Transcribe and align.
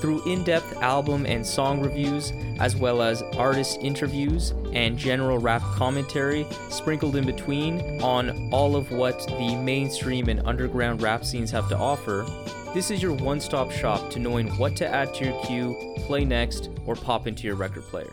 Through 0.00 0.22
in 0.24 0.44
depth 0.44 0.80
album 0.80 1.26
and 1.26 1.46
song 1.46 1.82
reviews, 1.82 2.32
as 2.58 2.74
well 2.74 3.02
as 3.02 3.20
artist 3.36 3.78
interviews 3.82 4.54
and 4.72 4.96
general 4.96 5.36
rap 5.36 5.60
commentary 5.74 6.46
sprinkled 6.70 7.16
in 7.16 7.26
between 7.26 8.00
on 8.00 8.50
all 8.50 8.76
of 8.76 8.90
what 8.92 9.26
the 9.26 9.54
mainstream 9.56 10.30
and 10.30 10.40
underground 10.46 11.02
rap 11.02 11.22
scenes 11.22 11.50
have 11.50 11.68
to 11.68 11.76
offer, 11.76 12.24
this 12.72 12.90
is 12.90 13.02
your 13.02 13.12
one 13.12 13.40
stop 13.40 13.70
shop 13.70 14.08
to 14.12 14.18
knowing 14.18 14.48
what 14.56 14.74
to 14.76 14.88
add 14.88 15.12
to 15.14 15.26
your 15.26 15.44
queue, 15.44 15.94
play 16.06 16.24
next, 16.24 16.70
or 16.86 16.94
pop 16.94 17.26
into 17.26 17.46
your 17.46 17.56
record 17.56 17.82
player. 17.82 18.10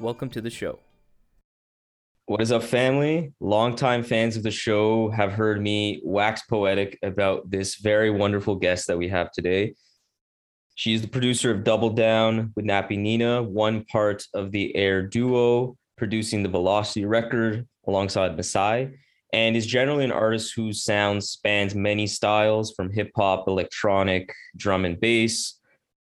Welcome 0.00 0.30
to 0.30 0.40
the 0.40 0.50
show. 0.50 0.80
What 2.26 2.40
is 2.40 2.50
up, 2.50 2.64
family? 2.64 3.32
Longtime 3.38 4.02
fans 4.02 4.36
of 4.36 4.42
the 4.42 4.50
show 4.50 5.08
have 5.10 5.32
heard 5.32 5.62
me 5.62 6.00
wax 6.02 6.42
poetic 6.42 6.98
about 7.04 7.48
this 7.48 7.76
very 7.76 8.10
wonderful 8.10 8.56
guest 8.56 8.88
that 8.88 8.98
we 8.98 9.08
have 9.08 9.30
today. 9.30 9.74
She's 10.78 11.02
the 11.02 11.08
producer 11.08 11.50
of 11.50 11.64
Double 11.64 11.90
Down 11.90 12.52
with 12.54 12.64
Nappy 12.64 12.96
Nina, 12.96 13.42
one 13.42 13.84
part 13.86 14.24
of 14.32 14.52
the 14.52 14.76
Air 14.76 15.02
duo, 15.02 15.76
producing 15.96 16.44
the 16.44 16.48
Velocity 16.48 17.04
record 17.04 17.66
alongside 17.88 18.36
maassai, 18.36 18.94
and 19.32 19.56
is 19.56 19.66
generally 19.66 20.04
an 20.04 20.12
artist 20.12 20.52
whose 20.54 20.84
sound 20.84 21.24
spans 21.24 21.74
many 21.74 22.06
styles 22.06 22.74
from 22.76 22.92
hip 22.92 23.10
hop, 23.16 23.48
electronic, 23.48 24.32
drum 24.56 24.84
and 24.84 25.00
bass. 25.00 25.58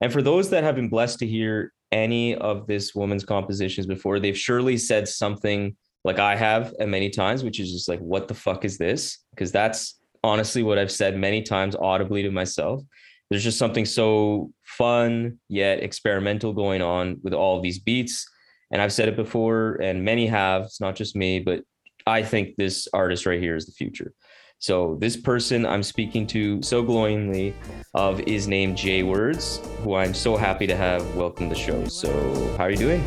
And 0.02 0.12
for 0.12 0.22
those 0.22 0.50
that 0.50 0.62
have 0.62 0.76
been 0.76 0.88
blessed 0.88 1.18
to 1.18 1.26
hear 1.26 1.72
any 1.91 2.36
of 2.36 2.68
this 2.68 2.94
woman's 2.94 3.24
compositions 3.24 3.88
before, 3.88 4.20
they've 4.20 4.38
surely 4.38 4.78
said 4.78 5.08
something 5.08 5.76
like 6.04 6.20
I 6.20 6.36
have 6.36 6.72
and 6.78 6.92
many 6.92 7.10
times, 7.10 7.42
which 7.42 7.58
is 7.58 7.72
just 7.72 7.88
like, 7.88 7.98
what 7.98 8.28
the 8.28 8.34
fuck 8.34 8.64
is 8.64 8.78
this? 8.78 9.18
Because 9.30 9.50
that's 9.50 9.98
honestly 10.22 10.62
what 10.62 10.78
I've 10.78 10.92
said 10.92 11.16
many 11.16 11.42
times 11.42 11.74
audibly 11.74 12.22
to 12.22 12.30
myself 12.30 12.84
there's 13.30 13.44
just 13.44 13.58
something 13.58 13.84
so 13.84 14.52
fun 14.64 15.38
yet 15.48 15.82
experimental 15.82 16.52
going 16.52 16.82
on 16.82 17.18
with 17.22 17.32
all 17.32 17.60
these 17.60 17.78
beats. 17.78 18.28
And 18.72 18.82
I've 18.82 18.92
said 18.92 19.08
it 19.08 19.16
before, 19.16 19.76
and 19.76 20.04
many 20.04 20.26
have. 20.26 20.62
It's 20.64 20.80
not 20.80 20.96
just 20.96 21.16
me, 21.16 21.40
but 21.40 21.62
I 22.06 22.22
think 22.22 22.56
this 22.56 22.88
artist 22.92 23.26
right 23.26 23.40
here 23.40 23.56
is 23.56 23.66
the 23.66 23.72
future. 23.72 24.12
So 24.58 24.96
this 25.00 25.16
person 25.16 25.64
I'm 25.64 25.82
speaking 25.82 26.26
to 26.28 26.62
so 26.62 26.82
glowingly 26.82 27.54
of 27.94 28.20
is 28.20 28.46
named 28.46 28.76
JWords, 28.76 29.64
who 29.78 29.94
I'm 29.94 30.12
so 30.12 30.36
happy 30.36 30.66
to 30.66 30.76
have 30.76 31.14
welcome 31.14 31.48
the 31.48 31.54
show. 31.54 31.86
So 31.86 32.10
how 32.58 32.64
are 32.64 32.70
you 32.70 32.76
doing? 32.76 33.04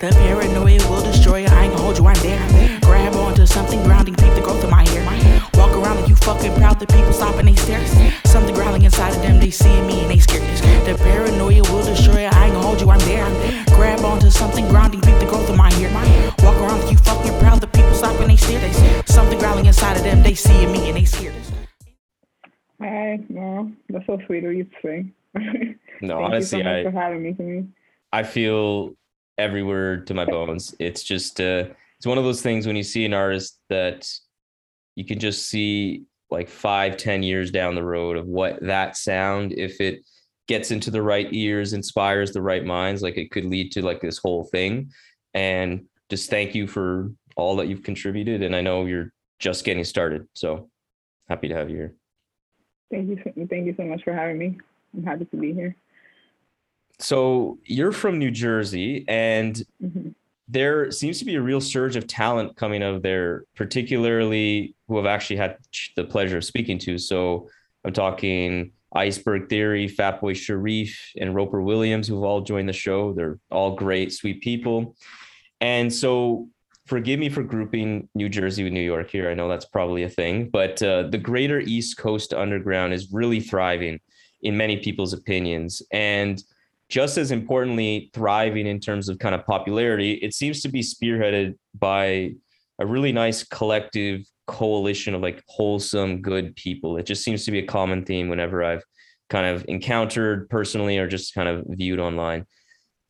The 0.00 0.86
will 0.88 1.02
destroy 1.02 1.42
you. 1.42 1.48
I 1.48 1.66
hold 1.68 1.98
you, 1.98 2.06
I'm 2.06 2.20
there. 2.22 2.80
Grab 2.80 3.14
onto 3.14 3.46
something 3.46 3.82
grounding, 3.82 4.14
the 4.14 4.40
growth 4.42 4.64
of 4.64 4.70
my 4.70 4.88
hair. 4.88 4.99
Fucking 6.34 6.54
proud 6.54 6.78
that 6.78 6.88
people 6.90 7.12
stop 7.12 7.34
and 7.36 7.48
they 7.48 7.56
stare. 7.56 7.84
Something 8.24 8.54
growling 8.54 8.82
inside 8.82 9.14
of 9.16 9.22
them, 9.22 9.40
they 9.40 9.50
see 9.50 9.80
me 9.82 10.02
and 10.02 10.10
they 10.10 10.18
scared. 10.20 10.42
The 10.86 10.94
paranoia 11.02 11.62
will 11.62 11.84
destroy 11.84 12.22
you. 12.22 12.30
I 12.30 12.44
ain't 12.44 12.54
gonna 12.54 12.66
hold 12.66 12.80
you, 12.80 12.88
I'm 12.88 13.00
there. 13.00 13.26
Grab 13.74 14.00
onto 14.04 14.30
something 14.30 14.68
grounding, 14.68 15.00
peep 15.00 15.18
the 15.18 15.26
growth 15.26 15.50
of 15.50 15.56
my 15.56 15.72
hair. 15.74 15.90
Walk 16.44 16.56
around 16.56 16.80
like 16.82 16.92
you 16.92 16.98
fucking 16.98 17.36
proud 17.40 17.60
that 17.62 17.72
people 17.72 17.94
stop 17.94 18.18
and 18.20 18.30
they 18.30 18.36
stare. 18.36 19.04
Something 19.06 19.38
growling 19.40 19.66
inside 19.66 19.96
of 19.96 20.04
them, 20.04 20.22
they 20.22 20.34
see 20.34 20.66
me 20.66 20.88
and 20.88 20.96
they 20.96 21.04
scared. 21.04 21.34
Hi, 22.80 23.18
no, 23.28 23.72
that's 23.88 24.06
so 24.06 24.18
sweet 24.26 24.44
of 24.44 24.52
you 24.54 24.64
to 24.64 24.70
say. 24.82 25.06
No, 26.02 26.14
Thank 26.14 26.24
honestly, 26.24 26.58
you 26.58 26.64
so 26.64 26.70
much 26.70 26.86
I 26.86 26.90
for 26.90 26.98
having 26.98 27.22
me, 27.22 27.34
Camille. 27.34 27.66
I 28.10 28.22
feel 28.22 28.94
every 29.36 29.62
word 29.62 30.06
to 30.06 30.14
my 30.14 30.24
bones. 30.24 30.74
It's 30.78 31.02
just 31.02 31.42
uh 31.42 31.64
it's 31.98 32.06
one 32.06 32.16
of 32.16 32.24
those 32.24 32.40
things 32.40 32.66
when 32.66 32.74
you 32.74 32.82
see 32.82 33.04
an 33.04 33.12
artist 33.12 33.58
that 33.68 34.10
you 34.96 35.04
can 35.04 35.18
just 35.18 35.50
see 35.50 36.06
like 36.30 36.48
five, 36.48 36.96
ten 36.96 37.22
years 37.22 37.50
down 37.50 37.74
the 37.74 37.82
road 37.82 38.16
of 38.16 38.26
what 38.26 38.60
that 38.62 38.96
sound, 38.96 39.52
if 39.52 39.80
it 39.80 40.04
gets 40.46 40.70
into 40.70 40.90
the 40.90 41.02
right 41.02 41.28
ears, 41.32 41.72
inspires 41.72 42.32
the 42.32 42.42
right 42.42 42.64
minds, 42.64 43.02
like 43.02 43.16
it 43.16 43.30
could 43.30 43.44
lead 43.44 43.72
to 43.72 43.82
like 43.82 44.00
this 44.00 44.18
whole 44.18 44.44
thing. 44.44 44.90
And 45.34 45.86
just 46.08 46.30
thank 46.30 46.54
you 46.54 46.66
for 46.66 47.10
all 47.36 47.56
that 47.56 47.68
you've 47.68 47.82
contributed. 47.82 48.42
And 48.42 48.54
I 48.54 48.60
know 48.60 48.86
you're 48.86 49.12
just 49.38 49.64
getting 49.64 49.84
started. 49.84 50.26
So 50.34 50.70
happy 51.28 51.48
to 51.48 51.54
have 51.54 51.70
you 51.70 51.76
here. 51.76 51.94
Thank 52.90 53.08
you, 53.08 53.18
so- 53.22 53.46
thank 53.48 53.66
you 53.66 53.74
so 53.76 53.84
much 53.84 54.02
for 54.02 54.12
having 54.12 54.38
me. 54.38 54.58
I'm 54.96 55.04
happy 55.04 55.24
to 55.24 55.36
be 55.36 55.52
here. 55.52 55.76
So 56.98 57.58
you're 57.64 57.92
from 57.92 58.18
New 58.18 58.30
Jersey 58.30 59.04
and 59.08 59.62
Mhm. 59.82 60.14
There 60.50 60.90
seems 60.90 61.20
to 61.20 61.24
be 61.24 61.36
a 61.36 61.40
real 61.40 61.60
surge 61.60 61.94
of 61.94 62.06
talent 62.06 62.56
coming 62.56 62.82
out 62.82 62.94
of 62.94 63.02
there, 63.02 63.44
particularly 63.54 64.74
who 64.88 64.98
I've 64.98 65.06
actually 65.06 65.36
had 65.36 65.58
the 65.96 66.04
pleasure 66.04 66.38
of 66.38 66.44
speaking 66.44 66.78
to. 66.80 66.98
So 66.98 67.48
I'm 67.84 67.92
talking 67.92 68.72
Iceberg 68.92 69.48
Theory, 69.48 69.88
Fatboy 69.88 70.36
Sharif, 70.36 71.12
and 71.16 71.34
Roper 71.34 71.62
Williams, 71.62 72.08
who've 72.08 72.24
all 72.24 72.40
joined 72.40 72.68
the 72.68 72.72
show. 72.72 73.12
They're 73.12 73.38
all 73.50 73.76
great, 73.76 74.12
sweet 74.12 74.42
people. 74.42 74.96
And 75.60 75.92
so 75.92 76.48
forgive 76.86 77.20
me 77.20 77.28
for 77.28 77.44
grouping 77.44 78.08
New 78.16 78.28
Jersey 78.28 78.64
with 78.64 78.72
New 78.72 78.80
York 78.80 79.10
here. 79.10 79.30
I 79.30 79.34
know 79.34 79.48
that's 79.48 79.66
probably 79.66 80.02
a 80.02 80.08
thing, 80.08 80.48
but 80.50 80.82
uh, 80.82 81.04
the 81.04 81.18
greater 81.18 81.60
East 81.60 81.96
Coast 81.96 82.34
underground 82.34 82.92
is 82.92 83.12
really 83.12 83.38
thriving 83.38 84.00
in 84.42 84.56
many 84.56 84.78
people's 84.78 85.12
opinions. 85.12 85.82
And 85.92 86.42
just 86.90 87.16
as 87.16 87.30
importantly, 87.30 88.10
thriving 88.12 88.66
in 88.66 88.80
terms 88.80 89.08
of 89.08 89.18
kind 89.18 89.34
of 89.34 89.46
popularity, 89.46 90.14
it 90.14 90.34
seems 90.34 90.60
to 90.62 90.68
be 90.68 90.80
spearheaded 90.82 91.54
by 91.78 92.32
a 92.80 92.86
really 92.86 93.12
nice 93.12 93.44
collective 93.44 94.22
coalition 94.48 95.14
of 95.14 95.22
like 95.22 95.42
wholesome, 95.46 96.20
good 96.20 96.54
people. 96.56 96.96
It 96.96 97.06
just 97.06 97.22
seems 97.22 97.44
to 97.44 97.52
be 97.52 97.60
a 97.60 97.66
common 97.66 98.04
theme 98.04 98.28
whenever 98.28 98.64
I've 98.64 98.82
kind 99.28 99.46
of 99.46 99.64
encountered 99.68 100.50
personally 100.50 100.98
or 100.98 101.06
just 101.06 101.32
kind 101.32 101.48
of 101.48 101.64
viewed 101.68 102.00
online. 102.00 102.44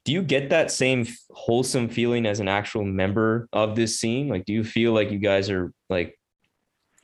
Do 0.05 0.13
you 0.13 0.23
get 0.23 0.51
that 0.51 0.71
same 0.71 1.07
wholesome 1.31 1.89
feeling 1.89 2.27
as 2.27 2.41
an 2.41 2.49
actual 2.49 2.85
member 2.85 3.49
of 3.53 3.77
this 3.77 3.99
scene? 3.99 4.29
Like, 4.29 4.45
do 4.45 4.53
you 4.53 4.63
feel 4.63 4.93
like 4.93 5.11
you 5.11 5.19
guys 5.19 5.49
are 5.49 5.73
like 5.89 6.19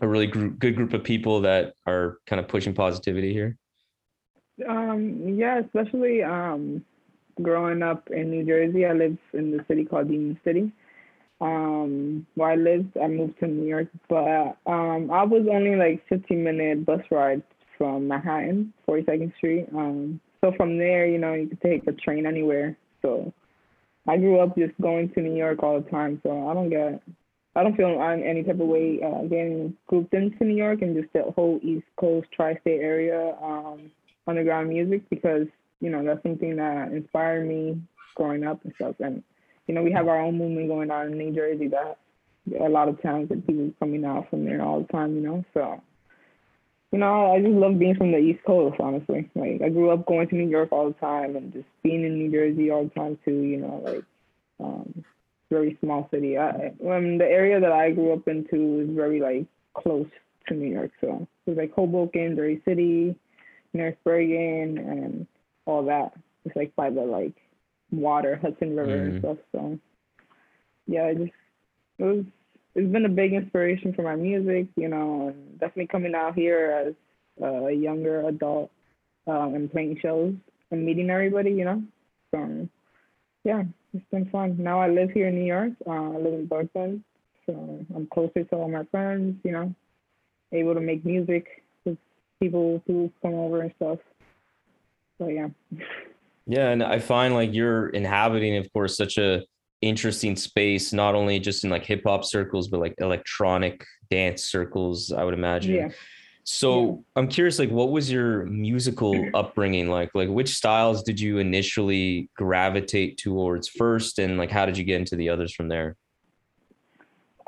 a 0.01 0.09
really 0.09 0.27
gr- 0.27 0.49
good 0.49 0.77
group 0.77 0.93
of 0.93 1.03
people 1.03 1.41
that 1.43 1.73
are 1.87 2.19
kind 2.27 2.41
of 2.41 2.49
pushing 2.49 2.75
positivity 2.75 3.33
here? 3.33 3.57
Um, 4.69 5.37
yeah, 5.37 5.61
especially 5.61 6.23
um, 6.23 6.85
growing 7.43 7.83
up 7.83 8.09
in 8.11 8.31
New 8.31 8.45
Jersey. 8.45 8.87
I 8.87 8.93
live 8.93 9.19
in 9.35 9.51
the 9.51 9.65
city 9.69 9.85
called 9.85 10.11
Union 10.11 10.39
City. 10.45 10.73
Um, 11.39 12.27
where 12.35 12.53
I 12.53 12.57
lived, 12.57 12.97
I 12.97 13.09
moved 13.09 13.39
to 13.41 13.47
New 13.47 13.67
York, 13.67 13.89
but 14.09 14.57
um, 14.67 15.11
I 15.13 15.23
was 15.23 15.47
only 15.53 15.77
like 15.77 16.03
15 16.09 16.43
minute 16.43 16.87
bus 16.87 17.03
ride 17.11 17.43
from 17.77 18.09
Manhattan, 18.09 18.73
42nd 18.89 19.37
Street. 19.37 19.67
Um, 19.77 20.19
so 20.41 20.53
from 20.57 20.79
there, 20.79 21.07
you 21.07 21.19
know, 21.19 21.35
you 21.35 21.49
could 21.49 21.61
take 21.61 21.87
a 21.87 21.93
train 21.93 22.25
anywhere. 22.27 22.75
So 23.03 23.35
I 24.09 24.17
grew 24.17 24.41
up 24.41 24.57
just 24.57 24.73
going 24.81 25.11
to 25.11 25.21
New 25.21 25.37
York 25.37 25.63
all 25.63 25.79
the 25.79 25.91
time. 25.91 26.21
So 26.23 26.49
I 26.49 26.55
don't 26.55 26.71
get, 26.71 27.03
I 27.55 27.63
don't 27.63 27.77
feel 27.77 28.01
any 28.01 28.43
type 28.43 28.61
of 28.61 28.67
way 28.67 29.01
uh, 29.05 29.23
getting 29.23 29.77
grouped 29.89 30.15
into 30.15 30.43
New 30.43 30.57
York 30.57 30.81
and 30.81 30.97
just 30.97 31.13
the 31.13 31.31
whole 31.33 31.61
East 31.63 31.87
Coast 32.01 32.29
tri-state 32.35 32.81
area 32.81 33.37
um, 33.43 33.91
underground 34.27 34.69
music 34.69 35.09
because 35.11 35.47
you 35.81 35.91
know 35.91 36.05
that's 36.05 36.23
something 36.23 36.57
that 36.57 36.93
inspired 36.93 37.47
me 37.47 37.81
growing 38.15 38.45
up 38.45 38.65
and 38.65 38.73
stuff. 38.77 38.97
And 39.01 39.23
you 39.67 39.75
know 39.75 39.83
we 39.83 39.93
have 39.93 40.09
our 40.09 40.21
own 40.21 40.39
movement 40.39 40.69
going 40.69 40.91
on 40.91 41.13
in 41.13 41.19
New 41.19 41.35
Jersey 41.35 41.69
that 41.69 41.99
a 42.61 42.69
lot 42.69 42.89
of 42.89 43.01
talented 43.03 43.47
people 43.47 43.73
coming 43.79 44.05
out 44.05 44.31
from 44.31 44.45
there 44.45 44.63
all 44.63 44.81
the 44.81 44.89
time. 44.89 45.15
You 45.15 45.23
know, 45.23 45.45
so 45.55 45.83
you 46.93 46.99
know 46.99 47.33
I 47.33 47.41
just 47.41 47.53
love 47.53 47.79
being 47.79 47.97
from 47.97 48.13
the 48.13 48.19
East 48.19 48.45
Coast. 48.45 48.77
Honestly, 48.81 49.31
like 49.35 49.63
I 49.63 49.69
grew 49.69 49.91
up 49.91 50.07
going 50.07 50.29
to 50.29 50.35
New 50.35 50.49
York 50.49 50.71
all 50.73 50.89
the 50.89 50.95
time 50.95 51.37
and 51.37 51.53
just 51.53 51.67
being 51.83 52.05
in 52.05 52.19
New 52.19 52.31
Jersey 52.31 52.71
all 52.71 52.85
the 52.85 52.91
time 52.91 53.19
too. 53.25 53.43
You 53.43 53.59
know, 53.59 53.83
like 53.85 54.05
um, 54.61 55.05
very 55.51 55.77
small 55.83 56.09
city. 56.11 56.39
I, 56.39 56.73
um, 56.89 57.19
the 57.19 57.27
area 57.29 57.61
that 57.61 57.73
I 57.73 57.93
grew 57.93 58.13
up 58.13 58.27
into 58.27 58.81
is 58.81 58.97
very 58.97 59.21
like 59.21 59.47
close 59.75 60.09
to 60.49 60.55
New 60.55 60.73
York, 60.73 60.91
so 61.01 61.27
it 61.47 61.51
was 61.51 61.59
like 61.59 61.73
Hoboken, 61.73 62.37
Jersey 62.37 62.63
City, 62.65 63.17
North 63.77 63.97
Bergen, 64.05 64.79
and 64.79 65.27
all 65.67 65.85
that. 65.85 66.13
It's 66.45 66.57
like 66.57 66.75
by 66.77 66.91
the 66.91 67.03
like 67.03 67.35
water, 67.91 68.37
Hudson 68.37 68.77
River 68.77 68.97
Mhm. 68.97 69.03
and 69.03 69.19
stuff. 69.21 69.39
So 69.53 69.79
yeah, 70.87 71.07
it 71.07 71.19
just 71.19 71.33
it 71.99 72.05
was 72.05 72.25
it's 72.75 72.93
been 72.93 73.07
a 73.07 73.11
big 73.11 73.33
inspiration 73.33 73.93
for 73.95 74.03
my 74.03 74.17
music, 74.17 74.67
you 74.77 74.89
know, 74.89 75.29
and 75.29 75.59
definitely 75.59 75.87
coming 75.87 76.15
out 76.15 76.35
here 76.35 76.71
as 76.87 76.95
a 77.43 77.73
younger 77.73 78.27
adult 78.29 78.71
um, 79.27 79.55
and 79.55 79.71
playing 79.73 79.99
shows 80.01 80.35
and 80.71 80.85
meeting 80.85 81.11
everybody, 81.11 81.51
you 81.53 81.65
know. 81.65 81.83
So 82.33 82.69
yeah, 83.45 83.63
it's 83.95 84.05
been 84.11 84.29
fun. 84.31 84.57
Now 84.59 84.81
I 84.81 84.89
live 84.89 85.11
here 85.11 85.29
in 85.29 85.37
New 85.37 85.47
York. 85.47 85.73
Uh, 85.87 85.91
I 85.91 86.17
live 86.19 86.35
in 86.35 86.47
Brooklyn, 86.47 87.03
so 87.47 87.85
I'm 87.95 88.07
closer 88.13 88.45
to 88.45 88.57
all 88.57 88.69
my 88.69 88.85
friends, 88.85 89.37
you 89.43 89.53
know, 89.53 89.75
able 90.53 90.75
to 90.75 90.81
make 90.81 91.05
music 91.05 91.63
people 92.41 92.83
who 92.87 93.11
come 93.23 93.35
over 93.35 93.63
and 93.63 93.73
stuff. 93.77 93.99
So 95.19 95.29
yeah. 95.29 95.49
Yeah, 96.47 96.69
and 96.71 96.83
I 96.83 96.99
find 96.99 97.35
like 97.35 97.53
you're 97.53 97.89
inhabiting, 97.89 98.57
of 98.57 98.73
course, 98.73 98.97
such 98.97 99.19
a 99.19 99.43
interesting 99.83 100.37
space, 100.37 100.93
not 100.93 101.15
only 101.15 101.41
just 101.41 101.65
in 101.65 101.71
like 101.71 101.85
hip 101.85 102.03
hop 102.07 102.25
circles, 102.25 102.69
but 102.69 102.81
like 102.81 102.95
electronic 102.99 103.85
dance 104.11 104.45
circles, 104.45 105.13
I 105.13 105.25
would 105.25 105.35
imagine. 105.35 105.75
Yeah. 105.75 105.89
So 106.45 107.05
I'm 107.17 107.27
curious, 107.27 107.59
like, 107.59 107.71
what 107.71 107.91
was 107.91 108.11
your 108.11 108.47
musical 108.47 109.29
upbringing 109.35 109.91
like? 109.91 110.11
Like, 110.15 110.29
which 110.29 110.51
styles 110.51 111.03
did 111.03 111.19
you 111.19 111.39
initially 111.39 112.31
gravitate 112.37 113.19
towards 113.19 113.69
first, 113.69 114.21
and 114.21 114.39
like, 114.39 114.51
how 114.51 114.65
did 114.65 114.79
you 114.79 114.85
get 114.85 115.01
into 115.01 115.17
the 115.17 115.29
others 115.29 115.53
from 115.53 115.67
there? 115.67 115.97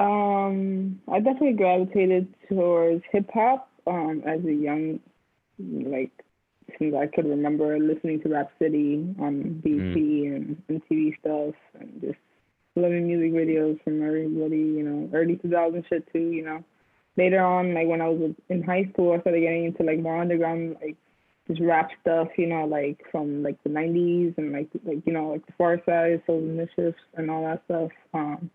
Um, 0.01 1.01
I 1.11 1.21
definitely 1.21 1.53
gravitated 1.53 2.35
towards 2.49 3.05
hip 3.13 3.31
hop 3.33 3.68
um, 3.89 4.23
as 4.27 4.45
a 4.45 4.53
young, 4.53 5.01
like, 5.59 6.13
since 6.79 6.95
I 6.95 7.07
could 7.07 7.27
remember 7.27 7.79
listening 7.79 8.21
to 8.23 8.29
Rap 8.29 8.51
City 8.59 9.15
on 9.19 9.61
BET 9.65 9.97
and 9.97 10.63
and 10.69 10.83
TV 10.91 11.19
stuff, 11.21 11.55
and 11.81 12.01
just 12.01 12.19
loving 12.77 13.07
music 13.07 13.33
videos 13.33 13.83
from 13.83 14.05
everybody. 14.07 14.59
You 14.59 14.83
know, 14.83 15.11
early 15.15 15.37
2000 15.37 15.85
shit 15.89 16.07
too. 16.13 16.19
You 16.19 16.45
know, 16.45 16.65
later 17.17 17.43
on, 17.43 17.75
like 17.75 17.89
when 17.89 18.01
I 18.01 18.09
was 18.09 18.33
in 18.49 18.63
high 18.63 18.89
school, 18.93 19.13
I 19.13 19.21
started 19.21 19.41
getting 19.41 19.65
into 19.65 19.83
like 19.83 20.01
more 20.01 20.21
underground, 20.21 20.77
like 20.83 20.97
just 21.49 21.61
rap 21.61 21.91
stuff. 22.03 22.29
You 22.37 22.49
know, 22.49 22.67
like 22.67 23.01
from 23.11 23.43
like 23.43 23.63
the 23.65 23.71
90s 23.71 24.37
and 24.37 24.53
like 24.53 24.69
like 24.85 25.03
you 25.07 25.13
know 25.13 25.31
like 25.31 25.47
the 25.47 25.53
Pharcyde, 25.53 26.25
Soul 26.27 26.41
Mischiefs, 26.43 26.99
and 27.15 27.31
all 27.31 27.45
that 27.45 27.63
stuff. 27.65 27.91
Um, 28.13 28.51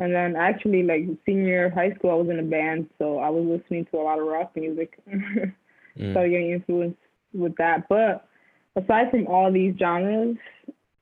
and 0.00 0.14
then 0.14 0.34
actually, 0.36 0.82
like 0.82 1.02
senior 1.24 1.70
high 1.70 1.92
school, 1.94 2.10
I 2.10 2.14
was 2.14 2.28
in 2.30 2.38
a 2.40 2.42
band, 2.42 2.88
so 2.98 3.18
I 3.18 3.28
was 3.28 3.44
listening 3.44 3.86
to 3.92 3.98
a 3.98 4.02
lot 4.02 4.18
of 4.18 4.26
rock 4.26 4.52
music. 4.56 4.98
Mm. 5.98 6.12
Started 6.12 6.30
getting 6.30 6.50
influenced 6.52 6.98
with 7.34 7.54
that. 7.56 7.88
But 7.88 8.26
aside 8.76 9.10
from 9.10 9.26
all 9.26 9.52
these 9.52 9.74
genres, 9.78 10.36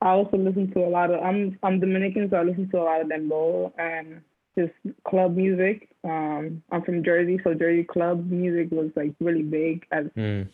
I 0.00 0.10
also 0.10 0.36
listen 0.36 0.72
to 0.72 0.80
a 0.80 0.88
lot 0.88 1.10
of. 1.10 1.22
I'm 1.22 1.58
I'm 1.62 1.78
Dominican, 1.78 2.28
so 2.30 2.36
I 2.36 2.42
listen 2.42 2.70
to 2.70 2.78
a 2.78 2.84
lot 2.84 3.00
of 3.00 3.08
dembow 3.08 3.72
and 3.78 4.20
just 4.56 4.72
club 5.06 5.36
music. 5.36 5.88
Um, 6.04 6.62
I'm 6.72 6.82
from 6.82 7.04
Jersey, 7.04 7.38
so 7.44 7.54
Jersey 7.54 7.84
club 7.84 8.30
music 8.30 8.70
was 8.70 8.90
like 8.96 9.12
really 9.20 9.42
big 9.42 9.84
as 9.92 10.06
Mm. 10.16 10.48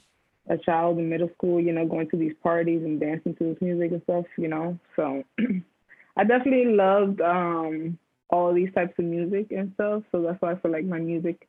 a 0.48 0.58
child 0.58 0.98
in 0.98 1.08
middle 1.08 1.30
school, 1.36 1.60
you 1.60 1.72
know, 1.72 1.86
going 1.86 2.08
to 2.10 2.16
these 2.16 2.34
parties 2.42 2.82
and 2.82 3.00
dancing 3.00 3.34
to 3.36 3.44
this 3.44 3.62
music 3.62 3.92
and 3.92 4.02
stuff, 4.02 4.26
you 4.36 4.48
know. 4.48 4.78
So 4.96 5.22
I 6.16 6.24
definitely 6.24 6.74
loved 6.74 7.20
um 7.20 7.98
all 8.30 8.52
these 8.52 8.72
types 8.74 8.94
of 8.98 9.04
music 9.04 9.52
and 9.52 9.72
stuff. 9.74 10.02
So 10.12 10.22
that's 10.22 10.40
why 10.40 10.52
I 10.52 10.58
feel 10.58 10.72
like 10.72 10.84
my 10.84 10.98
music 10.98 11.46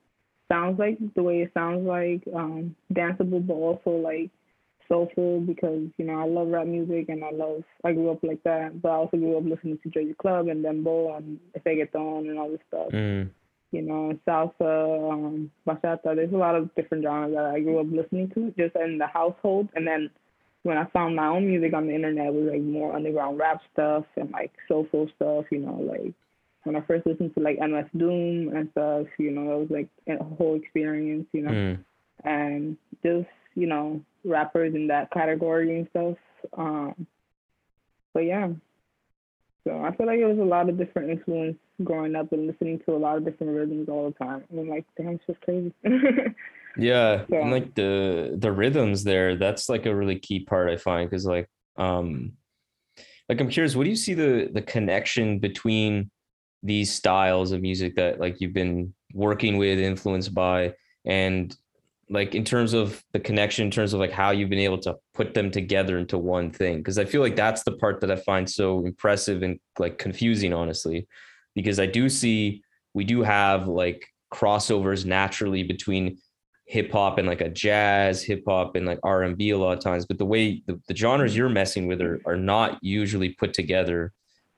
sounds 0.51 0.77
like 0.79 0.97
the 1.15 1.23
way 1.23 1.41
it 1.41 1.51
sounds 1.53 1.85
like, 1.85 2.23
um, 2.35 2.75
danceable 2.93 3.45
but 3.45 3.53
also 3.53 3.91
like 3.91 4.29
soulful 4.87 5.39
because, 5.41 5.87
you 5.97 6.05
know, 6.05 6.19
I 6.19 6.25
love 6.27 6.49
rap 6.49 6.67
music 6.67 7.09
and 7.09 7.23
I 7.23 7.31
love 7.31 7.63
I 7.83 7.93
grew 7.93 8.11
up 8.11 8.23
like 8.23 8.43
that. 8.43 8.81
But 8.81 8.89
I 8.89 8.95
also 8.95 9.17
grew 9.17 9.37
up 9.37 9.43
listening 9.45 9.79
to 9.83 9.89
Jersey 9.89 10.13
Club 10.13 10.47
and 10.47 10.63
Dembow 10.63 11.17
and 11.17 11.39
Reggaeton 11.65 12.29
and 12.29 12.37
all 12.37 12.49
this 12.49 12.59
stuff 12.67 12.91
Mm. 12.91 13.29
you 13.71 13.81
know, 13.81 14.17
salsa, 14.27 15.11
um, 15.11 15.51
bachata. 15.67 16.15
There's 16.15 16.31
a 16.31 16.37
lot 16.37 16.55
of 16.55 16.73
different 16.75 17.03
genres 17.03 17.33
that 17.35 17.45
I 17.45 17.59
grew 17.59 17.79
up 17.79 17.87
listening 17.89 18.29
to 18.35 18.53
just 18.57 18.75
in 18.75 18.97
the 18.99 19.07
household. 19.07 19.69
And 19.75 19.85
then 19.87 20.09
when 20.63 20.77
I 20.77 20.85
found 20.85 21.15
my 21.15 21.27
own 21.27 21.47
music 21.47 21.73
on 21.73 21.87
the 21.87 21.93
internet, 21.95 22.27
it 22.27 22.33
was 22.33 22.51
like 22.51 22.61
more 22.61 22.95
underground 22.95 23.37
rap 23.37 23.61
stuff 23.73 24.05
and 24.15 24.31
like 24.31 24.51
soulful 24.67 25.09
stuff, 25.15 25.45
you 25.51 25.59
know, 25.59 25.79
like 25.81 26.13
when 26.65 26.75
I 26.75 26.81
first 26.81 27.05
listened 27.07 27.33
to 27.35 27.39
like 27.41 27.57
MF 27.59 27.89
Doom 27.97 28.55
and 28.55 28.69
stuff, 28.71 29.07
you 29.17 29.31
know, 29.31 29.47
that 29.49 29.57
was 29.57 29.69
like 29.71 29.87
a 30.07 30.23
whole 30.35 30.55
experience, 30.55 31.27
you 31.31 31.41
know, 31.43 31.51
Mm. 31.51 31.77
and 32.23 32.77
just, 33.03 33.27
you 33.55 33.67
know, 33.67 34.01
rappers 34.23 34.75
in 34.75 34.87
that 34.87 35.09
category 35.11 35.77
and 35.79 35.87
stuff. 35.91 36.17
Um, 36.57 37.07
but 38.13 38.21
yeah. 38.21 38.49
So 39.63 39.81
I 39.83 39.95
feel 39.95 40.05
like 40.05 40.19
it 40.19 40.25
was 40.25 40.37
a 40.37 40.43
lot 40.43 40.69
of 40.69 40.77
different 40.77 41.09
influence 41.09 41.57
growing 41.83 42.15
up 42.15 42.31
and 42.33 42.45
listening 42.47 42.79
to 42.85 42.95
a 42.95 42.97
lot 42.97 43.17
of 43.17 43.25
different 43.25 43.53
rhythms 43.55 43.89
all 43.89 44.11
the 44.11 44.25
time. 44.25 44.43
I 44.51 44.55
mean, 44.55 44.67
like, 44.69 44.85
damn, 44.97 45.09
it's 45.15 45.25
just 45.27 45.41
crazy. 45.41 45.73
Yeah, 46.77 47.23
Yeah. 47.29 47.39
and 47.39 47.51
like 47.51 47.73
the 47.73 48.35
the 48.37 48.51
rhythms 48.51 49.05
there, 49.05 49.37
that's 49.37 49.69
like 49.69 49.85
a 49.85 49.95
really 49.95 50.19
key 50.19 50.41
part 50.41 50.69
I 50.69 50.75
find 50.75 51.09
because 51.09 51.25
like 51.25 51.47
um 51.77 52.33
like 53.29 53.39
I'm 53.39 53.49
curious, 53.49 53.77
what 53.77 53.85
do 53.85 53.89
you 53.89 53.95
see 53.95 54.13
the 54.13 54.49
the 54.51 54.61
connection 54.61 55.39
between 55.39 56.11
these 56.63 56.91
styles 56.91 57.51
of 57.51 57.61
music 57.61 57.95
that 57.95 58.19
like 58.19 58.41
you've 58.41 58.53
been 58.53 58.93
working 59.13 59.57
with, 59.57 59.79
influenced 59.79 60.33
by, 60.33 60.73
and 61.05 61.55
like 62.09 62.35
in 62.35 62.43
terms 62.43 62.73
of 62.73 63.03
the 63.13 63.19
connection, 63.19 63.65
in 63.65 63.71
terms 63.71 63.93
of 63.93 63.99
like 63.99 64.11
how 64.11 64.31
you've 64.31 64.49
been 64.49 64.59
able 64.59 64.77
to 64.77 64.95
put 65.13 65.33
them 65.33 65.49
together 65.51 65.97
into 65.97 66.17
one 66.17 66.51
thing? 66.51 66.77
Because 66.77 66.99
I 66.99 67.05
feel 67.05 67.21
like 67.21 67.35
that's 67.35 67.63
the 67.63 67.73
part 67.77 68.01
that 68.01 68.11
I 68.11 68.15
find 68.15 68.49
so 68.49 68.85
impressive 68.85 69.41
and 69.43 69.59
like 69.79 69.97
confusing, 69.97 70.53
honestly, 70.53 71.07
because 71.55 71.79
I 71.79 71.85
do 71.85 72.09
see 72.09 72.61
we 72.93 73.03
do 73.03 73.23
have 73.23 73.67
like 73.67 74.05
crossovers 74.33 75.05
naturally 75.05 75.63
between 75.63 76.17
hip 76.67 76.91
hop 76.91 77.17
and 77.17 77.27
like 77.27 77.41
a 77.41 77.49
jazz, 77.49 78.23
hip 78.23 78.43
hop 78.47 78.75
and 78.75 78.85
like 78.85 78.99
R 79.03 79.23
and 79.23 79.37
B 79.37 79.51
a 79.51 79.57
lot 79.57 79.77
of 79.77 79.83
times. 79.83 80.05
But 80.05 80.17
the 80.17 80.25
way 80.25 80.61
the, 80.67 80.79
the 80.87 80.95
genres 80.95 81.35
you're 81.35 81.49
messing 81.49 81.87
with 81.87 82.01
are, 82.01 82.21
are 82.25 82.37
not 82.37 82.79
usually 82.81 83.29
put 83.29 83.53
together 83.53 84.13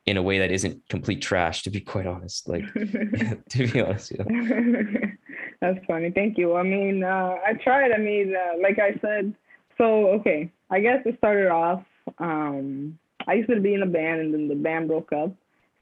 in 0.07 0.18
a 0.18 0.21
way 0.24 0.39
that 0.39 0.51
isn't 0.51 0.81
complete 0.89 1.21
trash, 1.21 1.62
to 1.63 1.69
be 1.69 1.81
quite 1.81 2.07
honest. 2.07 2.48
Like 2.48 2.63
to 3.50 3.68
be 3.68 3.81
honest, 3.81 4.13
yeah. 4.18 4.24
That's 5.62 5.83
funny. 5.86 6.12
Thank 6.12 6.38
you. 6.38 6.56
I 6.56 6.63
mean, 6.63 7.04
uh, 7.04 7.36
I 7.45 7.54
tried. 7.54 7.92
I 7.92 7.98
mean, 7.98 8.33
uh, 8.36 8.54
like 8.62 8.80
I 8.80 8.98
said, 9.01 9.33
so 9.77 10.07
okay. 10.19 10.51
I 10.69 10.80
guess 10.80 11.01
it 11.06 11.18
started 11.18 11.50
off. 11.50 11.83
Um, 12.19 12.98
I 13.27 13.33
used 13.33 13.50
to 13.50 13.59
be 13.59 13.74
in 13.74 13.83
a 13.83 13.86
band, 13.88 14.21
and 14.21 14.33
then 14.33 14.48
the 14.48 14.56
band 14.56 14.88
broke 14.88 15.12
up. 15.13 15.33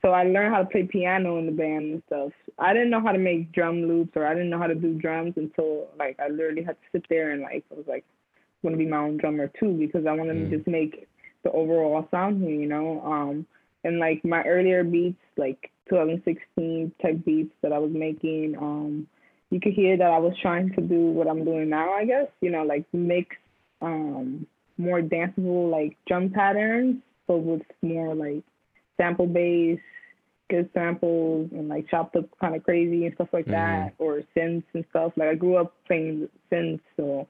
So 0.01 0.11
I 0.11 0.23
learned 0.23 0.53
how 0.53 0.61
to 0.61 0.69
play 0.69 0.83
piano 0.83 1.37
in 1.39 1.45
the 1.47 1.51
band 1.51 1.85
and 1.93 2.03
stuff. 2.07 2.31
I 2.59 2.73
didn't 2.73 2.89
know 2.91 3.01
how 3.01 3.11
to 3.11 3.17
make 3.17 3.51
drum 3.51 3.83
loops, 3.87 4.11
or 4.15 4.25
I 4.25 4.33
didn't 4.33 4.49
know 4.49 4.59
how 4.59 4.67
to 4.67 4.75
do 4.75 4.93
drums 4.93 5.33
until 5.35 5.87
like 5.99 6.19
I 6.19 6.29
literally 6.29 6.63
had 6.63 6.77
to 6.81 6.87
sit 6.91 7.05
there 7.09 7.31
and 7.31 7.41
like 7.41 7.63
I 7.71 7.75
was 7.75 7.85
like, 7.87 8.05
I'm 8.63 8.69
gonna 8.69 8.77
be 8.77 8.85
my 8.87 8.97
own 8.97 9.17
drummer 9.17 9.51
too 9.59 9.73
because 9.73 10.05
I 10.05 10.11
wanted 10.13 10.35
Mm. 10.37 10.49
to 10.49 10.55
just 10.57 10.67
make 10.67 11.07
the 11.43 11.51
overall 11.51 12.07
sound 12.11 12.41
here, 12.43 12.51
you 12.63 12.67
know. 12.67 13.01
Um, 13.03 13.45
and 13.85 13.99
like 13.99 14.25
my 14.25 14.43
earlier 14.43 14.83
beats, 14.83 15.21
like 15.37 15.71
2016 15.89 16.91
type 17.01 17.23
beats 17.23 17.53
that 17.61 17.71
I 17.71 17.77
was 17.77 17.91
making, 17.93 18.55
um, 18.57 19.07
you 19.51 19.59
could 19.59 19.73
hear 19.73 19.95
that 19.95 20.11
I 20.11 20.17
was 20.17 20.33
trying 20.41 20.73
to 20.73 20.81
do 20.81 21.11
what 21.11 21.27
I'm 21.27 21.45
doing 21.45 21.69
now, 21.69 21.93
I 21.93 22.05
guess, 22.05 22.27
you 22.41 22.49
know, 22.49 22.63
like 22.63 22.83
mix 22.91 23.35
um, 23.81 24.47
more 24.77 25.01
danceable 25.01 25.69
like 25.69 25.97
drum 26.07 26.31
patterns, 26.31 26.97
but 27.27 27.37
with 27.37 27.61
more 27.83 28.15
like 28.15 28.43
sample 28.97 29.27
bass, 29.27 29.79
good 30.49 30.69
samples, 30.73 31.49
and 31.51 31.69
like 31.69 31.87
chopped 31.89 32.15
up 32.15 32.25
kind 32.39 32.55
of 32.55 32.63
crazy 32.63 33.05
and 33.05 33.15
stuff 33.15 33.29
like 33.33 33.45
that, 33.45 33.93
or 33.99 34.21
synths 34.35 34.63
and 34.73 34.83
stuff. 34.89 35.13
Like 35.15 35.29
I 35.29 35.35
grew 35.35 35.57
up 35.57 35.73
playing 35.87 36.27
synths, 36.51 36.81
so 36.97 37.27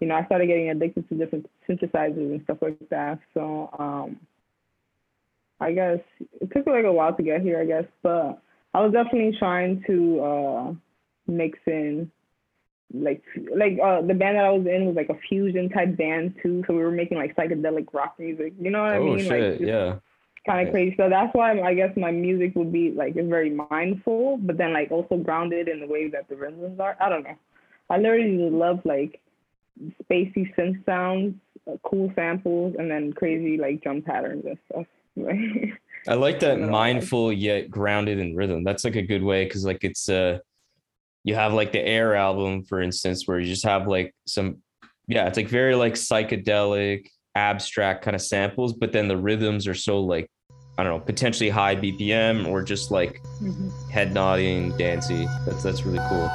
you 0.00 0.06
know 0.06 0.14
I 0.14 0.26
started 0.26 0.46
getting 0.46 0.68
addicted 0.70 1.08
to 1.08 1.14
different 1.14 1.50
synthesizers 1.68 2.16
and 2.16 2.42
stuff 2.44 2.58
like 2.60 2.78
that. 2.90 3.18
So 3.32 3.70
um, 3.78 4.20
I 5.60 5.72
guess 5.72 5.98
it 6.40 6.50
took 6.52 6.66
like 6.66 6.84
a 6.84 6.92
while 6.92 7.14
to 7.14 7.22
get 7.22 7.40
here, 7.42 7.60
I 7.60 7.64
guess, 7.64 7.84
but 8.02 8.40
I 8.74 8.80
was 8.80 8.92
definitely 8.92 9.36
trying 9.38 9.82
to 9.86 10.20
uh, 10.20 10.72
mix 11.26 11.58
in 11.66 12.10
like 12.92 13.22
like 13.56 13.78
uh 13.82 14.02
the 14.02 14.14
band 14.14 14.36
that 14.36 14.44
I 14.44 14.50
was 14.50 14.66
in 14.66 14.86
was 14.86 14.94
like 14.94 15.08
a 15.08 15.18
fusion 15.28 15.68
type 15.68 15.96
band 15.96 16.34
too, 16.42 16.62
so 16.66 16.74
we 16.74 16.80
were 16.80 16.90
making 16.92 17.18
like 17.18 17.34
psychedelic 17.36 17.92
rock 17.92 18.14
music. 18.18 18.52
You 18.60 18.70
know 18.70 18.82
what 18.82 18.92
I 18.92 18.98
Oh 18.98 19.04
mean? 19.04 19.18
shit, 19.18 19.60
like, 19.60 19.68
yeah. 19.68 19.96
kind 20.46 20.66
of 20.66 20.72
crazy. 20.72 20.94
So 20.96 21.08
that's 21.08 21.34
why 21.34 21.60
I 21.60 21.74
guess 21.74 21.90
my 21.96 22.12
music 22.12 22.52
would 22.54 22.72
be 22.72 22.92
like 22.92 23.14
very 23.14 23.50
mindful, 23.50 24.38
but 24.38 24.58
then 24.58 24.72
like 24.72 24.90
also 24.92 25.16
grounded 25.16 25.68
in 25.68 25.80
the 25.80 25.86
way 25.86 26.08
that 26.10 26.28
the 26.28 26.36
rhythms 26.36 26.78
are. 26.78 26.96
I 27.00 27.08
don't 27.08 27.24
know. 27.24 27.36
I 27.90 27.96
literally 27.98 28.36
just 28.38 28.52
love 28.52 28.80
like 28.84 29.20
spacey 30.08 30.54
synth 30.56 30.84
sounds, 30.86 31.34
uh, 31.66 31.76
cool 31.82 32.12
samples, 32.14 32.76
and 32.78 32.88
then 32.90 33.12
crazy 33.12 33.56
like 33.56 33.82
drum 33.82 34.02
patterns 34.02 34.44
and 34.46 34.58
stuff. 34.70 34.86
I 36.08 36.14
like 36.14 36.40
that 36.40 36.60
mindful 36.60 37.32
yet 37.32 37.70
grounded 37.70 38.18
in 38.18 38.36
rhythm. 38.36 38.62
That's 38.64 38.84
like 38.84 38.96
a 38.96 39.02
good 39.02 39.22
way 39.22 39.44
because 39.44 39.64
like 39.64 39.82
it's 39.84 40.08
uh 40.08 40.38
you 41.22 41.34
have 41.34 41.54
like 41.54 41.72
the 41.72 41.80
Air 41.80 42.14
album, 42.14 42.64
for 42.64 42.82
instance, 42.82 43.26
where 43.26 43.38
you 43.38 43.46
just 43.46 43.64
have 43.64 43.86
like 43.86 44.14
some 44.26 44.58
yeah, 45.06 45.26
it's 45.26 45.36
like 45.36 45.48
very 45.48 45.74
like 45.74 45.94
psychedelic, 45.94 47.06
abstract 47.34 48.02
kind 48.04 48.14
of 48.14 48.22
samples, 48.22 48.72
but 48.72 48.92
then 48.92 49.08
the 49.08 49.16
rhythms 49.16 49.66
are 49.66 49.74
so 49.74 50.00
like 50.00 50.28
I 50.76 50.82
don't 50.82 50.92
know, 50.92 51.04
potentially 51.04 51.50
high 51.50 51.76
BPM 51.76 52.48
or 52.48 52.62
just 52.62 52.90
like 52.90 53.22
Mhm. 53.40 53.90
head 53.90 54.12
nodding, 54.12 54.76
dancey. 54.76 55.26
That's 55.46 55.62
that's 55.62 55.86
really 55.86 56.00
cool. 56.08 56.30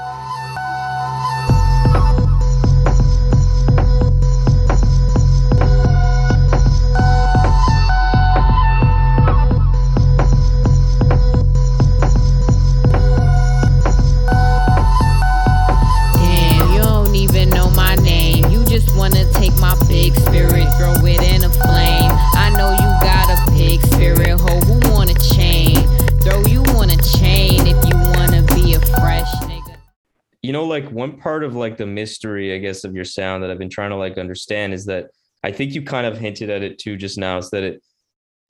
One 30.99 31.17
part 31.17 31.43
of 31.43 31.55
like 31.55 31.77
the 31.77 31.85
mystery, 31.85 32.53
I 32.53 32.59
guess, 32.59 32.83
of 32.83 32.93
your 32.93 33.05
sound 33.05 33.43
that 33.43 33.49
I've 33.49 33.57
been 33.57 33.69
trying 33.69 33.89
to 33.89 33.95
like 33.95 34.17
understand 34.17 34.73
is 34.73 34.85
that 34.85 35.07
I 35.43 35.51
think 35.51 35.73
you 35.73 35.81
kind 35.81 36.05
of 36.05 36.17
hinted 36.17 36.49
at 36.49 36.61
it 36.61 36.77
too 36.77 36.97
just 36.97 37.17
now. 37.17 37.37
Is 37.37 37.49
that 37.51 37.63
it? 37.63 37.81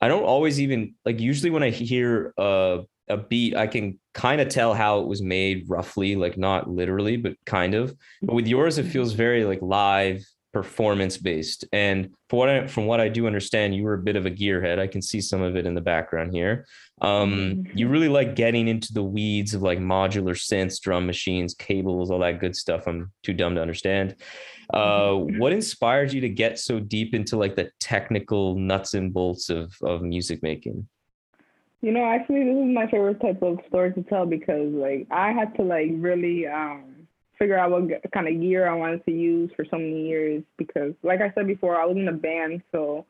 I 0.02 0.08
don't 0.08 0.24
always 0.24 0.60
even 0.60 0.96
like. 1.06 1.20
Usually, 1.20 1.50
when 1.50 1.64
I 1.64 1.70
hear 1.70 2.34
a 2.38 2.82
a 3.10 3.18
beat, 3.18 3.56
I 3.56 3.68
can 3.68 4.00
kind 4.14 4.40
of 4.42 4.50
tell 4.50 4.74
how 4.74 5.00
it 5.00 5.08
was 5.08 5.22
made 5.22 5.66
roughly, 5.68 6.16
like 6.16 6.38
not 6.38 6.70
literally, 6.70 7.18
but 7.18 7.34
kind 7.46 7.74
of. 7.74 7.96
But 8.22 8.36
with 8.36 8.48
yours, 8.48 8.78
it 8.78 8.84
feels 8.84 9.10
mm-hmm. 9.10 9.18
very 9.18 9.46
like 9.46 9.62
live, 9.62 10.24
performance 10.54 11.18
based. 11.18 11.66
And 11.72 12.12
for 12.30 12.38
what 12.38 12.50
I, 12.50 12.68
from 12.68 12.86
what 12.86 13.00
I 13.00 13.10
do 13.10 13.28
understand, 13.28 13.76
you 13.76 13.84
were 13.84 13.96
a 13.96 14.04
bit 14.04 14.16
of 14.16 14.26
a 14.26 14.32
gearhead. 14.32 14.80
I 14.80 14.88
can 14.88 15.02
see 15.02 15.22
some 15.22 15.42
of 15.42 15.56
it 15.56 15.66
in 15.66 15.76
the 15.76 15.82
background 15.82 16.34
here. 16.34 16.66
Um, 17.02 17.66
you 17.74 17.88
really 17.88 18.10
like 18.10 18.36
getting 18.36 18.68
into 18.68 18.94
the 18.94 19.04
weeds 19.04 19.54
of 19.54 19.62
like 19.62 19.80
modular 19.80 20.36
synths, 20.36 20.80
drum 20.82 21.06
machines, 21.06 21.54
cables, 21.54 22.12
all 22.12 22.20
that 22.20 22.40
good 22.40 22.56
stuff. 22.56 22.88
I'm 22.88 23.12
too 23.24 23.34
dumb 23.34 23.56
to 23.56 23.62
understand. 23.62 24.16
Uh, 24.74 25.14
what 25.14 25.52
inspired 25.52 26.14
you 26.14 26.22
to 26.22 26.30
get 26.30 26.60
so 26.60 26.80
deep 26.80 27.14
into 27.14 27.38
like 27.38 27.56
the 27.56 27.72
technical 27.80 28.56
nuts 28.56 28.94
and 28.94 29.14
bolts 29.14 29.50
of 29.50 29.74
of 29.82 30.02
music 30.02 30.44
making? 30.44 30.88
You 31.82 31.94
know, 31.94 32.04
actually, 32.04 32.44
this 32.44 32.58
is 32.58 32.76
my 32.76 32.88
favorite 32.92 33.22
type 33.22 33.42
of 33.42 33.60
story 33.70 33.94
to 33.94 34.04
tell 34.04 34.26
because, 34.26 34.74
like, 34.74 35.08
I 35.12 35.32
had 35.32 35.56
to 35.56 35.64
like 35.64 35.90
really 35.94 36.46
um, 36.46 37.08
figure 37.38 37.58
out 37.58 37.72
what 37.72 37.90
kind 38.14 38.28
of 38.28 38.40
gear 38.42 38.68
I 38.68 38.76
wanted 38.76 39.06
to 39.06 39.12
use 39.12 39.50
for 39.56 39.64
so 39.64 39.78
many 39.78 40.08
years 40.08 40.44
because, 40.58 40.94
like 41.04 41.22
I 41.22 41.32
said 41.34 41.48
before, 41.48 41.80
I 41.80 41.86
was 41.86 41.96
in 41.96 42.10
a 42.10 42.14
band, 42.14 42.62
so 42.74 43.06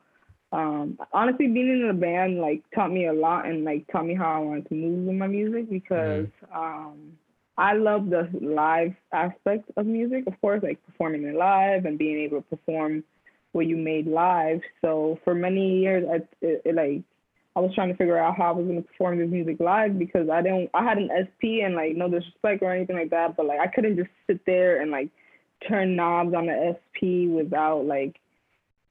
um, 0.52 0.98
honestly, 1.12 1.46
being 1.46 1.68
in 1.68 1.90
a 1.90 1.94
band 1.94 2.38
like 2.38 2.62
taught 2.74 2.90
me 2.90 3.06
a 3.06 3.12
lot 3.12 3.46
and 3.46 3.64
like 3.64 3.86
taught 3.92 4.06
me 4.06 4.14
how 4.14 4.36
I 4.36 4.38
wanted 4.38 4.68
to 4.68 4.74
move 4.74 5.06
with 5.06 5.16
my 5.16 5.28
music 5.28 5.70
because 5.70 6.26
um, 6.54 7.12
I 7.56 7.74
love 7.74 8.10
the 8.10 8.28
live 8.40 8.94
aspect 9.12 9.70
of 9.76 9.86
music, 9.86 10.26
of 10.26 10.40
course, 10.40 10.62
like 10.62 10.84
performing 10.86 11.24
it 11.24 11.36
live 11.36 11.84
and 11.84 11.98
being 11.98 12.18
able 12.18 12.42
to 12.42 12.56
perform 12.56 13.04
what 13.52 13.66
you 13.66 13.76
made 13.76 14.06
live. 14.06 14.60
So 14.80 15.18
for 15.24 15.34
many 15.34 15.80
years, 15.80 16.04
I 16.10 16.16
it, 16.44 16.62
it, 16.64 16.74
like 16.74 17.02
I 17.54 17.60
was 17.60 17.74
trying 17.74 17.90
to 17.90 17.96
figure 17.96 18.18
out 18.18 18.36
how 18.36 18.50
I 18.50 18.52
was 18.52 18.66
going 18.66 18.82
to 18.82 18.88
perform 18.88 19.18
this 19.18 19.30
music 19.30 19.58
live 19.60 19.98
because 19.98 20.28
I 20.28 20.42
didn't. 20.42 20.70
I 20.74 20.82
had 20.84 20.98
an 20.98 21.10
SP 21.14 21.62
and 21.64 21.74
like 21.74 21.96
no 21.96 22.08
disrespect 22.08 22.62
or 22.62 22.72
anything 22.72 22.96
like 22.96 23.10
that, 23.10 23.36
but 23.36 23.46
like 23.46 23.60
I 23.60 23.66
couldn't 23.66 23.96
just 23.96 24.10
sit 24.26 24.44
there 24.46 24.80
and 24.80 24.90
like 24.90 25.10
turn 25.68 25.96
knobs 25.96 26.34
on 26.34 26.46
the 26.46 26.76
SP 26.78 27.28
without 27.28 27.84
like 27.84 28.19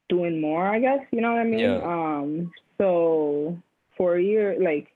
doing 0.10 0.42
more. 0.42 0.68
I 0.68 0.80
guess 0.80 1.00
you 1.12 1.22
know 1.22 1.32
what 1.32 1.42
I 1.42 1.44
mean. 1.46 1.60
Yeah. 1.60 1.82
Um. 1.84 2.52
So 2.78 3.58
for 3.98 4.16
a 4.16 4.24
year, 4.24 4.56
like, 4.60 4.88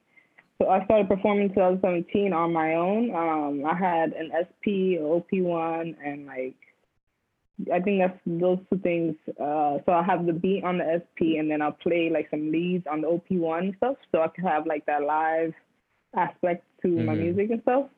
so 0.62 0.70
I 0.70 0.84
started 0.86 1.08
performing 1.10 1.50
in 1.50 1.53
2017 1.55 2.34
on 2.34 2.51
my 2.53 2.75
own. 2.75 3.13
Um. 3.15 3.65
I 3.65 3.75
had 3.75 4.13
an 4.13 4.32
SP, 4.34 5.00
OP1, 5.00 5.96
and 6.05 6.25
like 6.25 6.55
I 7.72 7.79
think 7.79 8.01
that's 8.01 8.20
those 8.25 8.60
two 8.70 8.79
things. 8.79 9.15
Uh, 9.39 9.77
so 9.86 9.91
I 9.91 10.03
have 10.03 10.25
the 10.25 10.34
beat 10.34 10.63
on 10.63 10.79
the 10.79 11.01
SP, 11.05 11.38
and 11.38 11.50
then 11.50 11.62
I'll 11.62 11.72
play 11.72 12.10
like 12.10 12.27
some 12.29 12.51
leads 12.51 12.86
on 12.88 13.01
the 13.01 13.08
OP1 13.08 13.77
stuff, 13.77 13.98
so 14.12 14.22
I 14.22 14.27
can 14.27 14.43
have 14.46 14.65
like 14.65 14.86
that 14.88 15.03
live 15.03 15.53
aspect 16.15 16.63
to 16.82 16.88
my 16.88 17.13
Mhm. 17.13 17.20
music 17.20 17.51
and 17.51 17.62
stuff. 17.62 17.89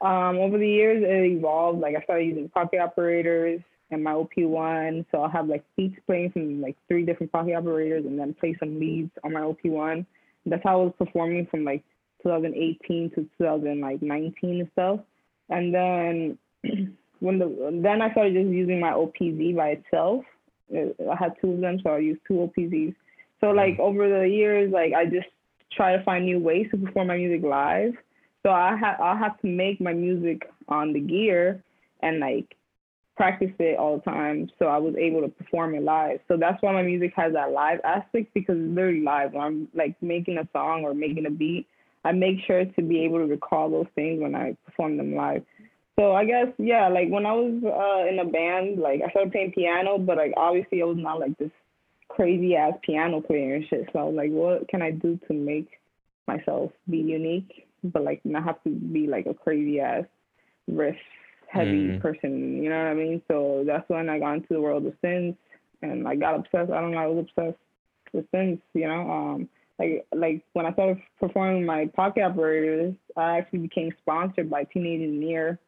Um, 0.00 0.38
over 0.38 0.58
the 0.58 0.68
years, 0.68 1.02
it 1.02 1.38
evolved. 1.38 1.80
Like 1.80 1.96
I 1.96 2.02
started 2.02 2.24
using 2.26 2.48
pocket 2.48 2.80
operators 2.80 3.62
and 3.90 4.02
my 4.02 4.12
OP1, 4.12 5.06
so 5.10 5.22
I'll 5.22 5.30
have 5.30 5.46
like 5.46 5.64
beats 5.76 5.98
playing 6.06 6.32
from 6.32 6.60
like 6.60 6.76
three 6.88 7.04
different 7.04 7.32
pocket 7.32 7.54
operators, 7.54 8.04
and 8.04 8.18
then 8.18 8.34
play 8.34 8.56
some 8.58 8.80
leads 8.80 9.10
on 9.24 9.32
my 9.32 9.40
OP1. 9.40 10.04
That's 10.44 10.62
how 10.64 10.80
I 10.80 10.84
was 10.84 10.94
performing 10.98 11.46
from 11.50 11.64
like 11.64 11.84
2018 12.22 13.10
to 13.10 13.28
2019 13.38 14.60
and 14.60 14.68
stuff. 14.72 15.00
And 15.48 15.74
then 15.74 16.38
when 17.20 17.38
the 17.38 17.80
then 17.82 18.02
I 18.02 18.10
started 18.12 18.34
just 18.34 18.48
using 18.48 18.80
my 18.80 18.90
OPZ 18.92 19.56
by 19.56 19.68
itself. 19.68 20.24
Uh, 20.74 21.10
I 21.10 21.16
had 21.16 21.34
two 21.40 21.52
of 21.52 21.60
them, 21.60 21.78
so 21.82 21.90
I 21.90 21.98
used 21.98 22.20
two 22.26 22.34
OPZs. 22.34 22.94
So 23.40 23.50
like 23.50 23.78
over 23.78 24.08
the 24.08 24.28
years, 24.28 24.72
like 24.72 24.92
I 24.94 25.04
just 25.04 25.28
try 25.72 25.96
to 25.96 26.02
find 26.04 26.24
new 26.24 26.38
ways 26.40 26.66
to 26.72 26.76
perform 26.76 27.08
my 27.08 27.16
music 27.16 27.44
live. 27.44 27.92
So 28.42 28.50
I 28.50 28.76
ha- 28.76 28.96
I'll 29.00 29.16
have 29.16 29.40
to 29.40 29.46
make 29.46 29.80
my 29.80 29.92
music 29.92 30.48
on 30.68 30.92
the 30.92 31.00
gear 31.00 31.62
and 32.00 32.20
like 32.20 32.56
practice 33.16 33.50
it 33.58 33.78
all 33.78 33.96
the 33.96 34.02
time 34.02 34.48
so 34.58 34.66
I 34.66 34.78
was 34.78 34.94
able 34.96 35.22
to 35.22 35.28
perform 35.28 35.74
it 35.74 35.82
live. 35.82 36.20
So 36.28 36.36
that's 36.36 36.60
why 36.62 36.72
my 36.72 36.82
music 36.82 37.12
has 37.16 37.32
that 37.32 37.50
live 37.50 37.80
aspect 37.82 38.32
because 38.34 38.56
it's 38.58 38.74
literally 38.74 39.00
live. 39.00 39.32
When 39.32 39.42
I'm 39.42 39.68
like 39.74 39.96
making 40.02 40.38
a 40.38 40.48
song 40.52 40.82
or 40.84 40.94
making 40.94 41.26
a 41.26 41.30
beat, 41.30 41.66
I 42.04 42.12
make 42.12 42.36
sure 42.46 42.64
to 42.64 42.82
be 42.82 43.00
able 43.04 43.18
to 43.18 43.26
recall 43.26 43.70
those 43.70 43.86
things 43.94 44.20
when 44.20 44.34
I 44.34 44.56
perform 44.66 44.98
them 44.98 45.14
live. 45.14 45.42
So 45.98 46.12
I 46.12 46.26
guess 46.26 46.48
yeah, 46.58 46.88
like 46.88 47.08
when 47.08 47.24
I 47.24 47.32
was 47.32 47.62
uh, 47.64 48.08
in 48.08 48.18
a 48.18 48.30
band, 48.30 48.78
like 48.78 49.00
I 49.04 49.10
started 49.10 49.32
playing 49.32 49.52
piano, 49.52 49.98
but 49.98 50.18
like 50.18 50.34
obviously 50.36 50.82
I 50.82 50.84
was 50.84 50.98
not 50.98 51.18
like 51.18 51.36
this 51.38 51.50
crazy 52.08 52.54
ass 52.54 52.74
piano 52.82 53.22
player 53.22 53.54
and 53.54 53.64
shit. 53.68 53.88
So 53.92 53.98
I 53.98 54.04
was 54.04 54.14
like, 54.14 54.30
what 54.30 54.68
can 54.68 54.82
I 54.82 54.90
do 54.90 55.18
to 55.26 55.34
make 55.34 55.68
myself 56.28 56.70
be 56.88 56.98
unique, 56.98 57.66
but 57.82 58.02
like 58.04 58.20
not 58.24 58.44
have 58.44 58.62
to 58.64 58.70
be 58.70 59.06
like 59.06 59.24
a 59.26 59.32
crazy 59.32 59.80
ass 59.80 60.04
riff 60.68 60.96
heavy 61.56 61.92
Mm. 61.92 62.00
person. 62.00 62.62
You 62.62 62.70
know 62.70 62.78
what 62.78 62.90
I 62.90 62.94
mean? 62.94 63.22
So 63.28 63.64
that's 63.66 63.88
when 63.88 64.08
I 64.08 64.18
got 64.18 64.34
into 64.34 64.48
the 64.54 64.60
world 64.60 64.86
of 64.86 64.94
synths 65.02 65.36
and 65.82 66.06
I 66.08 66.14
got 66.16 66.34
obsessed. 66.36 66.70
I 66.70 66.80
don't 66.80 66.92
know, 66.92 66.98
I 66.98 67.06
was 67.06 67.26
obsessed 67.28 67.58
with 68.12 68.30
synths. 68.32 68.62
You 68.74 68.88
know, 68.88 69.10
um, 69.10 69.48
like 69.78 70.06
like 70.14 70.44
when 70.54 70.66
I 70.66 70.72
started 70.72 71.02
performing 71.20 71.64
my 71.66 71.86
pocket 71.94 72.22
operators, 72.22 72.94
I 73.16 73.38
actually 73.38 73.60
became 73.60 73.92
sponsored 74.02 74.50
by 74.50 74.64
Teenage 74.64 75.02
Engineer. 75.02 75.58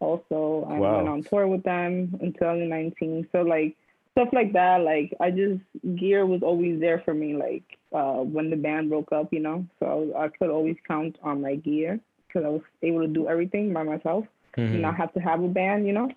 Also, 0.00 0.66
I 0.70 0.78
Wow. 0.78 0.96
went 0.96 1.08
on 1.08 1.24
tour 1.30 1.46
with 1.46 1.62
them 1.62 2.16
in 2.20 2.32
2019. 2.32 3.28
So 3.32 3.42
like 3.42 3.76
stuff 4.12 4.28
like 4.32 4.52
that, 4.52 4.78
like 4.82 5.14
I 5.20 5.30
just 5.30 5.60
gear 5.98 6.26
was 6.26 6.42
always 6.42 6.80
there 6.80 7.02
for 7.04 7.14
me. 7.14 7.34
Like 7.36 7.64
uh, 7.92 8.22
when 8.22 8.50
the 8.50 8.56
band 8.56 8.90
broke 8.90 9.12
up, 9.12 9.32
you 9.32 9.40
know, 9.40 9.66
so 9.78 10.12
I 10.16 10.28
could 10.28 10.50
always 10.50 10.76
count 10.86 11.16
on 11.22 11.40
my 11.42 11.56
gear 11.56 12.00
because 12.26 12.44
I 12.44 12.48
was 12.48 12.62
able 12.82 13.00
to 13.00 13.08
do 13.08 13.28
everything 13.28 13.72
by 13.72 13.82
myself 13.82 14.24
Mhm. 14.56 14.72
and 14.74 14.82
not 14.82 14.96
have 14.96 15.12
to 15.14 15.20
have 15.20 15.42
a 15.42 15.48
band, 15.48 15.86
you 15.86 15.92
know. 15.92 16.10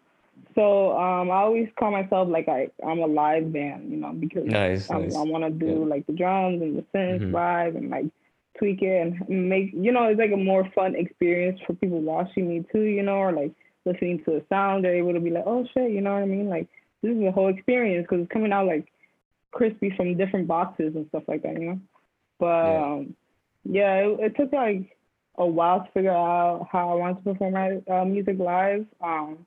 So 0.55 0.97
um, 0.97 1.31
I 1.31 1.35
always 1.37 1.69
call 1.79 1.91
myself 1.91 2.27
like 2.29 2.47
I 2.47 2.69
I'm 2.85 2.99
a 2.99 3.07
live 3.07 3.51
band, 3.51 3.91
you 3.91 3.97
know, 3.97 4.11
because 4.13 4.45
Nice, 4.45 4.89
I, 4.89 4.99
nice. 4.99 5.15
I 5.15 5.21
want 5.23 5.43
to 5.43 5.49
do 5.49 5.81
Yeah. 5.81 5.85
like 5.87 6.05
the 6.05 6.13
drums 6.13 6.61
and 6.61 6.77
the 6.77 6.83
synths 6.93 7.21
Mhm. 7.21 7.31
live 7.31 7.75
and 7.75 7.89
like 7.89 8.05
tweak 8.57 8.81
it 8.83 9.13
and 9.27 9.49
make 9.49 9.71
you 9.73 9.91
know 9.91 10.05
it's 10.05 10.19
like 10.19 10.31
a 10.31 10.37
more 10.37 10.63
fun 10.75 10.95
experience 10.95 11.59
for 11.65 11.73
people 11.73 12.01
watching 12.01 12.47
me 12.47 12.63
too, 12.71 12.83
you 12.83 13.03
know, 13.03 13.17
or 13.17 13.31
like 13.31 13.51
listening 13.85 14.23
to 14.25 14.31
the 14.31 14.43
sound. 14.49 14.83
They're 14.83 14.95
able 14.95 15.13
to 15.13 15.19
be 15.19 15.31
like, 15.31 15.43
oh 15.45 15.65
shit, 15.73 15.91
you 15.91 16.01
know 16.01 16.13
what 16.13 16.23
I 16.23 16.27
mean? 16.27 16.49
Like 16.49 16.67
this 17.01 17.15
is 17.15 17.23
a 17.23 17.31
whole 17.31 17.47
experience 17.49 18.05
because 18.07 18.23
it's 18.23 18.31
coming 18.31 18.51
out 18.53 18.67
like 18.67 18.87
crispy 19.51 19.89
from 19.95 20.17
different 20.17 20.47
boxes 20.47 20.95
and 20.95 21.07
stuff 21.09 21.23
like 21.27 21.43
that, 21.43 21.53
you 21.53 21.65
know. 21.67 21.79
But 22.39 22.63
Yeah. 22.65 22.83
um, 22.83 23.15
yeah, 23.65 23.95
it, 23.95 24.19
it 24.19 24.35
took 24.35 24.51
like 24.53 24.95
a 25.37 25.45
while 25.45 25.83
to 25.83 25.91
figure 25.91 26.11
out 26.11 26.67
how 26.71 26.89
I 26.91 26.95
want 26.95 27.17
to 27.17 27.33
perform 27.33 27.53
my 27.53 27.81
uh, 27.91 28.05
music 28.05 28.37
live. 28.39 28.85
Um, 29.01 29.45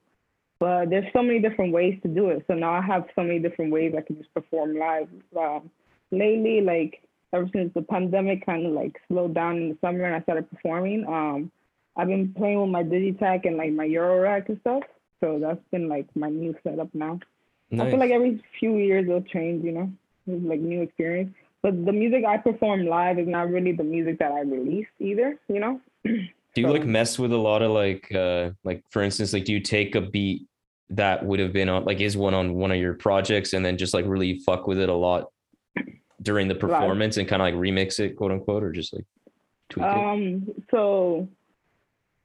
but 0.59 0.91
there's 0.91 1.07
so 1.13 1.23
many 1.23 1.39
different 1.41 1.73
ways 1.73 1.99
to 2.03 2.09
do 2.09 2.31
it. 2.31 2.45
So 2.49 2.55
now 2.55 2.73
I 2.73 2.81
have 2.81 3.05
so 3.15 3.23
many 3.23 3.39
different 3.39 3.73
ways 3.73 3.95
I 3.97 4.01
can 4.01 4.17
just 4.17 4.33
perform 4.33 4.77
live. 4.77 5.09
Um, 5.39 5.71
lately, 6.11 6.61
like 6.63 7.03
ever 7.33 7.49
since 7.53 7.73
the 7.75 7.83
pandemic 7.83 8.47
kind 8.47 8.67
of 8.67 8.73
like 8.73 8.97
slowed 9.09 9.35
down 9.35 9.57
in 9.57 9.69
the 9.71 9.79
summer 9.81 10.05
and 10.05 10.15
I 10.15 10.23
started 10.23 10.51
performing, 10.51 11.05
um, 11.07 11.51
I've 11.97 12.09
been 12.09 12.33
playing 12.35 12.61
with 12.61 12.71
my 12.71 12.83
Digitakt 12.83 13.47
and 13.47 13.57
like 13.57 13.73
my 13.73 13.87
Eurorack 13.87 14.49
and 14.49 14.59
stuff. 14.61 14.83
So 15.21 15.39
that's 15.41 15.61
been 15.71 15.89
like 15.89 16.07
my 16.15 16.29
new 16.29 16.55
setup 16.63 16.89
now. 16.95 17.21
I 17.73 17.91
feel 17.91 17.99
like 17.99 18.11
every 18.11 18.43
few 18.61 18.77
years 18.77 19.07
it'll 19.07 19.23
change, 19.23 19.65
you 19.65 19.73
know, 19.73 19.91
it's 20.27 20.45
like 20.45 20.61
new 20.61 20.83
experience. 20.83 21.35
But 21.67 21.85
the 21.85 21.91
music 21.91 22.25
I 22.25 22.37
perform 22.37 22.87
live 22.87 23.19
is 23.19 23.27
not 23.27 23.51
really 23.51 23.73
the 23.73 23.83
music 23.83 24.21
that 24.21 24.31
I 24.31 24.43
release 24.43 24.87
either, 25.01 25.37
you 25.49 25.59
know. 25.59 25.81
Do 26.05 26.61
you 26.61 26.69
like 26.69 26.87
mess 26.87 27.19
with 27.19 27.33
a 27.33 27.37
lot 27.37 27.61
of 27.61 27.73
like 27.73 28.15
uh 28.15 28.51
like 28.63 28.85
for 28.89 29.03
instance 29.03 29.33
like 29.33 29.45
do 29.45 29.53
you 29.53 29.61
take 29.61 29.95
a 29.95 30.01
beat 30.01 30.47
that 30.89 31.23
would 31.27 31.39
have 31.39 31.53
been 31.53 31.69
on 31.69 31.85
like 31.85 32.01
is 32.01 32.17
one 32.17 32.33
on 32.33 32.55
one 32.55 32.71
of 32.71 32.79
your 32.79 32.95
projects 32.95 33.53
and 33.53 33.63
then 33.63 33.77
just 33.77 33.93
like 33.93 34.07
really 34.07 34.39
fuck 34.39 34.67
with 34.67 34.79
it 34.79 34.89
a 34.89 34.95
lot 34.95 35.33
during 36.23 36.49
the 36.49 36.55
performance 36.55 37.19
and 37.19 37.29
kind 37.29 37.43
of 37.43 37.47
like 37.47 37.55
remix 37.55 37.99
it 37.99 38.17
quote 38.17 38.31
unquote 38.31 38.63
or 38.63 38.71
just 38.73 38.95
like 38.95 39.05
tweak 39.69 39.85
it? 39.85 39.93
Um, 39.93 40.47
so 40.71 41.29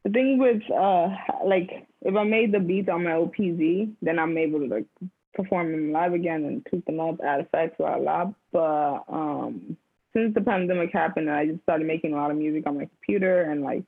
the 0.04 0.12
thing 0.12 0.38
with 0.38 0.62
uh 0.72 1.10
like 1.44 1.88
if 2.04 2.16
I 2.16 2.24
made 2.24 2.54
the 2.54 2.60
beats 2.60 2.90
on 2.90 3.04
my 3.04 3.12
OPZ, 3.12 3.96
then 4.04 4.20
I'm 4.20 4.38
able 4.38 4.60
to 4.60 4.68
like 4.68 4.86
perform 5.34 5.72
them 5.72 5.92
live 5.92 6.14
again 6.14 6.44
and 6.46 6.66
tweak 6.66 6.86
them 6.86 7.00
up, 7.00 7.20
add 7.26 7.42
effects 7.42 7.80
I 7.80 7.98
lab. 7.98 8.34
But 8.52 9.04
um 9.10 9.78
since 10.14 10.34
the 10.34 10.42
pandemic 10.42 10.92
happened 10.92 11.30
I 11.32 11.46
just 11.46 11.64
started 11.64 11.88
making 11.88 12.14
a 12.14 12.18
lot 12.18 12.32
of 12.32 12.38
music 12.38 12.68
on 12.68 12.78
my 12.78 12.86
computer 12.86 13.44
and 13.44 13.62
like 13.62 13.84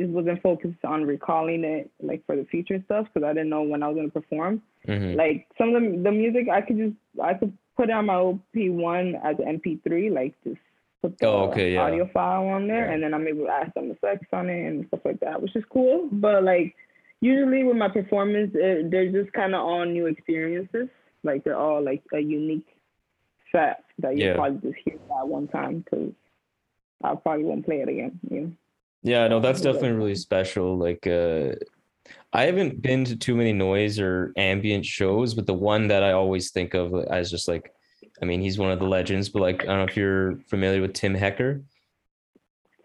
just 0.00 0.10
wasn't 0.10 0.42
focused 0.42 0.84
on 0.84 1.04
recalling 1.04 1.64
it 1.64 1.90
like 2.02 2.24
for 2.26 2.36
the 2.36 2.44
future 2.46 2.82
stuff 2.86 3.06
because 3.12 3.26
I 3.26 3.32
didn't 3.32 3.48
know 3.50 3.62
when 3.62 3.82
I 3.82 3.88
was 3.88 3.96
gonna 3.96 4.08
perform. 4.10 4.62
Mhm. 4.86 5.16
Like 5.16 5.46
some 5.58 5.74
of 5.74 5.82
the 5.82 5.98
the 6.04 6.12
music 6.12 6.48
I 6.48 6.60
could 6.60 6.78
just 6.78 6.94
I 7.22 7.34
could 7.34 7.52
put 7.76 7.90
it 7.90 7.92
on 7.92 8.06
my 8.06 8.14
OP1 8.14 9.20
as 9.22 9.38
an 9.38 9.60
MP3, 9.60 10.10
like 10.10 10.34
just 10.44 10.56
put 11.02 11.18
the 11.18 11.26
Oh, 11.26 11.50
okay, 11.50 11.74
yeah. 11.74 11.82
audio 11.82 12.06
file 12.06 12.46
on 12.46 12.66
there, 12.68 12.86
Yeah. 12.86 12.92
and 12.92 13.02
then 13.02 13.12
I'm 13.12 13.28
able 13.28 13.44
to 13.44 13.52
add 13.52 13.70
some 13.74 13.90
effects 13.90 14.28
on 14.32 14.48
it 14.48 14.66
and 14.66 14.86
stuff 14.88 15.00
like 15.04 15.20
that, 15.20 15.42
which 15.42 15.54
is 15.54 15.64
cool. 15.66 16.08
But 16.10 16.42
like, 16.44 16.74
usually 17.20 17.64
with 17.64 17.76
my 17.76 17.88
performance, 17.88 18.52
it, 18.54 18.90
they're 18.90 19.10
just 19.10 19.32
kind 19.32 19.54
of 19.54 19.62
all 19.62 19.84
new 19.84 20.06
experiences. 20.06 20.88
Like 21.22 21.44
they're 21.44 21.58
all 21.58 21.82
like 21.82 22.02
a 22.12 22.20
unique 22.20 22.66
set 23.52 23.84
that 23.98 24.16
you 24.16 24.26
Yeah. 24.26 24.34
probably 24.34 24.70
just 24.70 24.82
hear 24.84 24.98
that 25.08 25.26
one 25.26 25.48
time 25.48 25.80
because 25.80 26.12
I 27.02 27.14
probably 27.14 27.44
won't 27.44 27.64
play 27.64 27.80
it 27.80 27.88
again. 27.88 28.18
You 28.30 28.40
know? 28.40 28.52
Yeah, 29.02 29.28
no, 29.28 29.40
that's 29.40 29.64
Yeah. 29.64 29.72
definitely 29.72 29.96
really 29.98 30.14
special. 30.14 30.76
Like, 30.76 31.06
uh, 31.06 31.54
I 32.32 32.44
haven't 32.44 32.82
been 32.82 33.04
to 33.04 33.16
too 33.16 33.34
many 33.34 33.52
noise 33.52 33.98
or 33.98 34.32
ambient 34.36 34.84
shows, 34.84 35.34
but 35.34 35.46
the 35.46 35.54
one 35.54 35.88
that 35.88 36.02
I 36.02 36.12
always 36.12 36.50
think 36.50 36.74
of 36.74 36.94
as 37.06 37.30
just 37.30 37.48
like, 37.48 37.72
I 38.22 38.24
mean, 38.24 38.40
he's 38.40 38.58
one 38.58 38.70
of 38.70 38.78
the 38.78 38.86
legends, 38.86 39.28
but 39.28 39.42
like, 39.42 39.62
I 39.62 39.66
don't 39.66 39.78
know 39.78 39.84
if 39.84 39.96
you're 39.96 40.36
familiar 40.48 40.80
with 40.80 40.92
Tim 40.92 41.14
Hecker. 41.14 41.62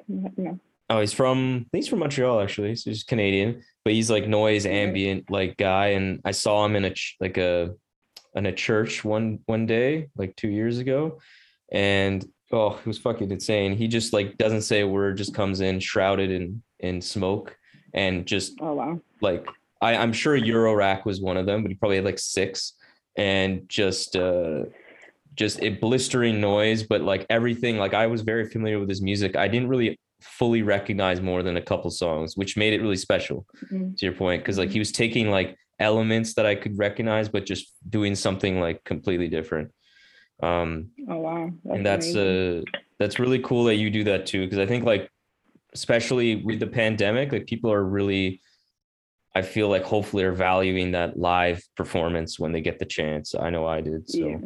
No. 0.08 0.60
Oh, 0.92 1.00
he's 1.00 1.14
from, 1.14 1.56
I 1.56 1.70
think 1.72 1.84
he's 1.84 1.88
from 1.88 2.00
Montreal 2.00 2.42
actually. 2.42 2.76
So 2.76 2.90
he's 2.90 3.04
Canadian, 3.04 3.64
but 3.86 3.94
he's 3.94 4.12
like 4.12 4.28
noise 4.28 4.66
ambient 4.66 5.32
like 5.32 5.56
guy. 5.56 5.88
And 5.88 6.20
I 6.26 6.32
saw 6.32 6.66
him 6.66 6.76
in 6.76 6.84
a 6.84 6.92
ch- 6.94 7.16
like 7.22 7.38
a 7.38 7.74
in 8.36 8.46
a 8.46 8.52
church 8.52 9.04
one 9.04 9.40
one 9.46 9.66
day 9.66 10.10
like 10.18 10.36
two 10.36 10.50
years 10.50 10.80
ago, 10.80 11.20
and 11.72 12.26
oh, 12.52 12.78
it 12.78 12.86
was 12.86 12.98
fucking 12.98 13.32
insane. 13.32 13.78
He 13.78 13.88
just 13.88 14.12
like 14.12 14.38
doesn't 14.38 14.64
say 14.64 14.82
a 14.82 14.88
word, 14.88 15.16
just 15.16 15.34
comes 15.34 15.62
in 15.62 15.80
shrouded 15.80 16.30
in 16.30 16.62
in 16.80 17.02
smoke, 17.02 17.56
and 17.94 18.26
just 18.26 18.58
Oh 18.60 18.74
wow. 18.74 19.00
like 19.22 19.48
I, 19.82 19.96
I'm 19.96 20.12
sure 20.12 20.38
Eurorack 20.38 21.06
was 21.06 21.22
one 21.22 21.38
of 21.38 21.46
them, 21.46 21.62
but 21.62 21.72
he 21.72 21.76
probably 21.76 21.98
had 21.98 22.06
like 22.06 22.20
six, 22.20 22.74
and 23.16 23.68
just 23.70 24.18
uh 24.18 24.64
just 25.36 25.62
a 25.64 25.70
blistering 25.70 26.42
noise, 26.42 26.84
but 26.84 27.02
like 27.02 27.26
everything, 27.30 27.78
like 27.78 27.94
I 27.94 28.08
was 28.08 28.22
very 28.22 28.50
familiar 28.50 28.80
with 28.80 28.90
his 28.90 29.02
music. 29.02 29.38
I 29.38 29.48
didn't 29.48 29.70
really 29.70 29.98
fully 30.24 30.62
recognize 30.62 31.22
more 31.22 31.44
than 31.44 31.58
a 31.58 31.62
couple 31.62 31.90
songs, 31.92 32.36
which 32.38 32.58
made 32.58 32.74
it 32.74 32.82
really 32.82 32.98
special 32.98 33.46
Mm. 33.72 33.98
to 33.98 34.06
your 34.06 34.16
point. 34.16 34.44
Cause 34.46 34.58
like 34.58 34.70
he 34.72 34.80
was 34.80 34.92
taking 34.92 35.30
like 35.30 35.58
elements 35.80 36.34
that 36.36 36.46
I 36.46 36.56
could 36.56 36.78
recognize, 36.78 37.28
but 37.30 37.46
just 37.46 37.74
doing 37.90 38.16
something 38.16 38.60
like 38.60 38.84
completely 38.84 39.28
different. 39.28 39.72
Um, 40.44 40.90
Oh 41.10 41.18
wow. 41.18 41.52
and 41.66 41.86
that's 41.86 42.14
amazing. 42.14 42.64
uh 42.68 42.80
that's 43.00 43.18
really 43.20 43.40
cool 43.40 43.64
that 43.66 43.76
you 43.76 43.90
do 43.90 44.04
that 44.04 44.26
too 44.28 44.42
because 44.46 44.60
i 44.60 44.66
think 44.66 44.84
like 44.86 45.10
especially 45.74 46.36
with 46.36 46.60
the 46.60 46.68
pandemic 46.68 47.32
like 47.32 47.48
people 47.48 47.72
are 47.72 47.84
really 47.84 48.42
i 49.36 49.42
feel 49.42 49.70
like 49.70 49.84
hopefully 49.84 50.24
are 50.24 50.32
valuing 50.34 50.92
that 50.92 51.18
live 51.18 51.64
performance 51.76 52.40
when 52.40 52.52
they 52.52 52.62
get 52.62 52.78
the 52.78 52.86
chance 52.86 53.34
i 53.36 53.50
know 53.50 53.66
i 53.66 53.82
did 53.82 54.08
so 54.10 54.18
yeah. 54.28 54.38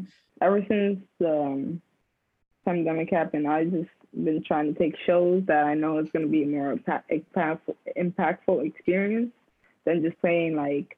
Ever 0.41 0.63
since 0.69 0.99
the 1.19 1.33
um, 1.41 1.81
pandemic 2.65 3.09
happened, 3.09 3.47
I 3.47 3.63
just 3.65 3.89
been 4.23 4.43
trying 4.43 4.73
to 4.73 4.79
take 4.79 4.95
shows 5.05 5.43
that 5.47 5.65
I 5.65 5.73
know 5.73 5.97
is 5.99 6.09
going 6.11 6.25
to 6.25 6.31
be 6.31 6.43
a 6.43 6.47
more 6.47 6.75
impactful, 6.75 7.75
impactful 7.97 8.65
experience 8.65 9.31
than 9.85 10.01
just 10.01 10.19
playing 10.21 10.55
like 10.55 10.97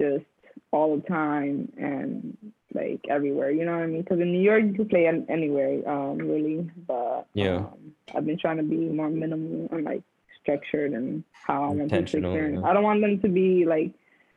just 0.00 0.24
all 0.72 0.96
the 0.96 1.02
time 1.02 1.72
and 1.76 2.36
like 2.74 3.00
everywhere. 3.08 3.50
You 3.50 3.64
know 3.64 3.72
what 3.72 3.82
I 3.82 3.86
mean? 3.86 4.02
Because 4.02 4.20
in 4.20 4.32
New 4.32 4.42
York 4.42 4.62
you 4.64 4.74
can 4.74 4.88
play 4.88 5.06
anywhere, 5.06 5.88
um, 5.88 6.18
really. 6.18 6.70
But 6.86 7.26
Yeah. 7.34 7.56
um, 7.56 7.94
I've 8.14 8.26
been 8.26 8.38
trying 8.38 8.58
to 8.58 8.62
be 8.62 8.76
more 8.76 9.10
minimal 9.10 9.68
and 9.72 9.84
like 9.84 10.02
structured 10.42 10.92
and 10.92 11.24
how 11.32 11.64
I 11.64 11.66
want 11.68 11.80
people 11.90 12.04
to 12.04 12.18
experience. 12.18 12.60
yeah. 12.62 12.70
I 12.70 12.72
don't 12.72 12.82
want 12.84 13.00
them 13.00 13.20
to 13.20 13.28
be 13.28 13.64
like 13.66 13.92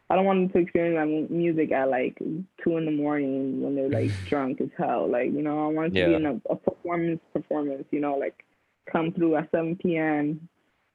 I 0.09 0.15
don't 0.15 0.25
want 0.25 0.39
them 0.39 0.49
to 0.49 0.59
experience 0.59 1.27
my 1.29 1.35
music 1.35 1.71
at 1.71 1.89
like 1.89 2.17
two 2.63 2.77
in 2.77 2.85
the 2.85 2.91
morning 2.91 3.61
when 3.61 3.75
they're 3.75 3.89
like 3.89 4.11
drunk 4.29 4.61
as 4.61 4.69
hell. 4.77 5.09
Like, 5.09 5.31
you 5.31 5.41
know, 5.41 5.65
I 5.65 5.67
want 5.71 5.95
it 5.95 6.01
to 6.01 6.07
be 6.07 6.13
in 6.13 6.25
a, 6.25 6.41
a 6.49 6.55
performance 6.55 7.21
performance, 7.33 7.85
you 7.91 7.99
know, 7.99 8.15
like 8.15 8.43
come 8.91 9.11
through 9.11 9.37
at 9.37 9.49
seven 9.51 9.75
PM, 9.75 10.47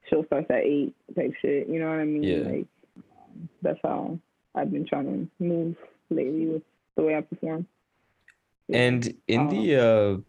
show 0.09 0.23
starts 0.25 0.47
at 0.49 0.63
eight 0.63 0.95
type 1.15 1.33
shit. 1.41 1.67
You 1.67 1.79
know 1.79 1.89
what 1.89 1.99
I 1.99 2.05
mean? 2.05 2.23
Yeah. 2.23 2.49
Like 2.49 2.67
that's 3.61 3.79
how 3.83 4.19
I've 4.55 4.71
been 4.71 4.85
trying 4.87 5.05
to 5.05 5.43
move 5.43 5.75
lately 6.09 6.47
with 6.47 6.63
the 6.95 7.03
way 7.03 7.15
I 7.15 7.21
perform. 7.21 7.67
And 8.71 9.13
in 9.27 9.47
the 9.47 9.75
uh 9.75 10.21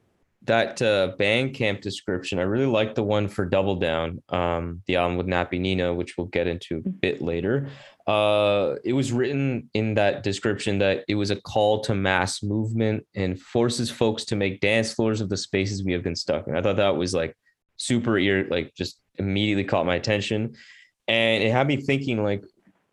that 0.43 0.81
uh 0.81 1.13
Bandcamp 1.19 1.83
description 1.83 2.39
i 2.39 2.43
really 2.43 2.67
like 2.67 2.95
the 2.95 3.03
one 3.03 3.29
for 3.29 3.45
double 3.45 3.77
down 3.77 4.23
um 4.31 4.83
the 4.87 4.97
album 4.97 5.19
with 5.19 5.27
nappy 5.27 5.61
nina 5.61 5.93
which 5.93 6.17
we'll 6.17 6.29
get 6.29 6.47
into 6.47 6.79
a 6.79 6.89
bit 6.89 7.21
later 7.21 7.69
uh 8.11 8.77
it 8.85 8.93
was 8.93 9.13
written 9.13 9.71
in 9.73 9.95
that 9.95 10.23
description 10.25 10.79
that 10.79 11.05
it 11.07 11.15
was 11.15 11.31
a 11.31 11.41
call 11.41 11.81
to 11.81 11.95
mass 11.95 12.43
movement 12.43 13.07
and 13.15 13.41
forces 13.41 13.91
folks 13.91 14.25
to 14.25 14.37
make 14.37 14.61
dance 14.61 14.93
floors 14.93 15.21
of 15.21 15.29
the 15.29 15.37
spaces 15.37 15.85
we 15.85 15.93
have 15.93 16.03
been 16.03 16.17
stuck 16.17 16.49
in. 16.49 16.57
I 16.57 16.63
thought 16.63 16.77
that 16.77 16.97
was 16.97 17.15
like 17.15 17.37
super 17.77 18.19
ear 18.19 18.49
like 18.51 18.75
just 18.75 19.01
immediately 19.17 19.65
caught 19.65 19.87
my 19.87 19.95
attention. 19.95 20.55
And 21.07 21.43
it 21.45 21.53
had 21.53 21.69
me 21.69 21.77
thinking 21.77 22.25
like 22.25 22.43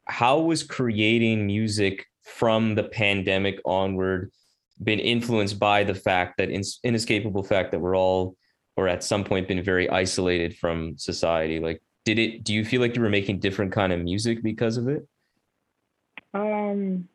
how 0.05 0.39
was 0.41 0.63
creating 0.63 1.47
music 1.47 2.05
from 2.23 2.75
the 2.75 2.83
pandemic 2.83 3.59
onward 3.65 4.31
been 4.83 4.99
influenced 4.99 5.57
by 5.57 5.83
the 5.83 5.95
fact 5.95 6.37
that 6.37 6.49
inescapable 6.83 7.43
fact 7.43 7.71
that 7.71 7.79
we're 7.79 7.97
all 7.97 8.35
or 8.75 8.87
at 8.87 9.03
some 9.03 9.23
point 9.23 9.47
been 9.47 9.63
very 9.63 9.89
isolated 9.89 10.55
from 10.55 10.95
society? 10.97 11.59
Like 11.59 11.81
did 12.07 12.19
it 12.19 12.43
do 12.43 12.53
you 12.53 12.63
feel 12.63 12.79
like 12.79 12.95
you 12.95 13.01
were 13.01 13.09
making 13.09 13.39
different 13.39 13.71
kind 13.71 13.91
of 13.91 13.99
music 13.99 14.41
because 14.41 14.77
of 14.77 14.87
it 14.87 15.05
Um, 16.33 17.07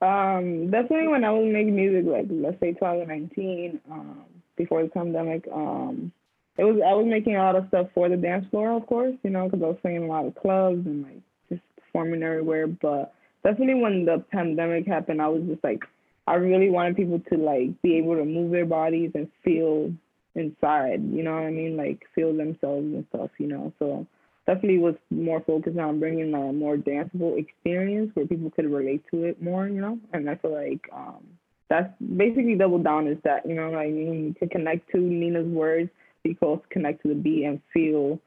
um, 0.00 0.70
definitely 0.70 1.08
when 1.08 1.24
I 1.24 1.30
was 1.30 1.52
making 1.52 1.74
music, 1.74 2.04
like 2.06 2.26
let's 2.30 2.60
say 2.60 2.72
2019, 2.72 3.80
um, 3.90 4.24
before 4.56 4.82
the 4.84 4.88
pandemic, 4.88 5.46
um, 5.52 6.12
it 6.56 6.64
was 6.64 6.76
I 6.84 6.94
was 6.94 7.06
making 7.06 7.36
a 7.36 7.42
lot 7.42 7.56
of 7.56 7.66
stuff 7.68 7.88
for 7.94 8.08
the 8.08 8.16
dance 8.16 8.46
floor, 8.50 8.76
of 8.76 8.86
course, 8.86 9.14
you 9.24 9.30
know, 9.30 9.48
because 9.48 9.62
I 9.62 9.66
was 9.66 9.78
playing 9.82 10.04
a 10.04 10.06
lot 10.06 10.26
of 10.26 10.34
clubs 10.36 10.86
and 10.86 11.02
like 11.02 11.20
just 11.48 11.62
performing 11.76 12.22
everywhere. 12.22 12.68
But 12.68 13.12
definitely 13.44 13.80
when 13.82 14.04
the 14.04 14.24
pandemic 14.30 14.86
happened, 14.86 15.20
I 15.20 15.28
was 15.28 15.42
just 15.48 15.64
like, 15.64 15.82
I 16.28 16.34
really 16.34 16.70
wanted 16.70 16.96
people 16.96 17.20
to 17.32 17.36
like 17.36 17.80
be 17.82 17.96
able 17.98 18.16
to 18.16 18.24
move 18.24 18.52
their 18.52 18.66
bodies 18.66 19.12
and 19.14 19.28
feel 19.44 19.92
inside, 20.38 21.02
you 21.12 21.22
know 21.22 21.34
what 21.34 21.42
I 21.42 21.50
mean, 21.50 21.76
like 21.76 22.02
feel 22.14 22.34
themselves 22.36 22.86
and 22.86 23.04
stuff, 23.10 23.30
you 23.38 23.48
know. 23.48 23.72
So 23.78 24.06
definitely 24.46 24.78
was 24.78 24.94
more 25.10 25.42
focused 25.46 25.78
on 25.78 26.00
bringing 26.00 26.32
a 26.32 26.52
more 26.52 26.76
danceable 26.76 27.38
experience 27.38 28.10
where 28.14 28.26
people 28.26 28.50
could 28.50 28.70
relate 28.70 29.04
to 29.10 29.24
it 29.24 29.42
more, 29.42 29.68
you 29.68 29.80
know. 29.80 29.98
And 30.12 30.28
I 30.30 30.36
feel 30.36 30.54
like 30.54 30.88
um, 30.94 31.24
that's 31.68 31.92
basically 32.16 32.54
double 32.54 32.82
down 32.82 33.06
is 33.06 33.18
that 33.24 33.46
you 33.46 33.54
know 33.54 33.70
like 33.70 33.88
you 33.88 34.14
need 34.14 34.36
to 34.40 34.48
connect 34.48 34.90
to 34.92 34.98
Nina's 34.98 35.46
words, 35.46 35.90
be 36.24 36.34
close, 36.34 36.60
connect 36.70 37.02
to 37.02 37.08
the 37.08 37.14
beat, 37.14 37.44
and 37.44 37.60
feel 37.72 38.18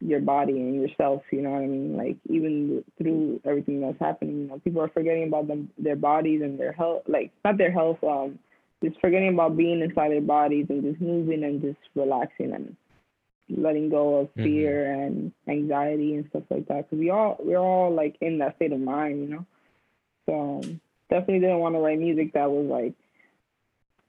your 0.00 0.20
body 0.20 0.52
and 0.52 0.74
yourself. 0.74 1.22
You 1.32 1.42
know 1.42 1.50
what 1.50 1.62
I 1.62 1.66
mean? 1.66 1.96
Like 1.96 2.16
even 2.28 2.84
through 2.98 3.40
everything 3.44 3.80
that's 3.80 3.98
happening, 3.98 4.40
you 4.40 4.46
know, 4.48 4.58
people 4.58 4.82
are 4.82 4.88
forgetting 4.88 5.28
about 5.28 5.48
them, 5.48 5.70
their 5.78 5.96
bodies 5.96 6.42
and 6.42 6.58
their 6.58 6.72
health, 6.72 7.02
like 7.08 7.30
not 7.44 7.56
their 7.56 7.72
health, 7.72 7.98
um, 8.02 8.38
just 8.82 9.00
forgetting 9.00 9.32
about 9.34 9.56
being 9.56 9.80
inside 9.80 10.10
their 10.10 10.20
bodies 10.20 10.66
and 10.68 10.82
just 10.82 11.00
moving 11.00 11.44
and 11.44 11.60
just 11.62 11.78
relaxing 11.94 12.52
and 12.52 12.76
letting 13.48 13.88
go 13.90 14.16
of 14.20 14.34
Mhm. 14.34 14.42
fear 14.44 14.92
and 14.92 15.32
anxiety 15.48 16.14
and 16.14 16.26
stuff 16.30 16.44
like 16.50 16.66
that. 16.66 16.88
Because 16.88 16.98
we 16.98 17.10
all 17.10 17.36
we're 17.40 17.58
all 17.58 17.90
like 17.90 18.16
in 18.20 18.38
that 18.38 18.56
state 18.56 18.72
of 18.72 18.80
mind, 18.80 19.20
you 19.22 19.28
know. 19.28 19.46
So 20.26 20.32
um, 20.62 20.80
definitely 21.10 21.40
didn't 21.40 21.58
want 21.60 21.74
to 21.74 21.80
write 21.80 21.98
music 21.98 22.32
that 22.32 22.50
was 22.50 22.66
like 22.66 22.94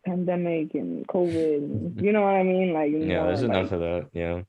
pandemic 0.06 0.74
and 0.76 1.08
COVID. 1.08 1.58
And, 1.58 2.02
you 2.02 2.12
know 2.12 2.22
what 2.22 2.36
I 2.36 2.44
mean? 2.44 2.74
Like 2.74 2.92
yeah 2.92 3.18
more, 3.18 3.28
there's 3.28 3.42
like, 3.44 3.50
enough 3.52 3.72
of 3.72 3.80
that 3.82 4.08
yeah 4.14 4.42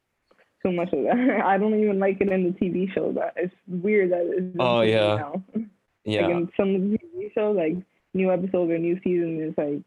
too 0.64 0.72
much 0.72 0.92
of 0.92 1.04
that. 1.04 1.42
I 1.44 1.58
don't 1.58 1.78
even 1.80 1.98
like 1.98 2.20
it 2.20 2.28
in 2.28 2.44
the 2.44 2.50
TV 2.58 2.92
show. 2.92 3.12
That 3.12 3.34
it's 3.36 3.54
weird 3.68 4.10
that 4.12 4.26
it's 4.26 4.56
Oh, 4.58 4.80
yeah. 4.82 5.16
now. 5.16 5.42
Like 6.06 6.14
yeah 6.14 6.28
in 6.28 6.48
some 6.56 6.72
of 6.72 6.80
the 6.82 6.98
TV 6.98 7.34
shows, 7.34 7.56
like 7.56 7.74
new 8.14 8.30
episodes 8.30 8.70
or 8.70 8.78
new 8.78 8.94
season, 9.02 9.40
it's 9.40 9.58
like 9.58 9.82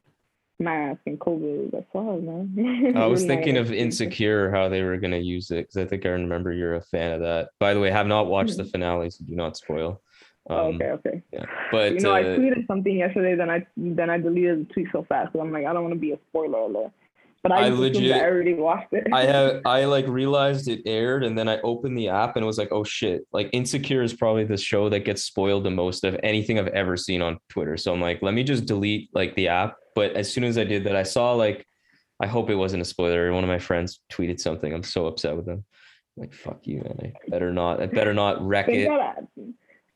mask 0.60 1.02
and 1.06 1.20
COVID. 1.20 1.72
That's 1.72 1.88
man. 1.94 2.98
I 2.98 3.06
was 3.08 3.26
thinking 3.26 3.58
of. 3.58 3.72
Insecure, 3.72 4.52
how 4.52 4.70
they 4.70 4.84
were 4.84 4.98
going 4.98 5.12
to 5.12 5.20
use 5.20 5.52
it, 5.52 5.68
because 5.68 5.78
I 5.78 5.86
think 5.86 6.06
I 6.06 6.10
remember 6.10 6.52
you're 6.52 6.76
a 6.76 6.82
fan 6.82 7.14
of 7.14 7.22
that. 7.22 7.50
By 7.60 7.74
the 7.74 7.80
way, 7.80 7.90
have 7.92 8.08
not 8.08 8.28
watched 8.28 8.58
the 8.58 8.66
finale, 8.66 9.10
so 9.10 9.24
do 9.26 9.36
not 9.36 9.58
spoil. 9.58 10.02
Oh, 10.50 10.70
Um, 10.70 10.76
okay, 10.76 10.90
okay. 10.92 11.24
Yeah, 11.32 11.46
but 11.72 11.94
you 11.94 12.00
know, 12.00 12.12
I 12.12 12.22
uh, 12.22 12.38
tweeted 12.38 12.66
something 12.68 12.96
yesterday, 12.96 13.36
then 13.36 13.50
I 13.50 13.66
then 13.78 14.10
I 14.10 14.18
deleted 14.18 14.68
the 14.68 14.74
tweet 14.74 14.88
so 14.92 15.06
fast 15.08 15.32
because 15.32 15.46
I'm 15.46 15.54
like, 15.54 15.66
I 15.66 15.74
don't 15.74 15.84
want 15.84 15.94
to 15.94 16.00
be 16.00 16.12
a 16.12 16.20
spoiler 16.30 16.60
alert. 16.60 16.92
But 17.42 17.54
I, 17.54 17.68
I 17.68 17.70
legit- 17.70 18.12
I 18.12 18.26
already 18.26 18.54
watched 18.54 18.92
it. 18.92 19.08
I 19.14 19.24
have 19.26 19.62
I 19.66 19.86
like 19.86 20.08
realized 20.08 20.68
it 20.68 20.82
aired, 20.86 21.24
and 21.24 21.38
then 21.38 21.48
I 21.48 21.60
opened 21.62 21.98
the 21.98 22.10
app 22.10 22.36
and 22.36 22.44
it 22.44 22.48
was 22.48 22.58
like, 22.58 22.72
oh 22.72 22.84
shit! 22.84 23.22
Like 23.32 23.50
Insecure 23.54 24.02
is 24.02 24.14
probably 24.14 24.44
the 24.44 24.58
show 24.58 24.90
that 24.90 25.02
gets 25.02 25.24
spoiled 25.24 25.64
the 25.64 25.72
most 25.72 26.04
of 26.04 26.18
anything 26.24 26.60
I've 26.60 26.68
ever 26.68 26.98
seen 26.98 27.22
on 27.22 27.40
Twitter. 27.50 27.78
So 27.78 27.94
I'm 27.94 28.02
like, 28.02 28.22
let 28.22 28.34
me 28.34 28.44
just 28.44 28.66
delete 28.66 29.10
like 29.14 29.36
the 29.36 29.48
app. 29.48 29.76
But 30.00 30.14
as 30.16 30.32
soon 30.32 30.46
as 30.46 30.58
I 30.58 30.64
did 30.64 30.86
that, 30.86 30.96
I 30.96 31.04
saw 31.04 31.34
like, 31.34 31.66
I 32.22 32.28
hope 32.28 32.50
it 32.50 32.56
wasn't 32.56 32.82
a 32.82 32.86
spoiler. 32.86 33.34
One 33.34 33.44
of 33.44 33.50
my 33.50 33.60
friends 33.60 34.00
tweeted 34.10 34.40
something. 34.40 34.74
I'm 34.74 34.82
so 34.96 35.08
upset 35.08 35.36
with 35.36 35.46
them. 35.46 35.66
like 36.16 36.34
fuck 36.34 36.66
you, 36.66 36.78
man. 36.78 36.98
I 37.04 37.30
better 37.30 37.52
not. 37.52 37.82
I 37.82 37.88
better 37.88 38.14
not 38.14 38.42
wreck 38.42 38.68
thank 38.68 38.78
it. 38.78 38.88
God, 38.88 39.02
I, 39.02 39.16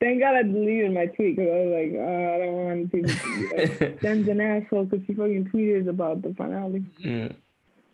thank 0.02 0.20
God 0.20 0.36
I 0.36 0.44
deleted 0.44 0.94
my 0.94 1.06
tweet 1.06 1.38
because 1.38 1.50
I 1.50 1.60
was 1.64 1.72
like, 1.80 1.92
uh, 1.96 2.34
I 2.34 2.38
don't 2.38 2.54
want 2.54 2.92
people 2.92 3.12
to 3.12 3.50
be 3.50 3.58
like, 3.86 4.02
Jen's 4.02 4.28
an 4.28 4.42
asshole 4.42 4.86
because 4.86 5.06
she 5.08 5.14
fucking 5.14 5.46
tweeted 5.54 5.88
about 5.88 6.22
the 6.22 6.34
finale. 6.34 6.84
Mm, 7.02 7.34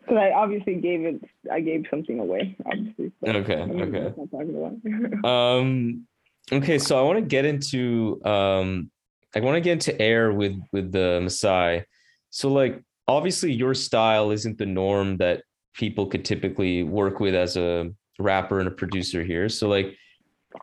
Because 0.00 0.16
I 0.18 0.32
obviously 0.32 0.74
gave 0.76 1.04
it, 1.04 1.22
I 1.48 1.60
gave 1.60 1.86
something 1.90 2.18
away, 2.18 2.56
obviously. 2.66 3.12
Okay, 3.24 3.54
okay. 3.54 4.00
that's 4.00 4.18
not 4.18 4.30
talking 4.32 4.56
about. 4.58 5.24
Um, 5.60 6.06
okay, 6.50 6.78
so 6.78 6.98
I 6.98 7.02
want 7.02 7.18
to 7.20 7.24
get 7.24 7.44
into 7.44 8.20
um 8.24 8.90
I 9.34 9.38
want 9.38 9.54
to 9.54 9.60
get 9.60 9.74
into 9.74 9.94
air 10.02 10.32
with 10.32 10.56
with 10.72 10.90
the 10.90 11.20
maassai. 11.22 11.84
So 12.30 12.50
like 12.52 12.82
obviously 13.06 13.52
your 13.52 13.74
style 13.74 14.30
isn't 14.30 14.58
the 14.58 14.66
norm 14.66 15.16
that 15.18 15.42
people 15.74 16.06
could 16.06 16.24
typically 16.24 16.82
work 16.82 17.20
with 17.20 17.34
as 17.34 17.56
a 17.56 17.90
rapper 18.18 18.60
and 18.60 18.68
a 18.68 18.72
producer 18.72 19.22
here. 19.22 19.48
So 19.48 19.68
like 19.68 19.96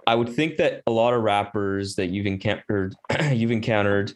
I 0.06 0.16
would 0.16 0.30
think 0.30 0.58
that 0.58 0.82
a 0.88 0.92
lot 0.92 1.14
of 1.14 1.22
rappers 1.22 1.96
that 1.96 2.08
you've 2.08 2.26
encountered 2.26 2.96
you've 3.32 3.52
encountered 3.52 4.14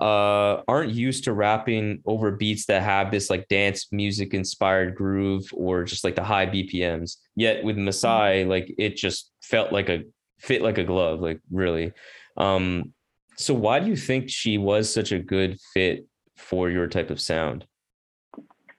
uh 0.00 0.62
aren't 0.66 0.92
used 0.92 1.24
to 1.24 1.32
rapping 1.32 2.02
over 2.06 2.32
beats 2.32 2.66
that 2.66 2.82
have 2.82 3.12
this 3.12 3.30
like 3.30 3.46
dance 3.46 3.86
music 3.92 4.34
inspired 4.34 4.96
groove 4.96 5.48
or 5.52 5.84
just 5.84 6.02
like 6.02 6.16
the 6.16 6.24
high 6.24 6.46
BPMs. 6.46 7.16
Yet 7.34 7.62
with 7.62 7.76
maassai, 7.76 8.46
like 8.48 8.74
it 8.78 8.96
just 8.96 9.30
felt 9.42 9.72
like 9.72 9.88
a 9.88 10.02
fit 10.38 10.62
like 10.62 10.78
a 10.78 10.84
glove, 10.84 11.20
like 11.20 11.40
really. 11.50 11.92
Um 12.36 12.92
so 13.36 13.52
why 13.52 13.80
do 13.80 13.88
you 13.88 13.96
think 13.96 14.30
she 14.30 14.56
was 14.56 14.92
such 14.92 15.12
a 15.12 15.18
good 15.18 15.58
fit 15.74 16.06
for 16.36 16.70
your 16.70 16.86
type 16.86 17.10
of 17.10 17.20
sound? 17.20 17.66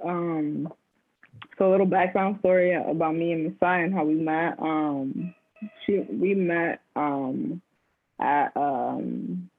Um, 0.03 0.71
so 1.57 1.69
a 1.69 1.71
little 1.71 1.85
background 1.85 2.37
story 2.39 2.73
about 2.73 3.15
me 3.15 3.33
and 3.33 3.59
maassai 3.59 3.83
and 3.83 3.93
how 3.93 4.05
we 4.05 4.13
met. 4.13 4.59
Um, 4.59 5.33
she 5.85 5.99
we 6.09 6.35
met 6.35 6.81
um 6.95 7.61
at 8.19 8.55
um 8.55 9.49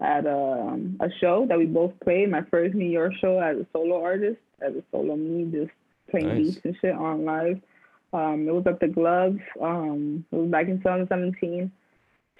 at 0.00 0.26
um, 0.26 0.96
a 1.00 1.08
show 1.20 1.46
that 1.48 1.58
we 1.58 1.66
both 1.66 1.92
played. 2.02 2.30
My 2.30 2.42
first 2.50 2.74
New 2.74 2.88
York 2.88 3.12
show 3.20 3.38
as 3.38 3.56
a 3.56 3.66
solo 3.72 4.02
artist, 4.02 4.40
as 4.60 4.74
a 4.74 4.82
solo 4.90 5.16
me, 5.16 5.44
just 5.50 5.70
playing 6.10 6.28
Nice. 6.28 6.54
beats 6.54 6.60
and 6.64 6.76
shit 6.80 6.94
on 6.94 7.24
live. 7.24 7.60
Um, 8.12 8.46
it 8.48 8.52
was 8.52 8.66
at 8.66 8.80
the 8.80 8.88
Gloves. 8.88 9.38
Um, 9.60 10.24
it 10.30 10.36
was 10.36 10.50
back 10.50 10.66
in 10.66 10.78
2017. 10.78 11.70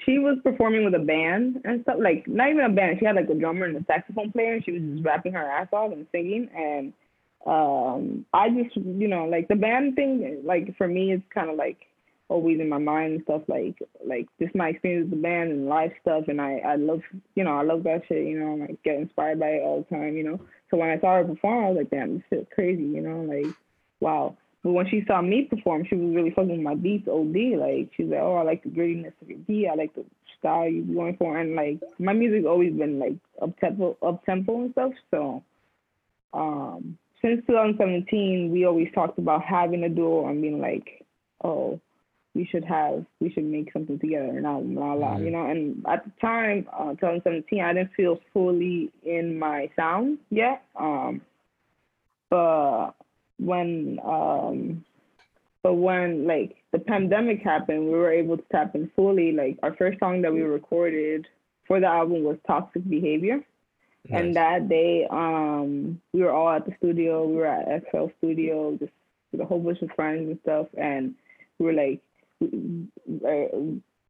She 0.05 0.19
was 0.19 0.39
performing 0.43 0.85
with 0.85 0.95
a 0.95 0.99
band 0.99 1.61
and 1.65 1.83
stuff, 1.83 1.97
like 2.01 2.27
not 2.27 2.51
even 2.51 2.65
a 2.65 2.69
band. 2.69 2.99
She 2.99 3.07
had 3.07 3.17
like 3.17 3.29
a 3.29 3.35
drummer 3.35 3.67
and 3.67 3.77
a 3.77 3.85
saxophone 3.85 4.33
player, 4.33 4.55
and 4.55 4.65
she 4.65 4.73
was 4.73 4.83
just 4.83 5.05
rapping 5.05 5.33
her 5.33 5.49
ass 5.51 5.69
off 5.73 5.93
and 5.93 6.07
singing. 6.13 6.49
And 6.57 6.93
um, 7.47 8.27
I 8.33 8.49
just, 8.51 8.77
you 8.77 9.09
know, 9.09 9.27
like 9.27 9.49
the 9.49 9.57
band 9.57 9.97
thing, 9.97 10.43
like 10.45 10.77
for 10.77 10.89
me, 10.89 11.13
it's 11.13 11.25
kind 11.33 11.51
of 11.51 11.57
like 11.57 11.87
always 12.33 12.61
in 12.61 12.69
my 12.69 12.79
mind 12.79 13.13
and 13.13 13.23
stuff 13.25 13.43
like 13.47 13.77
like 14.07 14.27
just 14.41 14.55
my 14.55 14.69
experience 14.69 15.11
with 15.11 15.19
the 15.19 15.23
band 15.23 15.51
and 15.51 15.69
live 15.69 15.91
stuff 16.01 16.25
and 16.29 16.41
I 16.41 16.63
I 16.65 16.77
love 16.77 17.03
you 17.35 17.45
know 17.45 17.59
I 17.59 17.63
love 17.63 17.83
that 17.85 18.03
shit 18.09 18.27
you 18.27 18.41
know 18.41 18.65
I 18.65 18.77
get 18.85 18.97
inspired 18.97 19.39
by 19.39 19.49
it 19.49 19.63
all 19.63 19.85
the 19.89 19.95
time 19.95 20.17
you 20.17 20.25
know 20.25 20.41
so 20.71 20.79
when 20.79 20.89
I 20.89 20.99
saw 20.99 21.17
her 21.17 21.25
perform 21.25 21.65
I 21.65 21.69
was 21.69 21.77
like 21.79 21.91
damn 21.91 22.15
this 22.15 22.23
shit's 22.31 22.49
crazy 22.55 22.85
you 22.85 23.03
know 23.03 23.21
like 23.21 23.55
wow 24.01 24.37
but 24.63 24.73
when 24.73 24.89
she 24.89 25.05
saw 25.07 25.21
me 25.21 25.45
perform 25.45 25.85
she 25.89 25.95
was 25.95 26.15
really 26.15 26.31
fucking 26.31 26.51
with 26.51 26.61
my 26.61 26.75
beats 26.75 27.09
OD 27.09 27.59
like 27.59 27.91
she's 27.97 28.07
like 28.07 28.21
oh 28.21 28.37
I 28.37 28.43
like 28.43 28.63
the 28.63 28.71
grittiness 28.71 29.13
of 29.21 29.29
your 29.29 29.39
beat 29.39 29.69
I 29.69 29.75
like 29.75 29.95
the 29.95 30.05
style 30.39 30.69
you're 30.69 30.95
going 30.95 31.17
for 31.17 31.39
and 31.39 31.55
like 31.55 31.81
my 31.99 32.13
music's 32.13 32.47
always 32.47 32.73
been 32.73 32.99
like 32.99 33.15
up 33.41 33.59
tempo 33.59 33.97
up 34.03 34.25
tempo 34.25 34.63
and 34.63 34.73
stuff 34.73 34.93
so 35.11 35.43
um 36.33 36.99
since 37.23 37.41
2017 37.47 38.51
we 38.53 38.65
always 38.67 38.89
talked 38.95 39.19
about 39.19 39.43
having 39.43 39.85
a 39.85 39.89
duo 39.89 40.29
and 40.29 40.43
being 40.43 40.61
like 40.61 41.05
oh 41.45 41.81
we 42.35 42.47
should 42.47 42.65
have 42.65 43.05
we 43.21 43.31
should 43.31 43.45
make 43.45 43.73
something 43.73 43.99
together 43.99 44.25
and 44.27 44.43
blah 44.43 44.59
blah 44.61 44.97
blah 44.97 45.17
you 45.19 45.31
know 45.31 45.47
and 45.47 45.85
at 45.89 46.05
the 46.05 46.13
time 46.21 46.67
uh 46.73 46.91
2017 46.93 47.61
i 47.63 47.73
didn't 47.73 47.91
feel 47.97 48.19
fully 48.33 48.91
in 49.05 49.39
my 49.39 49.71
sound 49.77 50.19
yet 50.31 50.63
um 50.77 51.21
but 52.31 52.93
when 53.45 53.99
um 54.05 54.85
but 55.63 55.75
when 55.75 56.27
like 56.27 56.57
the 56.73 56.79
pandemic 56.79 57.43
happened 57.43 57.85
we 57.85 57.91
were 57.91 58.13
able 58.13 58.37
to 58.37 58.45
tap 58.51 58.75
in 58.75 58.91
fully 58.95 59.33
like 59.33 59.59
our 59.63 59.75
first 59.75 59.99
song 59.99 60.23
that 60.23 60.33
we 60.33 60.43
recorded 60.43 61.27
for 61.67 61.81
the 61.81 61.87
album 61.87 62.25
was 62.25 62.37
toxic 62.47 62.89
behavior 62.89 63.41
and 64.11 64.35
that 64.35 64.69
day, 64.69 65.07
um, 65.11 66.01
we 66.13 66.23
were 66.23 66.33
all 66.33 66.49
at 66.49 66.67
the 66.67 66.75
studio. 66.79 67.27
We 67.27 67.37
were 67.37 67.47
at 67.47 67.85
XL 67.91 68.07
Studio, 68.19 68.77
just 68.79 68.93
with 69.31 69.41
a 69.41 69.45
whole 69.45 69.61
bunch 69.61 69.81
of 69.83 69.91
friends 69.95 70.29
and 70.29 70.39
stuff. 70.43 70.67
And 70.77 71.15
we 71.59 71.67
were 71.67 71.73
like, 71.73 72.01
uh, 72.43 73.59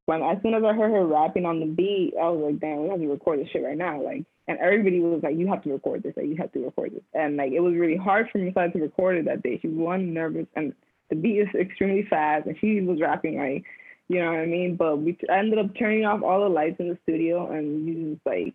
when 0.06 0.22
as 0.22 0.38
soon 0.42 0.54
as 0.54 0.64
I 0.64 0.72
heard 0.72 0.92
her 0.92 1.04
rapping 1.04 1.44
on 1.44 1.60
the 1.60 1.66
beat, 1.66 2.14
I 2.20 2.28
was 2.30 2.52
like, 2.52 2.60
damn, 2.60 2.82
we 2.82 2.88
have 2.88 3.00
to 3.00 3.08
record 3.08 3.40
this 3.40 3.48
shit 3.50 3.62
right 3.62 3.76
now. 3.76 4.02
Like, 4.02 4.24
and 4.48 4.58
everybody 4.58 5.00
was 5.00 5.22
like, 5.22 5.36
you 5.36 5.46
have 5.48 5.62
to 5.62 5.72
record 5.72 6.02
this. 6.02 6.14
Like, 6.16 6.26
you 6.26 6.36
have 6.36 6.52
to 6.52 6.64
record 6.64 6.92
this. 6.92 7.02
And 7.14 7.36
like, 7.36 7.52
it 7.52 7.60
was 7.60 7.74
really 7.74 7.96
hard 7.96 8.28
for 8.30 8.38
me 8.38 8.52
to 8.52 8.78
record 8.78 9.18
it 9.18 9.24
that 9.26 9.42
day. 9.42 9.58
She 9.60 9.68
was 9.68 9.78
one 9.78 10.12
nervous, 10.12 10.46
and 10.56 10.74
the 11.10 11.16
beat 11.16 11.38
is 11.40 11.48
extremely 11.54 12.06
fast, 12.08 12.46
and 12.46 12.56
she 12.60 12.80
was 12.80 13.00
rapping 13.00 13.38
like, 13.38 13.64
you 14.08 14.18
know 14.18 14.30
what 14.32 14.40
I 14.40 14.46
mean. 14.46 14.76
But 14.76 14.98
we 14.98 15.16
I 15.30 15.38
ended 15.38 15.58
up 15.58 15.74
turning 15.78 16.04
off 16.04 16.22
all 16.22 16.40
the 16.40 16.48
lights 16.48 16.76
in 16.80 16.88
the 16.88 16.98
studio, 17.04 17.50
and 17.50 17.86
we 17.86 18.14
just 18.14 18.26
like 18.26 18.54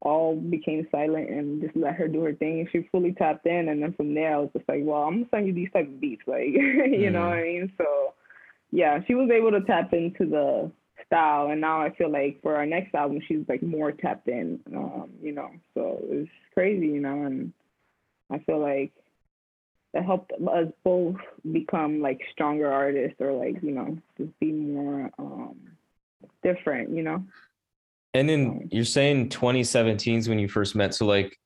all 0.00 0.36
became 0.36 0.86
silent 0.92 1.30
and 1.30 1.60
just 1.62 1.74
let 1.76 1.94
her 1.94 2.06
do 2.06 2.22
her 2.22 2.34
thing 2.34 2.60
and 2.60 2.68
she 2.70 2.86
fully 2.92 3.12
tapped 3.12 3.46
in 3.46 3.70
and 3.70 3.82
then 3.82 3.92
from 3.94 4.14
there 4.14 4.34
I 4.34 4.38
was 4.38 4.50
just 4.54 4.68
like, 4.68 4.82
Well, 4.84 5.02
I'm 5.02 5.14
gonna 5.14 5.26
send 5.32 5.46
you 5.46 5.54
these 5.54 5.70
type 5.72 5.88
of 5.88 6.00
beats, 6.00 6.22
like 6.26 6.46
you 6.48 7.10
know 7.10 7.20
Mhm. 7.20 7.28
what 7.30 7.38
I 7.38 7.42
mean? 7.42 7.72
So 7.78 8.14
yeah, 8.70 9.00
she 9.06 9.14
was 9.14 9.30
able 9.30 9.50
to 9.52 9.62
tap 9.62 9.92
into 9.92 10.26
the 10.26 10.70
style 11.04 11.50
and 11.50 11.60
now 11.60 11.80
I 11.80 11.90
feel 11.90 12.10
like 12.10 12.40
for 12.42 12.56
our 12.56 12.66
next 12.66 12.94
album 12.94 13.20
she's 13.26 13.44
like 13.48 13.62
more 13.62 13.92
tapped 13.92 14.28
in, 14.28 14.60
um, 14.74 15.10
you 15.22 15.32
know. 15.32 15.50
So 15.74 16.00
it's 16.04 16.30
crazy, 16.54 16.86
you 16.86 17.00
know, 17.00 17.24
and 17.24 17.52
I 18.30 18.38
feel 18.40 18.58
like 18.58 18.92
it 19.94 20.02
helped 20.02 20.32
us 20.32 20.68
both 20.84 21.16
become 21.52 22.00
like 22.00 22.20
stronger 22.32 22.70
artists 22.70 23.20
or 23.20 23.32
like, 23.32 23.62
you 23.62 23.72
know, 23.72 23.98
just 24.18 24.38
be 24.40 24.52
more 24.52 25.10
um 25.18 25.56
different, 26.42 26.90
you 26.90 27.02
know. 27.02 27.24
And 28.14 28.28
then 28.28 28.68
you're 28.72 28.84
saying 28.84 29.28
2017 29.28 30.18
is 30.18 30.28
when 30.28 30.38
you 30.38 30.48
first 30.48 30.74
met. 30.74 30.94
So 30.94 31.06
like, 31.06 31.36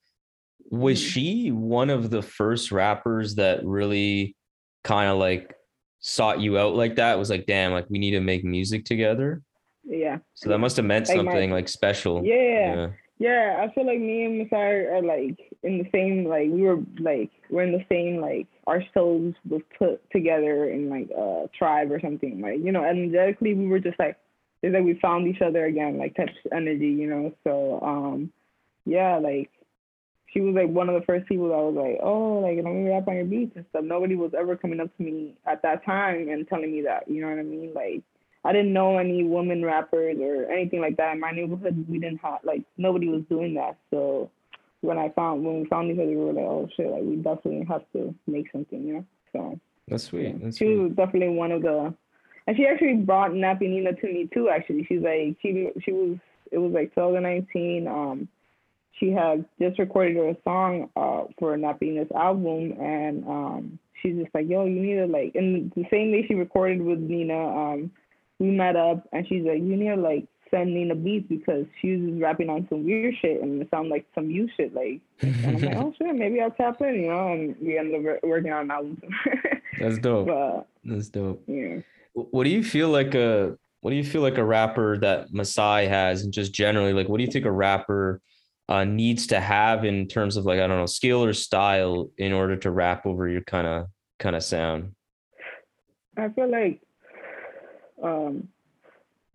was 0.70 1.00
Mhm. 1.00 1.12
she 1.12 1.50
one 1.50 1.90
of 1.90 2.10
the 2.10 2.22
first 2.22 2.70
rappers 2.70 3.34
that 3.36 3.64
really 3.64 4.36
kind 4.84 5.10
of 5.10 5.18
like 5.18 5.52
sought 6.00 6.40
you 6.40 6.58
out 6.58 6.74
like 6.74 6.96
that? 6.96 7.18
Was 7.18 7.30
like, 7.30 7.46
damn, 7.46 7.72
like 7.72 7.86
we 7.88 7.98
need 7.98 8.12
to 8.12 8.20
make 8.20 8.44
music 8.44 8.84
together. 8.84 9.42
Yeah. 9.84 10.18
So 10.34 10.48
that 10.50 10.58
must 10.58 10.76
have 10.76 10.86
meant 10.86 11.08
Like 11.08 11.16
my- 11.18 11.24
something 11.24 11.50
like 11.50 11.68
special. 11.68 12.24
Yeah. 12.24 12.88
Yeah, 13.18 13.58
I 13.60 13.74
feel 13.74 13.84
like 13.86 14.00
me 14.00 14.24
and 14.24 14.50
maassai 14.50 14.90
are 14.90 15.02
like 15.02 15.38
in 15.62 15.76
the 15.76 15.86
same 15.92 16.24
like 16.24 16.48
we 16.48 16.62
were 16.62 16.78
like 16.98 17.30
we're 17.50 17.64
in 17.64 17.72
the 17.72 17.84
same 17.90 18.18
like 18.18 18.46
our 18.66 18.82
souls 18.94 19.34
was 19.46 19.60
put 19.78 20.00
together 20.10 20.70
in 20.70 20.88
like 20.88 21.10
a 21.10 21.44
tribe 21.54 21.92
or 21.92 22.00
something 22.00 22.40
like 22.40 22.60
you 22.60 22.72
know 22.72 22.82
energetically 22.82 23.52
we 23.52 23.66
were 23.66 23.78
just 23.78 23.98
like 23.98 24.16
it's 24.62 24.72
like 24.72 24.84
we 24.84 24.94
found 25.00 25.26
each 25.28 25.42
other 25.42 25.66
again 25.66 25.98
like 25.98 26.16
touch 26.16 26.30
energy 26.50 26.86
you 26.86 27.06
know 27.10 27.30
so 27.44 27.78
um 27.82 28.32
yeah 28.86 29.16
like 29.18 29.50
she 30.32 30.40
was 30.40 30.54
like 30.54 30.68
one 30.68 30.88
of 30.88 30.94
the 30.98 31.06
first 31.06 31.26
people 31.26 31.48
that 31.48 31.56
was 31.56 31.74
like 31.74 31.98
oh 32.02 32.38
like 32.40 32.56
let 32.56 32.72
me 32.72 32.88
rap 32.88 33.08
on 33.08 33.16
your 33.16 33.24
beats 33.24 33.52
and 33.56 33.64
stuff 33.70 33.84
nobody 33.84 34.14
was 34.14 34.32
ever 34.38 34.56
coming 34.56 34.80
up 34.80 34.94
to 34.96 35.02
me 35.02 35.34
at 35.46 35.62
that 35.62 35.84
time 35.84 36.28
and 36.28 36.48
telling 36.48 36.72
me 36.72 36.82
that 36.82 37.08
you 37.08 37.20
know 37.20 37.28
what 37.28 37.38
I 37.38 37.42
mean 37.42 37.72
like 37.74 38.02
I 38.44 38.52
didn't 38.52 38.72
know 38.72 38.98
any 38.98 39.22
women 39.22 39.64
rappers 39.64 40.16
or 40.20 40.50
anything 40.50 40.80
like 40.80 40.96
that 40.96 41.12
in 41.12 41.20
my 41.20 41.30
neighborhood. 41.30 41.84
We 41.88 41.98
didn't 41.98 42.20
have 42.22 42.38
like 42.42 42.62
nobody 42.78 43.08
was 43.08 43.22
doing 43.28 43.54
that. 43.54 43.76
So 43.90 44.30
when 44.80 44.98
I 44.98 45.10
found 45.10 45.44
when 45.44 45.60
we 45.60 45.66
found 45.66 45.90
each 45.90 45.98
other, 45.98 46.08
we 46.08 46.16
were 46.16 46.32
like, 46.32 46.44
oh 46.44 46.68
shit, 46.74 46.90
like 46.90 47.02
we 47.02 47.16
definitely 47.16 47.66
have 47.68 47.82
to 47.92 48.14
make 48.26 48.50
something, 48.50 48.82
you 48.82 48.94
know. 48.94 49.04
So 49.32 49.60
That's 49.88 50.04
sweet. 50.04 50.42
That's 50.42 50.56
she 50.56 50.64
sweet. 50.64 50.76
was 50.76 50.92
definitely 50.92 51.36
one 51.36 51.52
of 51.52 51.62
the, 51.62 51.94
and 52.46 52.56
she 52.56 52.66
actually 52.66 52.96
brought 52.96 53.32
Nappy 53.32 53.68
Nina 53.68 53.92
to 53.92 54.06
me 54.06 54.28
too. 54.32 54.48
Actually, 54.48 54.84
she's 54.84 55.02
like 55.02 55.36
she 55.42 55.68
she 55.84 55.92
was 55.92 56.16
it 56.50 56.58
was 56.58 56.72
like 56.72 56.94
2019. 56.94 57.86
Um, 57.86 58.28
she 58.98 59.10
had 59.10 59.44
just 59.60 59.78
recorded 59.78 60.16
her 60.16 60.36
song 60.44 60.90
uh 60.96 61.22
for 61.38 61.56
Nappy 61.56 61.82
Nina's 61.92 62.08
album, 62.14 62.72
and 62.80 63.24
um, 63.26 63.78
she's 64.02 64.16
just 64.16 64.34
like, 64.34 64.48
yo, 64.48 64.64
you 64.66 64.80
need 64.80 64.96
to 64.96 65.06
like, 65.06 65.34
and 65.34 65.72
the 65.74 65.84
same 65.90 66.10
day 66.12 66.24
she 66.26 66.34
recorded 66.34 66.82
with 66.82 66.98
Nina, 66.98 67.38
um, 67.38 67.90
we 68.38 68.50
met 68.50 68.76
up, 68.76 69.06
and 69.12 69.26
she's 69.28 69.44
like, 69.44 69.58
you 69.58 69.76
need 69.76 69.94
to 69.94 69.96
like 69.96 70.26
send 70.50 70.74
Nina 70.74 70.94
beats 70.94 71.26
because 71.28 71.64
she 71.80 71.96
was 71.96 72.20
rapping 72.20 72.50
on 72.50 72.66
some 72.68 72.84
weird 72.84 73.14
shit 73.20 73.40
and 73.40 73.62
it 73.62 73.68
sounded 73.70 73.90
like 73.90 74.06
some 74.14 74.30
you 74.30 74.48
shit 74.56 74.74
like 74.74 75.00
and 75.20 75.46
I'm 75.46 75.60
like, 75.60 75.76
oh 75.76 75.94
shit, 75.96 76.14
maybe 76.14 76.40
I'll 76.40 76.50
tap 76.50 76.80
in, 76.80 76.94
you 76.94 77.08
know, 77.08 77.32
and 77.32 77.56
we 77.60 77.78
ended 77.78 78.04
up 78.04 78.22
working 78.22 78.52
on 78.52 78.62
an 78.62 78.70
album. 78.70 79.00
That's 79.78 79.98
dope. 79.98 80.26
but 80.26 80.66
That's 80.84 81.08
dope. 81.08 81.42
yeah. 81.46 81.78
What 82.14 82.44
do 82.44 82.50
you 82.50 82.64
feel 82.64 82.88
like 82.88 83.14
a 83.14 83.56
what 83.82 83.92
do 83.92 83.96
you 83.96 84.04
feel 84.04 84.20
like 84.20 84.36
a 84.36 84.44
rapper 84.44 84.98
that 84.98 85.32
maassai 85.32 85.88
has 85.88 86.22
and 86.22 86.32
just 86.32 86.52
generally 86.52 86.92
like 86.92 87.08
what 87.08 87.18
do 87.18 87.24
you 87.24 87.30
think 87.30 87.46
a 87.46 87.52
rapper 87.52 88.20
uh, 88.70 88.84
needs 88.84 89.26
to 89.26 89.40
have 89.40 89.84
in 89.84 90.06
terms 90.06 90.36
of 90.36 90.46
like 90.46 90.60
I 90.60 90.66
don't 90.68 90.78
know 90.78 90.86
skill 90.86 91.24
or 91.24 91.32
style 91.32 92.08
in 92.16 92.32
order 92.32 92.56
to 92.56 92.70
rap 92.70 93.04
over 93.04 93.28
your 93.28 93.42
kind 93.42 93.66
of 93.66 93.86
kind 94.20 94.36
of 94.36 94.44
sound? 94.44 94.94
I 96.16 96.28
feel 96.28 96.50
like 96.50 96.80
um, 98.02 98.48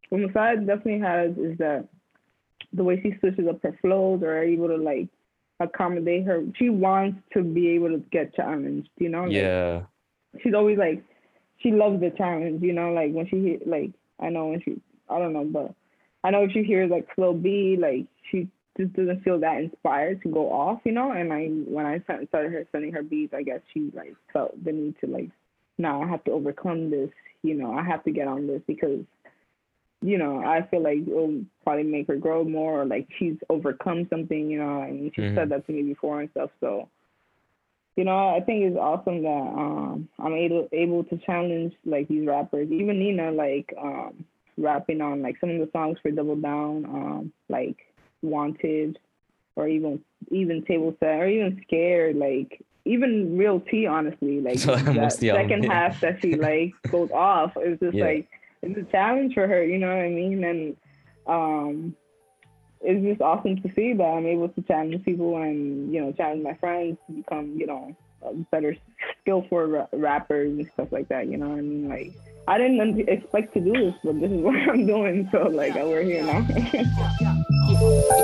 what 0.10 0.21
maassai 0.21 0.65
definitely 0.65 1.00
has 1.00 1.32
is 1.38 1.58
that 1.58 1.88
the 2.74 2.84
way 2.84 3.00
she 3.02 3.17
switches 3.19 3.48
up 3.48 3.62
her 3.62 3.78
flows 3.82 4.21
or 4.24 4.41
able 4.41 4.69
to 4.69 4.78
like 4.78 5.10
accommodate 5.60 6.26
her. 6.26 6.43
She 6.58 6.69
wants 6.69 7.19
to 7.34 7.43
be 7.43 7.69
able 7.69 7.89
to 7.89 7.98
get 8.12 8.36
challenged, 8.36 8.89
you 8.98 9.10
know. 9.10 9.24
Like, 9.24 9.34
Yeah. 9.34 9.82
She's 10.41 10.54
always 10.54 10.78
like, 10.78 11.04
she 11.60 11.71
loves 11.71 12.02
the 12.02 12.12
challenge, 12.12 12.62
you 12.62 12.74
know. 12.74 12.93
Like 12.93 13.12
when 13.12 13.28
she 13.28 13.41
hit, 13.41 13.67
like 13.67 13.91
I 14.19 14.30
know 14.30 14.48
when 14.48 14.62
she 14.63 14.82
I 15.10 15.19
don't 15.19 15.34
know, 15.34 15.45
but 15.45 15.74
I 16.24 16.32
know 16.32 16.43
if 16.43 16.56
you 16.56 16.63
hear 16.63 16.88
like 16.88 17.08
slow 17.15 17.34
B, 17.34 17.78
like 17.80 18.06
she 18.32 18.50
just 18.77 18.93
doesn't 18.93 19.23
feel 19.23 19.39
that 19.39 19.57
inspired 19.57 20.21
to 20.23 20.29
go 20.29 20.51
off, 20.51 20.79
you 20.83 20.91
know. 20.91 21.11
And 21.11 21.31
I 21.31 21.47
when 21.47 21.85
I 21.85 21.99
started 21.99 22.29
her 22.51 22.65
sending 22.71 22.91
her 22.91 23.03
beats, 23.03 23.33
I 23.33 23.43
guess 23.43 23.61
she 23.73 23.91
like 23.93 24.15
felt 24.33 24.61
the 24.63 24.71
need 24.71 24.95
to 25.01 25.07
like, 25.07 25.29
now 25.77 26.01
I 26.03 26.07
have 26.07 26.23
to 26.25 26.31
overcome 26.31 26.89
this, 26.89 27.09
you 27.43 27.53
know. 27.55 27.73
I 27.73 27.83
have 27.83 28.03
to 28.03 28.11
get 28.11 28.27
on 28.27 28.47
this 28.47 28.61
because, 28.67 28.99
you 30.01 30.17
know, 30.17 30.39
I 30.39 30.67
feel 30.69 30.81
like 30.83 30.99
it'll 31.07 31.41
probably 31.63 31.83
make 31.83 32.07
her 32.07 32.17
grow 32.17 32.43
more. 32.43 32.81
Or, 32.81 32.85
like 32.85 33.07
she's 33.17 33.38
overcome 33.49 34.07
something, 34.09 34.49
you 34.49 34.59
know. 34.59 34.81
And 34.81 35.11
she 35.15 35.21
Mhm. 35.21 35.35
said 35.35 35.49
that 35.49 35.65
to 35.67 35.71
me 35.73 35.83
before 35.83 36.21
and 36.21 36.29
stuff. 36.31 36.51
So, 36.59 36.89
you 37.95 38.03
know, 38.03 38.29
I 38.35 38.41
think 38.41 38.63
it's 38.65 38.77
awesome 38.77 39.23
that 39.23 39.29
um 39.29 40.09
I'm 40.19 40.33
able 40.33 40.67
able 40.73 41.05
to 41.05 41.17
challenge 41.19 41.73
like 41.85 42.07
these 42.09 42.27
rappers, 42.27 42.69
even 42.71 42.99
Nina, 42.99 43.31
like 43.31 43.73
um 43.81 44.25
rapping 44.57 45.01
on 45.01 45.21
like 45.21 45.38
some 45.39 45.49
of 45.49 45.59
the 45.59 45.69
songs 45.71 45.97
for 46.01 46.11
Double 46.11 46.35
Down, 46.35 46.85
um 46.85 47.33
like 47.47 47.77
Wanted, 48.25 48.99
or 49.55 49.67
even 49.67 50.01
even 50.31 50.63
Table 50.65 50.95
Set, 50.99 51.19
or 51.19 51.27
even 51.27 51.61
Scared, 51.67 52.15
like 52.15 52.61
even 52.85 53.38
Real 53.38 53.59
tea 53.59 53.88
honestly, 53.88 54.41
like 54.41 54.59
So 54.65 54.75
that 54.75 54.88
almost 54.88 55.19
the 55.19 55.31
album, 55.31 55.43
second 55.49 55.63
yeah. 55.63 55.73
half 55.73 56.01
that 56.01 56.21
she 56.21 56.35
like 56.35 56.73
goes 56.91 57.11
off, 57.11 57.53
it's 57.57 57.79
just 57.81 57.95
Yeah. 57.95 58.05
like 58.05 58.27
it's 58.61 58.77
a 58.77 58.91
challenge 58.91 59.33
for 59.33 59.47
her, 59.47 59.63
you 59.63 59.77
know 59.77 59.88
what 59.88 60.05
I 60.05 60.09
mean? 60.09 60.43
And 60.43 60.77
um 61.27 61.95
it's 62.81 63.03
just 63.03 63.21
awesome 63.21 63.59
to 63.63 63.73
see 63.73 63.93
that 63.93 64.03
I'm 64.03 64.27
able 64.27 64.49
to 64.49 64.61
challenge 64.63 65.03
people 65.05 65.38
and 65.38 65.91
you 65.93 66.01
know 66.01 66.11
challenge 66.11 66.43
my 66.43 66.53
friends 66.55 66.97
to 67.07 67.13
become 67.13 67.55
you 67.57 67.65
know 67.65 67.95
better 68.51 68.75
skillful 69.21 69.59
ra- 69.65 69.88
rappers 69.93 70.49
and 70.57 70.69
stuff 70.73 70.91
like 70.91 71.07
that. 71.09 71.27
You 71.27 71.38
know 71.38 71.49
what 71.49 71.59
I 71.59 71.61
mean? 71.61 71.89
Like 71.89 72.13
I 72.47 72.57
didn't 72.59 73.07
expect 73.09 73.53
to 73.55 73.59
do 73.61 73.71
this, 73.73 73.95
but 74.03 74.19
this 74.19 74.29
is 74.31 74.41
what 74.47 74.55
I'm 74.55 74.85
doing. 74.85 75.27
So 75.31 75.43
like 75.47 75.73
we're 75.75 76.03
here 76.03 76.23
now. 76.23 76.45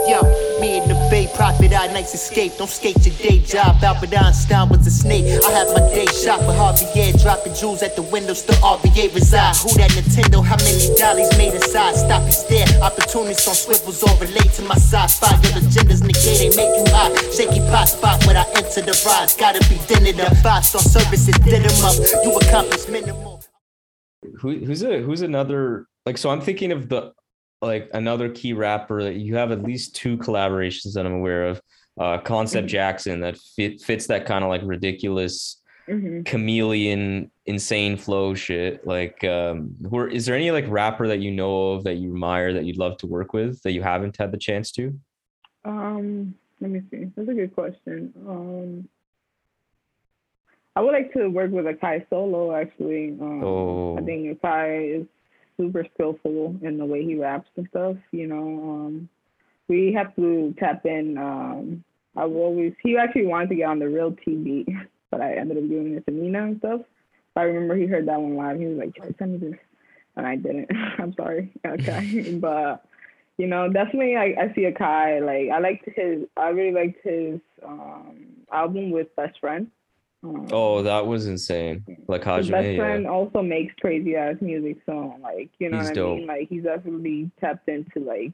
Yo, 0.07 0.23
me 0.61 0.79
and 0.79 0.89
the 0.89 0.95
Bay 1.11 1.27
Prophet, 1.35 1.73
I 1.73 1.87
nights 1.91 2.13
escape. 2.13 2.53
Don't 2.57 2.69
skate 2.69 2.95
your 3.05 3.15
day 3.15 3.39
job. 3.39 3.83
Albert 3.83 4.15
Einstein 4.15 4.69
was 4.69 4.87
a 4.87 4.91
snake. 4.91 5.25
I 5.43 5.51
have 5.51 5.67
my 5.75 5.83
day 5.91 6.05
shop 6.07 6.39
with 6.47 6.55
Harvey 6.55 6.87
Air, 6.95 7.13
dropping 7.19 7.53
jewels 7.53 7.83
at 7.83 7.95
the 7.95 8.01
window. 8.01 8.33
Still 8.33 8.55
RBA 8.63 9.13
reside. 9.13 9.55
Who 9.57 9.75
that 9.75 9.91
Nintendo? 9.91 10.43
How 10.43 10.55
many 10.63 10.95
dollies 10.95 11.31
made 11.37 11.53
inside? 11.53 11.95
Stop 11.95 12.23
and 12.23 12.33
stare. 12.33 12.67
Opportunities 12.81 13.47
on 13.47 13.55
swivels 13.55 14.03
all 14.03 14.15
relate 14.17 14.51
to 14.55 14.63
my 14.63 14.75
sci-fi. 14.75 15.31
Your 15.43 15.59
agendas 15.59 16.01
negate, 16.01 16.39
they 16.39 16.55
make 16.55 16.71
you 16.71 16.85
hot. 16.95 17.11
Shaky 17.35 17.59
pot 17.67 17.89
spot 17.89 18.25
when 18.25 18.37
I 18.37 18.45
enter 18.55 18.81
the 18.81 18.95
rise. 19.05 19.35
Gotta 19.35 19.59
be 19.67 19.75
dinner. 19.87 20.13
The 20.13 20.39
bots 20.43 20.75
on 20.75 20.81
services 20.81 21.35
did 21.43 21.63
them 21.63 21.85
up. 21.85 21.95
You 22.23 22.35
accomplish 22.37 22.87
minimal. 22.87 23.43
Who 24.39 24.59
who's 24.63 24.83
a 24.83 25.01
who's 25.01 25.21
another 25.21 25.87
like 26.05 26.17
so 26.17 26.29
I'm 26.29 26.41
thinking 26.41 26.71
of 26.71 26.89
the 26.89 27.11
like 27.61 27.89
another 27.93 28.29
key 28.29 28.53
rapper 28.53 29.03
that 29.03 29.15
you 29.15 29.35
have 29.35 29.51
at 29.51 29.61
least 29.61 29.95
two 29.95 30.17
collaborations 30.17 30.93
that 30.93 31.05
I'm 31.05 31.13
aware 31.13 31.45
of. 31.47 31.61
Uh 31.99 32.17
Concept 32.19 32.67
Mhm. 32.67 32.71
Jackson 32.71 33.19
that 33.21 33.37
fit, 33.37 33.81
fits 33.81 34.07
that 34.07 34.25
kind 34.25 34.43
of 34.43 34.49
like 34.49 34.61
ridiculous 34.63 35.57
hmm 35.87 36.21
chameleon 36.23 37.29
insane 37.47 37.97
flow 37.97 38.33
shit. 38.33 38.85
Like 38.87 39.23
um 39.23 39.75
who 39.89 39.97
are, 39.97 40.07
is 40.07 40.25
there 40.25 40.35
any 40.35 40.51
like 40.51 40.65
rapper 40.67 41.07
that 41.07 41.19
you 41.19 41.31
know 41.31 41.71
of 41.73 41.83
that 41.83 41.95
you 41.95 42.09
admire 42.09 42.53
that 42.53 42.65
you'd 42.65 42.77
love 42.77 42.97
to 42.97 43.07
work 43.07 43.33
with 43.33 43.61
that 43.63 43.73
you 43.73 43.81
haven't 43.83 44.17
had 44.17 44.31
the 44.31 44.37
chance 44.37 44.71
to? 44.73 44.97
Um, 45.65 46.33
let 46.59 46.71
me 46.71 46.81
see. 46.89 47.11
That's 47.15 47.29
a 47.29 47.33
good 47.33 47.53
question. 47.53 48.13
Um, 48.27 48.87
I 50.75 50.81
would 50.81 50.93
like 50.93 51.11
to 51.13 51.27
work 51.27 51.51
with 51.51 51.65
Akai 51.65 52.05
Solo 52.09 52.55
actually. 52.55 53.09
Um, 53.21 53.43
Oh. 53.43 53.97
I 53.97 54.01
think 54.01 54.39
Akai 54.41 55.01
is 55.01 55.07
super 55.61 55.85
skillful 55.93 56.55
in 56.61 56.77
the 56.77 56.85
way 56.85 57.03
he 57.03 57.15
raps 57.15 57.49
and 57.55 57.67
stuff. 57.69 57.97
You 58.11 58.27
know, 58.27 58.37
um, 58.37 59.09
we 59.67 59.93
have 59.93 60.15
to 60.15 60.53
tap 60.59 60.85
in. 60.85 61.17
Um, 61.17 61.83
I've 62.15 62.31
always 62.31 62.73
he 62.81 62.97
actually 62.97 63.27
wanted 63.27 63.49
to 63.49 63.55
get 63.55 63.69
on 63.69 63.79
the 63.79 63.87
real 63.87 64.11
TV, 64.11 64.65
but 65.11 65.21
I 65.21 65.35
ended 65.35 65.57
up 65.57 65.69
doing 65.69 65.93
it 65.93 66.05
to 66.05 66.11
Nina 66.13 66.43
and 66.43 66.57
stuff. 66.59 66.81
But 67.33 67.41
I 67.41 67.43
remember 67.45 67.75
he 67.75 67.85
heard 67.85 68.07
that 68.07 68.19
one 68.19 68.35
live. 68.35 68.59
He 68.59 68.65
was 68.65 68.77
like, 68.77 68.97
"Yo, 68.97 69.13
"Send 69.17 69.33
me 69.33 69.49
this," 69.49 69.59
and 70.15 70.25
I 70.25 70.35
didn't. 70.35 70.69
I'm 70.99 71.13
sorry, 71.13 71.53
okay, 71.65 72.33
but 72.33 72.83
you 73.37 73.47
know, 73.47 73.71
definitely 73.71 74.15
I, 74.15 74.35
I 74.39 74.53
see 74.55 74.69
Akai. 74.69 75.25
Like 75.25 75.55
I 75.55 75.59
liked 75.59 75.87
his 75.95 76.23
I 76.35 76.49
really 76.49 76.73
liked 76.73 76.99
his 77.03 77.39
um 77.65 78.27
album 78.51 78.91
with 78.91 79.15
Best 79.15 79.39
Friend. 79.39 79.67
Um, 80.23 80.47
Oh, 80.51 80.83
that 80.83 81.05
was 81.07 81.25
insane. 81.27 81.83
Like 82.07 82.21
Hajime, 82.21 82.51
best 82.51 82.67
yeah. 82.67 82.77
friend 82.77 83.07
also 83.07 83.41
makes 83.41 83.73
crazy 83.81 84.15
ass 84.15 84.35
music, 84.41 84.77
so 84.85 85.15
like 85.21 85.49
you 85.59 85.69
know 85.69 85.77
He's 85.77 85.87
what 85.87 85.91
I 85.91 85.95
dope. 85.95 86.17
mean. 86.17 86.27
Like 86.27 86.49
he's 86.49 86.63
definitely 86.63 87.31
tapped 87.39 87.67
into 87.67 87.99
like 87.99 88.31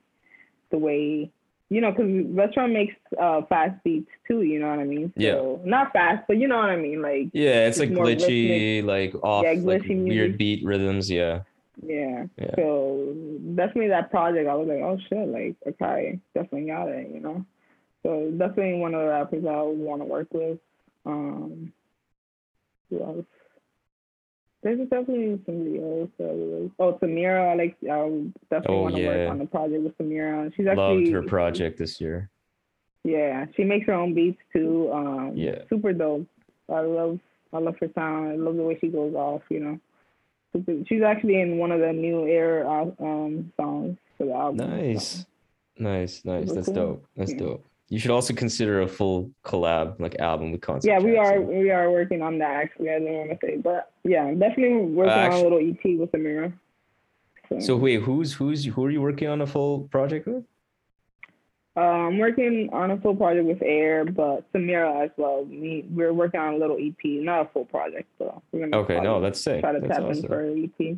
the 0.72 0.78
way 0.78 1.32
you 1.70 1.82
know, 1.82 1.92
because 1.92 2.10
best 2.28 2.54
friend 2.54 2.72
makes 2.74 2.96
uh 3.22 3.42
fast 3.50 3.82
beats 3.84 4.10
too. 4.28 4.42
You 4.42 4.60
know 4.60 4.70
what 4.70 4.80
I 4.80 4.84
mean? 4.86 5.12
Yeah. 5.18 5.56
Not 5.66 5.92
fast, 5.94 6.24
but 6.28 6.38
you 6.38 6.48
know 6.48 6.58
what 6.58 6.70
I 6.70 6.78
mean. 6.78 7.02
Like 7.02 7.30
Yeah, 7.34 7.68
it's 7.68 7.78
It's 7.78 7.90
like 7.92 7.98
glitchy, 7.98 8.84
like 8.84 9.14
off, 9.24 9.44
Yeah, 9.46 9.52
like 9.64 9.84
music. 9.86 10.08
weird 10.10 10.38
beat 10.38 10.66
rhythms. 10.66 11.10
Yeah. 11.12 11.42
yeah. 11.86 12.26
Yeah. 12.38 12.56
So 12.56 13.14
definitely 13.56 13.90
that 13.90 14.12
project, 14.12 14.48
I 14.50 14.56
was 14.56 14.68
like, 14.68 14.80
oh 14.82 14.98
shit, 15.10 15.28
like 15.28 15.56
okay, 15.68 16.20
definitely 16.34 16.68
got 16.70 16.88
it. 16.90 17.10
You 17.14 17.20
know. 17.20 17.46
So 18.04 18.32
definitely 18.32 18.80
one 18.80 18.94
of 18.94 19.02
the 19.02 19.08
rappers 19.10 19.46
I 19.46 19.62
would 19.62 19.78
want 19.78 20.02
to 20.02 20.06
work 20.06 20.28
with. 20.34 20.60
Um, 21.06 21.74
who 22.90 23.04
else? 23.04 23.26
There's 24.64 24.80
definitely 24.90 25.40
somebody 25.46 25.78
else. 25.82 26.10
That 26.18 26.30
I 26.30 26.34
would 26.34 26.64
like. 26.64 26.72
Oh, 26.80 26.94
Samira. 27.02 27.52
I 27.52 27.56
like. 27.56 27.78
I 27.90 28.04
would 28.04 28.34
definitely 28.50 28.76
Oh, 28.78 28.82
want 28.82 28.96
to 28.96 29.02
yeah. 29.02 29.08
work 29.08 29.32
on 29.32 29.40
the 29.40 29.46
project 29.46 29.84
with 29.84 29.98
Samira. 29.98 30.54
She's 30.56 30.68
actually 30.68 31.12
Loved 31.12 31.14
her 31.14 31.24
project 31.24 31.78
this 31.78 32.02
year. 32.02 32.30
Yeah, 33.04 33.46
she 33.56 33.64
makes 33.64 33.86
her 33.88 33.94
own 33.94 34.14
beats 34.14 34.40
too. 34.52 34.92
Um, 34.92 35.32
Yeah. 35.36 35.64
super 35.70 35.94
dope. 35.94 36.28
I 36.70 36.82
love. 36.82 37.20
I 37.54 37.60
love 37.60 37.76
her 37.80 37.90
sound. 37.96 38.32
I 38.32 38.36
love 38.36 38.58
the 38.58 38.64
way 38.64 38.78
she 38.80 38.88
goes 38.90 39.14
off. 39.16 39.44
You 39.50 39.60
know. 39.60 39.80
Super, 40.54 40.74
she's 40.88 41.02
actually 41.04 41.40
in 41.40 41.58
one 41.58 41.72
of 41.72 41.80
the 41.80 41.94
new 41.94 42.28
air 42.28 42.68
uh, 42.68 42.86
um 43.00 43.54
songs 43.58 43.98
for 44.18 44.26
the 44.26 44.34
album. 44.34 44.70
Nice. 44.70 45.26
Nice, 45.78 46.26
nice. 46.26 46.48
Super 46.48 46.56
That's 46.56 46.66
cool. 46.66 46.74
dope. 46.76 47.06
That's 47.16 47.32
Yeah. 47.32 47.38
dope. 47.38 47.66
You 47.90 48.00
should 48.00 48.12
also 48.12 48.34
consider 48.34 48.82
a 48.82 48.88
full 48.88 49.32
collab, 49.46 50.00
like 50.00 50.20
album 50.20 50.52
with 50.52 50.62
Concept. 50.62 50.92
Yeah, 50.92 51.00
we 51.00 51.18
are 51.18 51.40
we 51.40 51.72
are 51.72 51.90
working 51.90 52.22
on 52.22 52.38
that 52.40 52.52
actually. 52.52 52.90
I 52.90 53.00
didn't 53.00 53.14
want 53.14 53.30
to 53.30 53.38
say, 53.42 53.58
but 53.58 53.94
yeah, 54.04 54.30
definitely 54.34 54.78
working 54.94 55.14
on 55.14 55.32
a 55.32 55.42
little 55.42 55.60
EP 55.60 55.98
with 55.98 56.12
Amira. 56.12 56.52
So 57.60 57.78
wait, 57.78 58.02
who's 58.02 58.34
who's 58.34 58.66
who 58.66 58.84
are 58.86 58.90
you 58.90 59.02
working 59.02 59.30
on 59.30 59.42
a 59.42 59.48
full 59.48 59.82
project 59.88 60.28
with? 60.28 60.44
uh, 61.78 61.80
I'm 61.80 62.18
working 62.18 62.70
on 62.74 62.92
a 62.92 63.00
full 63.00 63.16
project 63.16 63.46
with 63.46 63.62
Air, 63.62 64.04
but 64.04 64.52
Samira 64.52 65.06
as 65.06 65.12
well. 65.16 65.46
We 65.46 65.86
we're 65.90 66.12
working 66.12 66.42
on 66.42 66.56
a 66.56 66.58
little 66.58 66.78
EP, 66.78 66.98
not 67.24 67.46
a 67.46 67.50
full 67.54 67.66
project, 67.66 68.10
so 68.18 68.42
we're 68.52 68.68
gonna 68.68 68.78
Okay, 68.84 69.00
no, 69.00 69.22
that's 69.22 69.40
sick. 69.40 69.62
try 69.62 69.72
to 69.72 69.80
That's 69.80 69.98
tap 69.98 70.10
in 70.10 70.24
for 70.24 70.42
an 70.42 70.72
EP. 70.80 70.98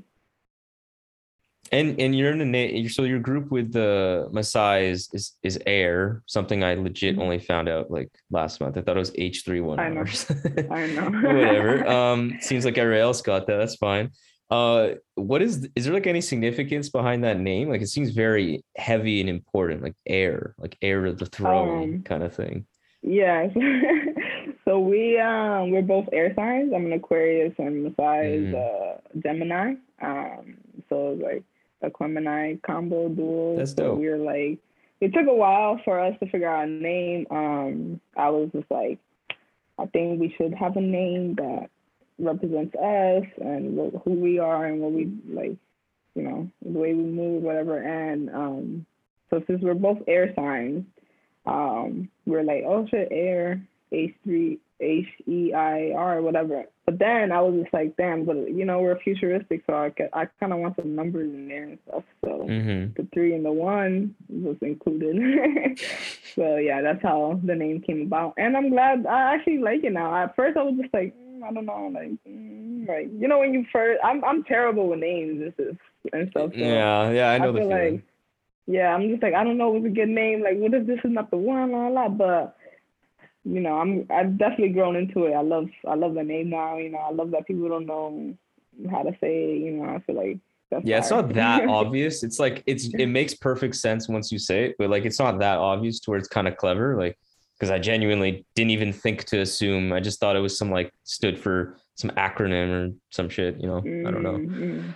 And 1.71 1.99
and 1.99 2.15
you're 2.17 2.32
in 2.32 2.41
a 2.41 2.45
na- 2.45 2.88
so 2.89 3.03
your 3.03 3.19
group 3.19 3.51
with 3.51 3.71
the 3.73 4.27
maassai 4.32 4.89
is 4.89 5.10
is, 5.43 5.60
Air, 5.65 6.23
something 6.25 6.63
I 6.63 6.73
legit 6.75 7.15
Mhm. 7.15 7.21
only 7.21 7.39
found 7.39 7.69
out 7.69 7.91
like 7.91 8.10
last 8.32 8.60
month. 8.62 8.77
I 8.77 8.82
thought 8.82 8.95
it 8.97 8.99
was 8.99 9.12
H 9.15 9.43
three 9.45 9.62
one 9.62 9.79
I 9.79 9.89
know. 9.89 10.03
I 10.71 10.88
know. 10.88 11.10
Whatever. 11.36 11.88
Um, 11.88 12.38
seems 12.41 12.65
like 12.65 12.77
everybody 12.77 13.01
else 13.01 13.21
got 13.21 13.45
that. 13.47 13.58
That's 13.58 13.75
fine. 13.75 14.10
Uh, 14.49 14.95
what 15.15 15.41
is 15.43 15.69
is 15.75 15.86
there 15.86 15.93
like 15.93 16.08
any 16.08 16.21
significance 16.21 16.89
behind 16.89 17.23
that 17.23 17.39
name? 17.39 17.69
Like 17.69 17.82
it 17.82 17.88
seems 17.89 18.10
very 18.12 18.63
heavy 18.75 19.19
and 19.21 19.29
important, 19.29 19.84
like 19.84 19.95
air, 20.08 20.55
like 20.58 20.75
air 20.82 21.05
of 21.05 21.19
the 21.19 21.27
throne 21.27 21.84
Um, 21.95 22.03
kind 22.03 22.23
of 22.23 22.34
thing. 22.34 22.65
Yes. 23.03 23.51
so 24.65 24.79
we 24.79 25.19
um 25.19 25.69
we're 25.71 25.84
both 25.84 26.10
air 26.12 26.34
signs. 26.36 26.73
I'm 26.73 26.86
an 26.88 26.93
Aquarius 26.93 27.53
and 27.60 27.86
maassai 27.95 28.34
is 28.39 28.53
Mm. 28.55 28.55
uh 28.55 28.97
Gemini. 29.23 29.75
Um 30.01 30.58
so 30.89 31.12
like 31.21 31.43
a 31.82 31.89
Gemini 31.98 32.56
combo 32.65 33.10
duo. 33.10 33.58
That's 33.58 33.72
so 33.72 33.84
dope. 33.84 34.00
we 34.00 34.10
were 34.10 34.18
like 34.18 34.60
it 35.02 35.13
took 35.13 35.28
a 35.28 35.34
while 35.34 35.80
for 35.86 36.00
us 36.00 36.13
to 36.20 36.30
figure 36.30 36.50
out 36.50 36.68
a 36.68 36.72
name. 36.72 37.26
Um 37.32 38.02
I 38.18 38.30
was 38.30 38.50
just 38.54 38.70
like 38.70 39.00
I 39.78 39.86
think 39.88 40.20
we 40.20 40.34
should 40.38 40.54
have 40.54 40.76
a 40.76 40.82
name 40.82 41.36
that 41.36 41.70
represents 42.20 42.76
us 42.76 43.24
and 43.42 43.76
what, 43.76 44.02
who 44.04 44.12
we 44.12 44.39
are 44.39 44.65
and 44.65 44.82
what 44.82 44.92
we 44.92 45.12
like, 45.28 45.56
you 46.15 46.24
know, 46.24 46.50
the 46.62 46.78
way 46.78 46.94
we 46.94 47.04
move, 47.04 47.42
whatever. 47.44 47.78
And 47.78 48.30
um, 48.30 48.86
so 49.30 49.42
since 49.48 49.62
we're 49.62 49.74
both 49.74 50.00
air 50.08 50.34
signs, 50.36 50.86
um, 51.46 52.10
we're 52.26 52.44
like, 52.44 52.63
oh 52.68 52.86
shit, 52.89 53.08
air, 53.12 53.62
H 53.92 54.13
three, 54.24 54.60
H 54.80 55.08
E 55.28 55.54
I 55.54 55.94
R, 55.96 56.22
whatever. 56.22 56.65
But 56.89 56.97
then 56.97 57.32
I 57.32 57.39
was 57.39 57.62
just 57.62 57.71
like, 57.71 57.95
damn, 57.97 58.25
but 58.25 58.49
you 58.52 58.65
know, 58.65 58.80
we're 58.82 58.97
futuristic, 58.99 59.62
so 59.67 59.75
I, 59.75 59.93
I 60.12 60.25
kind 60.39 60.52
of 60.54 60.58
want 60.58 60.75
some 60.75 60.95
numbers 60.95 61.32
in 61.32 61.47
there 61.47 61.63
and 61.65 61.78
stuff. 61.88 62.04
So 62.25 62.47
Mm-hmm. 62.49 62.93
the 62.99 63.08
three 63.13 63.36
and 63.36 63.45
the 63.45 63.52
one 63.52 64.15
was 64.28 64.56
included. 64.63 65.15
so 66.36 66.56
yeah, 66.58 66.82
that's 66.82 67.04
how 67.04 67.39
the 67.43 67.54
name 67.54 67.82
came 67.82 68.02
about. 68.02 68.34
And 68.38 68.58
I'm 68.58 68.71
glad 68.71 69.06
I 69.06 69.36
actually 69.36 69.60
like 69.60 69.84
it 69.84 69.93
now. 69.93 70.15
At 70.15 70.36
first 70.36 70.58
I 70.58 70.63
was 70.63 70.73
just 70.82 70.91
like, 70.91 71.13
mm, 71.15 71.43
I 71.43 71.54
don't 71.54 71.67
know, 71.67 71.91
like 71.93 72.10
mm, 72.28 72.88
like 72.88 73.10
you 73.19 73.28
know 73.28 73.38
when 73.38 73.54
you 73.54 73.65
first 73.71 73.99
I'm 74.04 74.23
I'm 74.25 74.43
terrible 74.45 74.89
with 74.89 74.99
names 74.99 75.41
and 75.43 75.54
stuff 75.54 75.78
and 76.12 76.30
stuff. 76.32 76.52
So 76.54 76.58
Yeah, 76.58 77.12
yeah, 77.12 77.30
I 77.30 77.38
know 77.38 77.52
the 77.52 77.60
feel 77.60 77.69
feeling. 77.69 77.93
like 77.93 78.04
yeah, 78.65 78.95
I'm 78.95 79.10
just 79.10 79.21
like 79.21 79.36
I 79.36 79.43
don't 79.43 79.60
know 79.60 79.69
what's 79.69 79.86
a 79.86 79.89
good 79.89 80.10
name. 80.10 80.41
Like 80.41 80.58
what 80.58 80.73
if 80.73 80.88
this 80.88 80.99
is 81.04 81.12
not 81.12 81.30
the 81.30 81.38
one, 81.38 81.71
la 81.71 81.88
la. 81.89 82.10
But 82.10 82.56
you 83.43 83.60
know, 83.60 83.78
I'm 83.78 84.06
I've 84.10 84.38
definitely 84.38 84.69
grown 84.69 84.95
into 84.95 85.25
it. 85.25 85.34
I 85.34 85.41
love 85.41 85.69
I 85.88 85.95
love 85.95 86.13
the 86.13 86.23
name 86.23 86.49
now. 86.49 86.78
You 86.78 86.89
know, 86.89 86.99
I 86.99 87.12
love 87.12 87.32
that 87.32 87.47
people 87.47 87.69
don't 87.69 87.86
know 87.86 88.36
how 88.89 89.04
to 89.04 89.12
say 89.21 89.56
it. 89.56 89.60
You 89.60 89.71
know, 89.71 89.86
I 89.86 89.99
feel 89.99 90.15
like 90.15 90.39
that's 90.71 90.86
yeah, 90.86 90.97
it's 90.99 91.10
not 91.10 91.34
that 91.34 91.67
obvious. 91.69 92.23
It's 92.23 92.39
like 92.39 92.63
it's 92.65 92.93
it 92.93 93.06
makes 93.19 93.34
perfect 93.34 93.75
sense 93.75 94.08
once 94.08 94.32
you 94.32 94.39
say 94.39 94.65
it, 94.65 94.75
but 94.78 94.89
like 94.89 95.06
it's 95.06 95.19
not 95.19 95.39
that 95.39 95.58
obvious 95.58 95.99
to 96.02 96.12
where 96.12 96.19
it's 96.19 96.28
kind 96.28 96.47
of 96.47 96.58
clever. 96.58 96.97
Like 96.97 97.17
because 97.58 97.71
I 97.71 97.80
genuinely 97.80 98.45
didn't 98.56 98.71
even 98.71 98.93
think 98.93 99.25
to 99.25 99.41
assume. 99.41 99.91
I 99.91 99.99
just 99.99 100.19
thought 100.19 100.36
it 100.36 100.39
was 100.39 100.58
some 100.58 100.71
like 100.71 100.93
stood 101.04 101.38
for 101.38 101.78
some 101.95 102.12
acronym 102.12 102.69
or 102.71 102.95
some 103.10 103.30
shit. 103.30 103.60
You 103.60 103.67
know, 103.67 103.78
I 103.80 104.12
don't 104.12 104.23
know. 104.23 104.34
Mm, 104.34 104.49
mm. 104.49 104.93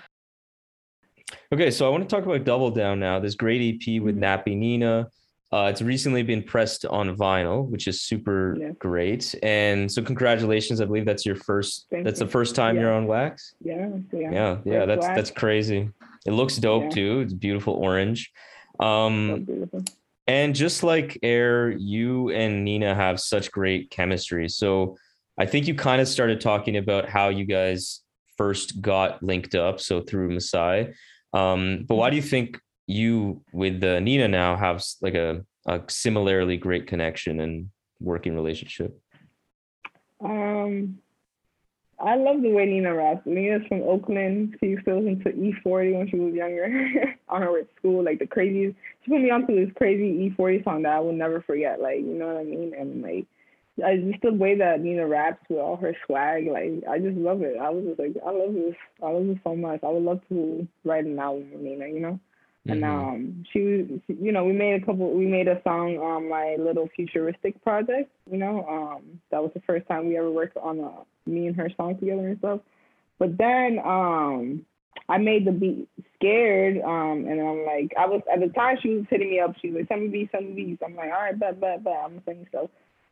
Okay, 1.52 1.72
so 1.72 1.86
I 1.86 1.90
want 1.90 2.08
to 2.08 2.16
talk 2.16 2.26
about 2.26 2.44
Double 2.46 2.72
Down 2.72 3.00
now. 3.00 3.20
This 3.20 3.36
great 3.36 3.62
EP 3.62 4.00
with 4.02 4.16
Mhm. 4.18 4.22
Nappy 4.22 4.58
Nina. 4.58 5.08
Uh, 5.54 5.68
it's 5.70 5.84
recently 5.84 6.24
been 6.24 6.42
pressed 6.42 6.84
on 6.88 7.16
vinyl, 7.16 7.68
which 7.68 7.88
is 7.88 8.02
super 8.02 8.58
Yeah. 8.60 8.72
great. 8.80 9.36
And 9.44 9.92
so, 9.92 10.02
congratulations! 10.02 10.82
I 10.82 10.86
believe 10.86 11.06
that's 11.06 11.28
your 11.28 11.36
first. 11.36 11.86
Thank 11.92 12.06
that's 12.06 12.20
you. 12.20 12.26
the 12.26 12.32
first 12.32 12.56
time 12.56 12.76
you're 12.80 12.92
on 12.92 13.06
wax. 13.06 13.54
Yeah, 13.62 13.90
yeah. 14.12 14.32
Yeah, 14.32 14.58
yeah, 14.66 14.86
that's 14.88 15.06
wax. 15.06 15.16
that's 15.16 15.30
crazy. 15.44 15.90
It 16.26 16.32
looks 16.32 16.58
dope 16.58 16.86
Yeah. 16.86 16.90
too. 16.90 17.20
It's 17.20 17.34
beautiful 17.34 17.76
orange. 17.76 18.32
So 18.82 18.88
Um, 18.88 19.44
beautiful. 19.44 19.84
and 20.26 20.56
just 20.56 20.82
like 20.82 21.20
H31R, 21.22 21.76
you 21.78 22.32
and 22.32 22.66
Nina 22.66 22.96
have 22.96 23.20
such 23.20 23.52
great 23.52 23.92
chemistry. 23.92 24.50
So 24.50 24.98
I 25.38 25.46
think 25.46 25.68
you 25.68 25.76
kind 25.76 26.02
of 26.02 26.08
started 26.08 26.42
talking 26.42 26.78
about 26.78 27.08
how 27.10 27.30
you 27.30 27.46
guys 27.46 28.02
first 28.38 28.82
got 28.82 29.22
linked 29.22 29.54
up. 29.54 29.80
So 29.80 30.02
through 30.02 30.30
maassai. 30.36 30.94
Um, 31.32 31.86
but 31.88 31.96
why 31.96 32.10
do 32.10 32.16
you 32.16 32.22
think 32.24 32.60
you 32.88 33.42
with 33.54 33.84
uh, 33.84 34.00
Nina 34.00 34.28
now 34.28 34.56
have 34.56 34.84
like 35.02 35.16
a, 35.16 35.46
a 35.66 35.82
similarly 35.88 36.58
great 36.58 36.88
connection 36.88 37.40
and 37.40 37.70
working 38.00 38.36
relationship? 38.36 39.00
Um, 40.24 41.00
I 42.00 42.16
love 42.16 42.42
the 42.42 42.52
way 42.52 42.66
Nina 42.66 42.94
raps. 42.94 43.22
Nina's 43.26 43.66
from 43.68 43.82
Oakland. 43.84 44.58
She 44.60 44.68
used 44.68 44.86
to 44.86 44.96
listen 44.96 45.24
to 45.24 45.32
E40 45.32 45.98
when 45.98 46.10
she 46.10 46.18
was 46.18 46.34
younger 46.34 47.16
on 47.30 47.42
her 47.42 47.54
way 47.54 47.62
to 47.62 47.68
school, 47.78 48.04
like 48.04 48.20
the 48.20 48.28
craziest. 48.28 48.76
She 49.04 49.12
put 49.12 49.22
me 49.22 49.32
onto 49.32 49.56
this 49.56 49.74
crazy 49.76 50.30
E40 50.38 50.64
song 50.64 50.84
that 50.84 50.94
I 50.94 51.00
will 51.00 51.14
never 51.14 51.42
forget. 51.42 51.80
Like, 51.80 52.00
you 52.00 52.14
know 52.14 52.28
what 52.28 52.38
I 52.38 52.44
mean? 52.44 52.74
And 52.78 53.02
like, 53.02 53.26
I 53.84 53.98
just 53.98 54.22
the 54.22 54.34
way 54.34 54.58
that 54.58 54.82
Nina 54.82 55.08
raps 55.08 55.44
with 55.50 55.60
all 55.60 55.78
her 55.78 55.96
swag. 56.06 56.48
Like, 56.48 56.84
I 56.90 57.00
just 57.00 57.18
love 57.18 57.42
it. 57.42 57.58
I 57.60 57.70
was 57.70 57.86
just 57.86 58.00
like, 58.00 58.16
I 58.26 58.32
love 58.32 58.54
this. 58.54 58.76
I 59.02 59.10
love 59.10 59.28
this 59.28 59.40
so 59.44 59.56
much. 59.56 59.80
I 59.84 59.88
would 59.88 60.04
love 60.04 60.22
to 60.30 60.68
write 60.84 61.06
an 61.06 61.20
album 61.20 61.52
with 61.54 61.62
Nina. 61.62 61.88
You 61.88 62.00
know? 62.00 62.20
And 62.68 62.82
Mhm. 62.82 62.88
um, 62.88 63.44
she 63.52 63.62
was, 63.62 64.02
you 64.08 64.32
know, 64.32 64.46
we 64.46 64.54
made 64.54 64.82
a 64.82 64.86
couple, 64.86 65.12
we 65.12 65.26
made 65.26 65.48
a 65.48 65.62
song 65.64 65.98
on 65.98 66.30
my 66.30 66.56
little 66.58 66.88
futuristic 66.96 67.62
project. 67.64 68.10
You 68.30 68.38
know, 68.38 68.66
um, 68.68 69.20
that 69.32 69.42
was 69.44 69.52
the 69.54 69.62
first 69.62 69.88
time 69.88 70.08
we 70.08 70.18
ever 70.18 70.32
worked 70.32 70.58
on 70.58 70.80
a 70.80 71.30
me 71.30 71.48
and 71.48 71.56
her 71.56 71.70
song 71.76 71.98
together 71.98 72.28
and 72.28 72.38
stuff. 72.40 72.62
But 73.20 73.38
then 73.38 73.80
um, 73.84 74.66
I 75.10 75.18
made 75.18 75.46
the 75.46 75.52
beat 75.52 75.90
scared, 76.16 76.82
um, 76.84 77.26
and 77.28 77.42
I'm 77.42 77.66
like, 77.66 77.94
I 77.98 78.06
was 78.06 78.22
at 78.32 78.40
the 78.40 78.48
time 78.50 78.78
she 78.82 78.90
was 78.96 79.06
hitting 79.10 79.30
me 79.30 79.40
up. 79.40 79.56
She 79.62 79.70
was 79.70 79.82
like, 79.82 79.88
send 79.90 80.04
me 80.04 80.08
beats, 80.08 80.32
send 80.32 80.56
me 80.56 80.64
beats. 80.64 80.82
I'm 80.86 80.96
like, 80.96 81.12
all 81.12 81.22
right, 81.22 81.38
bet, 81.38 81.60
bet, 81.60 81.84
bet. 81.84 81.94
I'm 82.04 82.12
gonna 82.12 82.22
send 82.26 82.40
you 82.40 82.46
stuff. 82.48 82.62
So 82.64 82.70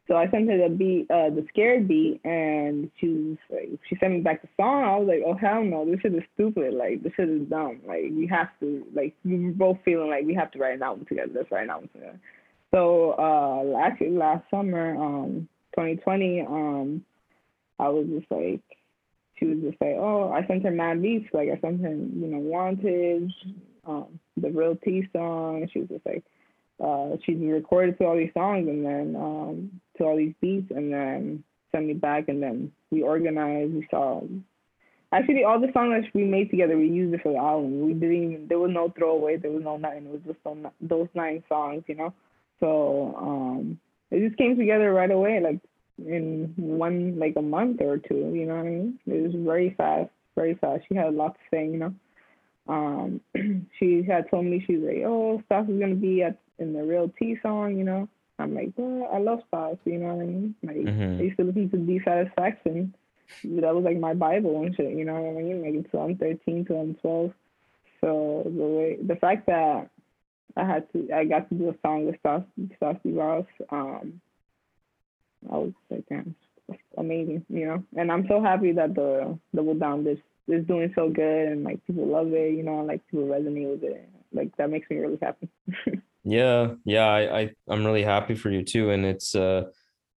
I 0.10 0.30
sent 0.30 0.50
her 0.50 0.58
the 0.58 0.74
beat, 0.74 1.10
uh, 1.10 1.30
the 1.30 1.46
scared 1.50 1.88
beat, 1.88 2.22
and 2.26 2.90
she 3.00 3.08
was 3.08 3.38
like, 3.50 3.70
she 3.88 3.96
sent 3.98 4.14
me 4.14 4.22
back 4.22 4.42
the 4.42 4.50
song. 4.58 4.84
I 4.84 4.98
was 4.98 5.08
like, 5.08 5.22
oh 5.26 5.36
hell 5.36 5.64
no, 5.64 5.86
this 5.86 6.00
shit 6.02 6.16
is 6.16 6.24
stupid. 6.34 6.74
Like 6.74 7.04
this 7.04 7.14
shit 7.16 7.30
is 7.30 7.48
dumb. 7.48 7.82
Like 7.86 8.06
we 8.12 8.28
have 8.28 8.50
to, 8.60 8.86
like 8.94 9.16
we 9.24 9.46
were 9.46 9.52
both 9.52 9.78
feeling 9.86 10.10
like 10.10 10.26
we 10.26 10.34
have 10.34 10.52
to 10.52 10.60
write 10.60 10.76
an 10.76 10.84
album 10.84 11.06
together. 11.06 11.32
Let's 11.34 11.52
write 11.52 11.64
an 11.64 11.70
album 11.70 11.90
together. 11.94 12.20
So 12.74 13.12
uh, 13.12 13.78
actually 13.80 14.12
last 14.12 14.44
summer, 14.50 14.96
um, 14.96 15.48
2020, 15.76 16.42
um, 16.42 17.06
I 17.80 17.90
was 17.90 18.08
just 18.08 18.32
like, 18.32 18.62
she 19.38 19.46
was 19.46 19.58
just 19.60 19.82
like, 19.82 19.96
oh, 19.98 20.32
I 20.32 20.46
sent 20.48 20.64
her 20.64 20.72
mad 20.72 21.02
beats. 21.02 21.30
Like 21.34 21.50
I 21.50 21.60
sent 21.60 21.82
her, 21.82 21.92
you 21.92 22.28
know, 22.28 22.40
Wanted, 22.40 23.32
um, 23.86 24.20
the 24.38 24.50
Real 24.50 24.78
T 24.84 25.08
song. 25.14 25.68
She 25.72 25.80
was 25.80 25.90
just 25.90 26.06
like, 26.06 26.24
uh, 26.82 27.18
she 27.26 27.36
recorded 27.36 27.98
to 27.98 28.06
all 28.06 28.18
these 28.18 28.34
songs 28.34 28.68
and 28.68 28.86
then 28.86 29.16
um, 29.16 29.82
to 30.02 30.08
all 30.08 30.18
these 30.18 30.34
beats 30.42 30.72
and 30.72 30.92
then 30.92 31.44
send 31.72 31.88
me 31.88 31.94
back 31.94 32.28
and 32.28 32.42
then 32.42 32.72
we 32.90 33.04
organized. 33.04 33.74
We 33.74 33.88
saw 33.90 34.22
actually 35.14 35.44
all 35.44 35.60
the 35.60 35.72
songs 35.74 36.04
that 36.04 36.14
we 36.14 36.24
made 36.24 36.50
together. 36.50 36.78
We 36.78 36.88
used 36.88 37.14
it 37.14 37.22
for 37.22 37.32
the 37.32 37.38
album. 37.38 37.86
We 37.86 37.94
didn't 37.94 38.16
even 38.16 38.48
there 38.50 38.60
was 38.60 38.72
no 38.74 38.92
throwaway. 38.98 39.38
There 39.38 39.52
was 39.52 39.64
no 39.64 39.78
nothing. 39.78 40.06
It 40.06 40.12
was 40.12 40.22
just 40.26 40.44
those, 40.44 40.58
those 40.82 41.08
nine 41.14 41.44
songs, 41.48 41.84
you 41.88 41.96
know. 41.96 42.14
So 42.60 43.16
um, 43.18 43.80
it 44.10 44.26
just 44.26 44.38
came 44.38 44.58
together 44.58 44.94
right 44.94 45.12
away, 45.12 45.40
like 45.40 45.60
in 45.98 46.54
one 46.58 47.20
like 47.20 47.34
a 47.38 47.42
month 47.42 47.82
or 47.82 47.98
two. 47.98 48.32
You 48.34 48.46
know 48.48 48.56
what 48.56 48.66
I 48.66 48.70
mean? 48.70 49.00
It 49.08 49.24
was 49.24 49.34
very 49.36 49.74
fast, 49.78 50.10
very 50.36 50.56
fast. 50.56 50.84
She 50.88 50.96
had 50.96 51.08
a 51.08 51.12
lot 51.12 51.36
to 51.36 51.40
say, 51.52 51.66
you 51.66 51.78
know. 51.78 51.94
Um, 52.68 53.22
she 53.80 54.04
had 54.04 54.30
told 54.30 54.46
me 54.46 54.64
she's 54.66 54.80
like, 54.80 55.04
oh, 55.06 55.42
Stas 55.46 55.68
is 55.68 55.80
gonna 55.80 55.96
be 55.96 56.24
at 56.24 56.38
in 56.60 56.74
the 56.74 56.84
real 56.84 57.12
T 57.18 57.38
song, 57.42 57.78
you 57.78 57.84
know. 57.84 58.08
I'm 58.42 58.54
like, 58.54 58.72
well, 58.76 59.10
I 59.14 59.18
love 59.20 59.42
Stas, 59.48 59.78
you 59.86 59.98
know 60.00 60.14
what 60.16 60.24
I 60.24 60.28
mean? 60.28 60.56
Like 60.64 60.78
Mhm. 60.78 61.20
I 61.20 61.24
used 61.24 61.38
to 61.38 61.44
listen 61.44 61.70
to 61.70 61.78
THEESatisfaction. 61.78 62.94
That 63.44 63.74
was 63.74 63.84
like 63.86 63.98
my 63.98 64.14
Bible 64.14 64.62
and 64.62 64.76
shit, 64.76 64.94
you 64.98 65.06
know 65.06 65.22
what 65.22 65.40
I 65.40 65.44
mean? 65.44 65.62
Like 65.62 65.74
in 65.74 65.84
2013, 65.86 66.66
2012. 66.66 67.34
So 68.02 68.44
the 68.46 68.52
way 68.52 68.98
the 69.02 69.16
fact 69.16 69.46
that 69.48 69.90
I 70.58 70.66
had 70.66 70.92
to 70.92 71.10
I 71.14 71.26
got 71.26 71.48
to 71.50 71.56
do 71.56 71.70
a 71.70 71.76
song 71.82 72.08
with 72.08 72.20
Stas 72.20 72.44
Stassi 72.82 73.16
Ross, 73.18 73.46
um, 73.70 74.20
I 75.50 75.58
was 75.58 75.74
like, 75.90 76.06
damn, 76.10 76.36
amazing, 76.98 77.46
you 77.50 77.66
know. 77.66 77.84
And 77.96 78.12
I'm 78.12 78.28
so 78.28 78.42
happy 78.42 78.72
that 78.74 78.96
the 78.96 79.38
Double 79.56 79.76
Down 79.76 80.06
is 80.08 80.18
is 80.48 80.66
doing 80.66 80.92
so 80.96 81.10
good 81.10 81.48
and 81.48 81.64
like 81.64 81.86
people 81.86 82.08
love 82.08 82.34
it, 82.34 82.54
you 82.54 82.64
know, 82.64 82.80
and 82.80 82.88
like 82.88 83.06
people 83.08 83.28
resonate 83.28 83.72
with 83.72 83.84
it. 83.84 84.10
Like 84.34 84.56
that 84.58 84.70
makes 84.70 84.90
me 84.90 84.98
really 84.98 85.20
happy. 85.22 85.48
Yeah, 86.24 86.74
yeah, 86.86 87.08
I, 87.08 87.40
I 87.40 87.50
I'm 87.68 87.86
really 87.86 88.04
happy 88.04 88.36
for 88.36 88.52
you 88.52 88.64
too, 88.64 88.92
and 88.92 89.06
it's 89.06 89.36
uh, 89.36 89.64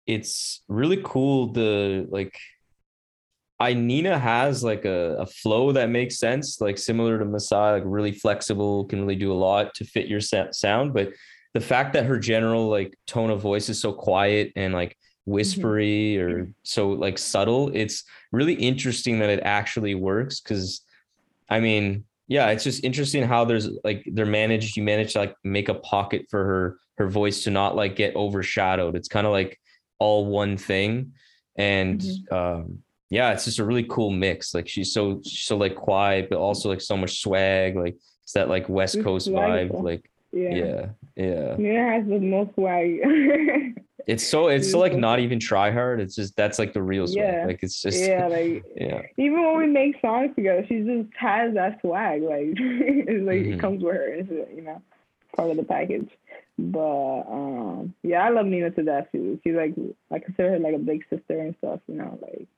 it's 0.07 0.63
really 0.69 1.01
cool. 1.05 1.53
The 1.53 2.07
like, 2.11 2.37
I 3.61 3.75
Nina 3.75 4.19
has 4.19 4.65
like 4.65 4.85
a, 4.85 5.17
a 5.21 5.27
flow 5.27 5.71
that 5.73 5.91
makes 5.91 6.19
sense, 6.19 6.61
like 6.61 6.77
similar 6.77 7.19
to 7.19 7.25
maassai, 7.25 7.75
like 7.75 7.85
really 7.87 8.13
flexible, 8.13 8.85
can 8.87 9.01
really 9.01 9.15
do 9.17 9.33
a 9.33 9.35
lot 9.35 9.75
to 9.77 9.85
fit 9.85 10.09
your 10.09 10.21
sound. 10.21 10.93
But 10.93 11.13
the 11.55 11.61
fact 11.61 11.93
that 11.93 12.07
her 12.07 12.19
general 12.19 12.69
like 12.69 12.99
tone 13.07 13.31
of 13.31 13.41
voice 13.41 13.69
is 13.69 13.81
so 13.81 13.93
quiet 13.93 14.53
and 14.57 14.75
like 14.75 14.97
whispery 15.25 16.19
or 16.19 16.51
so 16.65 16.91
like 16.91 17.17
subtle, 17.19 17.71
it's 17.75 18.03
really 18.33 18.55
interesting 18.55 19.21
that 19.21 19.31
it 19.31 19.41
actually 19.45 19.95
works. 19.95 20.41
Because, 20.41 20.81
I 21.49 21.61
mean, 21.61 22.05
yeah, 22.33 22.49
it's 22.51 22.65
just 22.65 22.83
interesting 22.85 23.23
how 23.23 23.45
there's 23.45 23.69
like 23.85 24.01
they're 24.15 24.27
managed. 24.43 24.77
You 24.77 24.83
manage 24.83 25.13
to 25.13 25.19
like 25.21 25.35
make 25.45 25.69
a 25.69 25.75
pocket 25.75 26.27
for 26.31 26.43
her 26.45 26.79
her 26.99 27.09
voice 27.09 27.45
to 27.45 27.51
not 27.51 27.77
like 27.77 27.95
get 27.97 28.17
overshadowed. 28.17 28.97
It's 28.97 29.09
kind 29.09 29.27
of 29.27 29.33
like 29.33 29.59
all 29.99 30.27
one 30.27 30.57
thing, 30.57 31.13
and 31.57 32.01
Mhm. 32.01 32.33
um, 32.33 32.79
yeah, 33.11 33.33
it's 33.33 33.45
just 33.45 33.59
a 33.59 33.65
really 33.65 33.85
cool 33.85 34.11
mix. 34.11 34.55
Like 34.55 34.69
she's 34.69 34.93
so 34.93 35.21
she's 35.25 35.47
so 35.47 35.57
like 35.57 35.75
quiet, 35.75 36.29
but 36.31 36.39
also 36.39 36.69
like 36.71 36.81
so 36.81 36.97
much 36.97 37.21
swag. 37.21 37.77
Like 37.77 37.97
it's 38.25 38.33
that 38.33 38.49
like 38.49 38.69
West 38.69 39.03
Coast 39.03 39.29
vibe. 39.29 39.83
Like 39.83 40.11
yeah. 40.33 40.55
yeah, 40.55 40.87
yeah. 41.17 41.57
Nina 41.59 41.93
has 41.93 42.07
the 42.07 42.19
most 42.19 42.55
swag. 42.57 43.01
It's 44.07 44.27
so 44.27 44.49
it's 44.49 44.71
so 44.71 44.81
like 44.81 44.97
not 44.97 45.21
even 45.21 45.39
try 45.39 45.71
hard. 45.71 46.01
It's 46.01 46.17
just 46.17 46.37
that's 46.37 46.59
like 46.59 46.73
the 46.73 46.83
real 46.83 47.07
swag. 47.07 47.25
Yeah. 47.25 47.47
Like 47.47 47.61
it's 47.63 47.81
just 47.81 48.01
yeah, 48.01 48.27
like 48.27 48.65
yeah. 48.77 49.03
even 49.17 49.41
when 49.45 49.59
we 49.59 49.67
make 49.67 50.01
songs 50.01 50.35
together, 50.35 50.65
she 50.69 50.81
just 50.81 51.09
has 51.17 51.55
that 51.55 51.81
swag. 51.81 52.23
Like 52.23 52.41
it's 52.57 53.25
like 53.25 53.43
Mhm. 53.43 53.55
it 53.55 53.61
comes 53.61 53.83
with 53.83 53.95
her. 53.95 54.09
It's 54.09 54.31
you 54.31 54.63
know 54.63 54.83
part 55.37 55.51
of 55.51 55.57
the 55.57 55.63
package. 55.63 56.11
But 56.59 57.21
um, 57.31 57.95
yeah, 58.03 58.25
I 58.25 58.31
love 58.31 58.47
Nina 58.47 58.71
to 58.73 58.83
death 58.83 59.07
too. 59.13 59.39
She's 59.45 59.55
like 59.55 59.75
I 60.11 60.19
consider 60.19 60.51
her 60.51 60.59
like 60.59 60.75
a 60.75 60.79
big 60.79 61.05
sister 61.09 61.39
and 61.39 61.55
stuff. 61.59 61.81
You 61.87 61.95
know, 61.95 62.19
like 62.21 62.49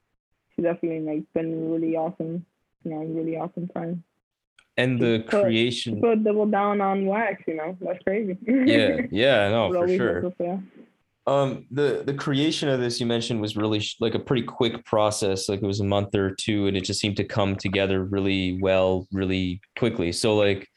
she's 0.56 0.64
definitely 0.64 1.00
like 1.00 1.24
been 1.34 1.70
really 1.70 1.94
awesome. 1.96 2.46
You 2.84 2.90
know, 2.90 3.04
really 3.04 3.36
awesome 3.36 3.68
friend. 3.68 4.02
And 4.76 4.98
the 5.00 5.18
She 5.18 5.22
put- 5.22 5.42
creation. 5.44 6.00
put 6.00 6.24
double 6.24 6.46
down 6.46 6.80
on 6.80 7.06
wax. 7.06 7.42
You 7.46 7.54
know, 7.56 7.76
that's 7.80 8.02
crazy. 8.02 8.36
Yeah, 8.46 9.02
yeah, 9.10 9.48
no, 9.50 9.68
Would 9.68 9.78
for 9.90 9.96
sure. 9.96 10.22
look 10.22 10.36
for- 10.36 10.62
Um, 11.26 11.64
the 11.70 12.02
the 12.04 12.12
creation 12.12 12.68
of 12.68 12.80
this 12.80 13.00
you 13.00 13.06
mentioned 13.06 13.40
was 13.40 13.56
really 13.56 13.80
sh- 13.80 13.96
like 14.00 14.14
a 14.14 14.18
pretty 14.18 14.42
quick 14.42 14.84
process. 14.84 15.48
Like 15.48 15.62
it 15.62 15.66
was 15.66 15.80
a 15.80 15.84
month 15.84 16.14
or 16.14 16.34
two, 16.34 16.66
and 16.66 16.76
it 16.76 16.84
just 16.84 17.00
seemed 17.00 17.16
to 17.18 17.24
come 17.24 17.56
together 17.56 18.04
really 18.04 18.58
well, 18.60 19.06
really 19.12 19.60
quickly. 19.78 20.12
So 20.12 20.36
like, 20.36 20.68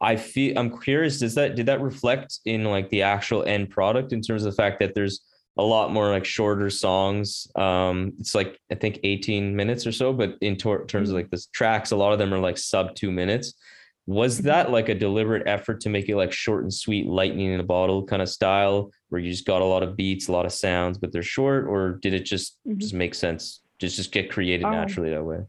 I 0.00 0.16
feel 0.16 0.58
I'm 0.58 0.76
curious. 0.80 1.20
Does 1.20 1.34
that 1.36 1.54
did 1.56 1.66
that 1.66 1.80
reflect 1.80 2.38
in 2.46 2.64
like 2.64 2.88
the 2.88 3.02
actual 3.02 3.44
end 3.44 3.70
product 3.70 4.12
in 4.12 4.22
terms 4.22 4.44
of 4.44 4.50
the 4.52 4.56
fact 4.56 4.80
that 4.80 4.94
there's 4.94 5.20
a 5.58 5.62
lot 5.62 5.92
more 5.92 6.08
like 6.10 6.24
shorter 6.24 6.70
songs. 6.70 7.48
Um, 7.56 8.12
it's 8.18 8.34
like 8.34 8.58
I 8.70 8.76
think 8.76 9.00
18 9.02 9.54
minutes 9.54 9.86
or 9.86 9.92
so, 9.92 10.12
but 10.12 10.36
in 10.40 10.56
tor- 10.56 10.86
terms 10.86 11.10
of 11.10 11.16
like 11.16 11.30
the 11.30 11.44
tracks, 11.52 11.90
a 11.90 11.96
lot 11.96 12.12
of 12.12 12.18
them 12.20 12.32
are 12.32 12.38
like 12.38 12.56
sub 12.56 12.94
two 12.94 13.10
minutes. 13.10 13.54
Was 14.06 14.38
that 14.42 14.70
like 14.70 14.88
a 14.88 14.94
deliberate 14.94 15.46
effort 15.46 15.80
to 15.82 15.90
make 15.90 16.08
it 16.08 16.16
like 16.16 16.32
short 16.32 16.62
and 16.62 16.72
sweet, 16.72 17.06
lightning 17.06 17.52
in 17.52 17.60
a 17.60 17.64
bottle 17.64 18.06
kind 18.06 18.22
of 18.22 18.28
style, 18.28 18.90
where 19.10 19.20
you 19.20 19.30
just 19.30 19.44
got 19.46 19.60
a 19.60 19.64
lot 19.64 19.82
of 19.82 19.96
beats, 19.96 20.28
a 20.28 20.32
lot 20.32 20.46
of 20.46 20.52
sounds, 20.52 20.96
but 20.96 21.12
they're 21.12 21.22
short, 21.22 21.66
or 21.66 21.98
did 22.00 22.14
it 22.14 22.24
just 22.24 22.56
Mhm. 22.66 22.78
just 22.78 22.94
make 22.94 23.14
sense? 23.14 23.60
Just 23.78 23.96
just 23.96 24.12
get 24.12 24.30
created 24.30 24.64
Um, 24.64 24.72
naturally 24.72 25.10
that 25.10 25.24
way. 25.24 25.40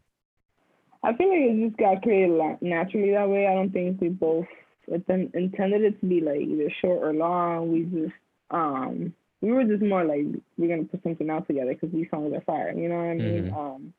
I 1.03 1.14
feel 1.14 1.30
like 1.30 1.39
it 1.51 1.66
just 1.68 1.78
got 1.78 2.01
created 2.01 2.32
naturally 2.62 3.12
that 3.12 3.30
way. 3.30 3.47
I 3.47 3.53
don't 3.53 3.72
think 3.72 4.01
we 4.01 4.10
both 4.10 4.47
intended 4.88 5.84
it 5.84 5.99
to 6.01 6.05
be 6.05 6.20
like 6.20 6.41
either 6.41 6.70
short 6.82 7.03
or 7.03 7.14
long. 7.14 7.72
We 7.72 7.84
just 7.84 8.14
um 8.51 9.14
we 9.42 9.52
were 9.52 9.64
just 9.64 9.82
more 9.84 10.04
like 10.04 10.26
we're 10.58 10.68
gonna 10.68 10.88
put 10.88 11.04
something 11.04 11.30
out 11.30 11.48
together 11.48 11.74
because 11.74 11.92
these 11.92 12.10
songs 12.10 12.34
are 12.34 12.42
fire. 12.42 12.74
You 12.76 12.90
know 12.90 12.98
what 12.98 13.04
I 13.04 13.14
mean? 13.16 13.52
Mhm. 13.52 13.58
Um, 13.58 13.94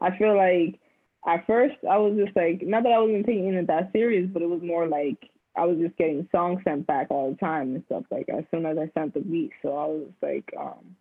I 0.00 0.16
feel 0.16 0.36
like 0.36 0.78
at 1.26 1.46
first 1.46 1.76
I 1.88 1.96
was 1.98 2.16
just 2.16 2.36
like 2.36 2.62
not 2.62 2.82
that 2.82 2.92
I 2.92 2.98
wasn't 2.98 3.26
taking 3.26 3.54
it 3.54 3.66
that 3.68 3.92
serious, 3.92 4.28
but 4.32 4.42
it 4.42 4.48
was 4.48 4.62
more 4.62 4.86
like 4.86 5.30
I 5.56 5.64
was 5.64 5.78
just 5.78 5.96
getting 5.96 6.28
songs 6.32 6.62
sent 6.64 6.86
back 6.86 7.08
all 7.10 7.30
the 7.30 7.36
time 7.36 7.74
and 7.74 7.84
stuff. 7.86 8.04
Like 8.10 8.28
as 8.28 8.44
soon 8.50 8.66
as 8.66 8.78
I 8.78 8.90
sent 8.94 9.14
the 9.14 9.20
beat, 9.20 9.52
so 9.62 9.76
I 9.76 9.86
was 9.86 10.08
like, 10.22 10.52
um, 10.58 10.96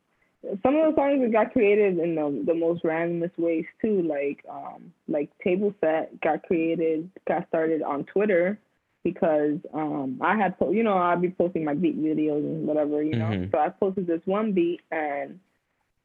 some 0.64 0.76
of 0.76 0.94
the 0.94 1.00
songs 1.00 1.22
that 1.22 1.32
got 1.32 1.54
created 1.54 2.00
in 2.00 2.16
the 2.16 2.44
the 2.46 2.54
most 2.54 2.84
randomest 2.84 3.38
ways 3.38 3.66
too. 3.82 4.02
Like 4.02 4.44
um, 4.50 4.94
like 5.08 5.30
Table 5.44 5.74
Set 5.82 6.20
got 6.22 6.44
created, 6.44 7.10
got 7.28 7.48
started 7.48 7.82
on 7.82 8.06
Twitter 8.06 8.60
because 9.04 9.58
um 9.74 10.20
I 10.22 10.36
had 10.36 10.58
po- 10.60 10.72
you 10.72 10.84
know 10.84 10.98
I'd 10.98 11.22
be 11.22 11.30
posting 11.30 11.64
my 11.64 11.74
beat 11.74 12.02
videos 12.02 12.40
and 12.44 12.68
whatever 12.68 13.02
you 13.02 13.16
know. 13.18 13.26
Mhm. 13.26 13.52
So 13.52 13.58
I 13.58 13.70
posted 13.70 14.08
this 14.08 14.22
one 14.26 14.52
beat 14.54 14.82
and 14.92 15.40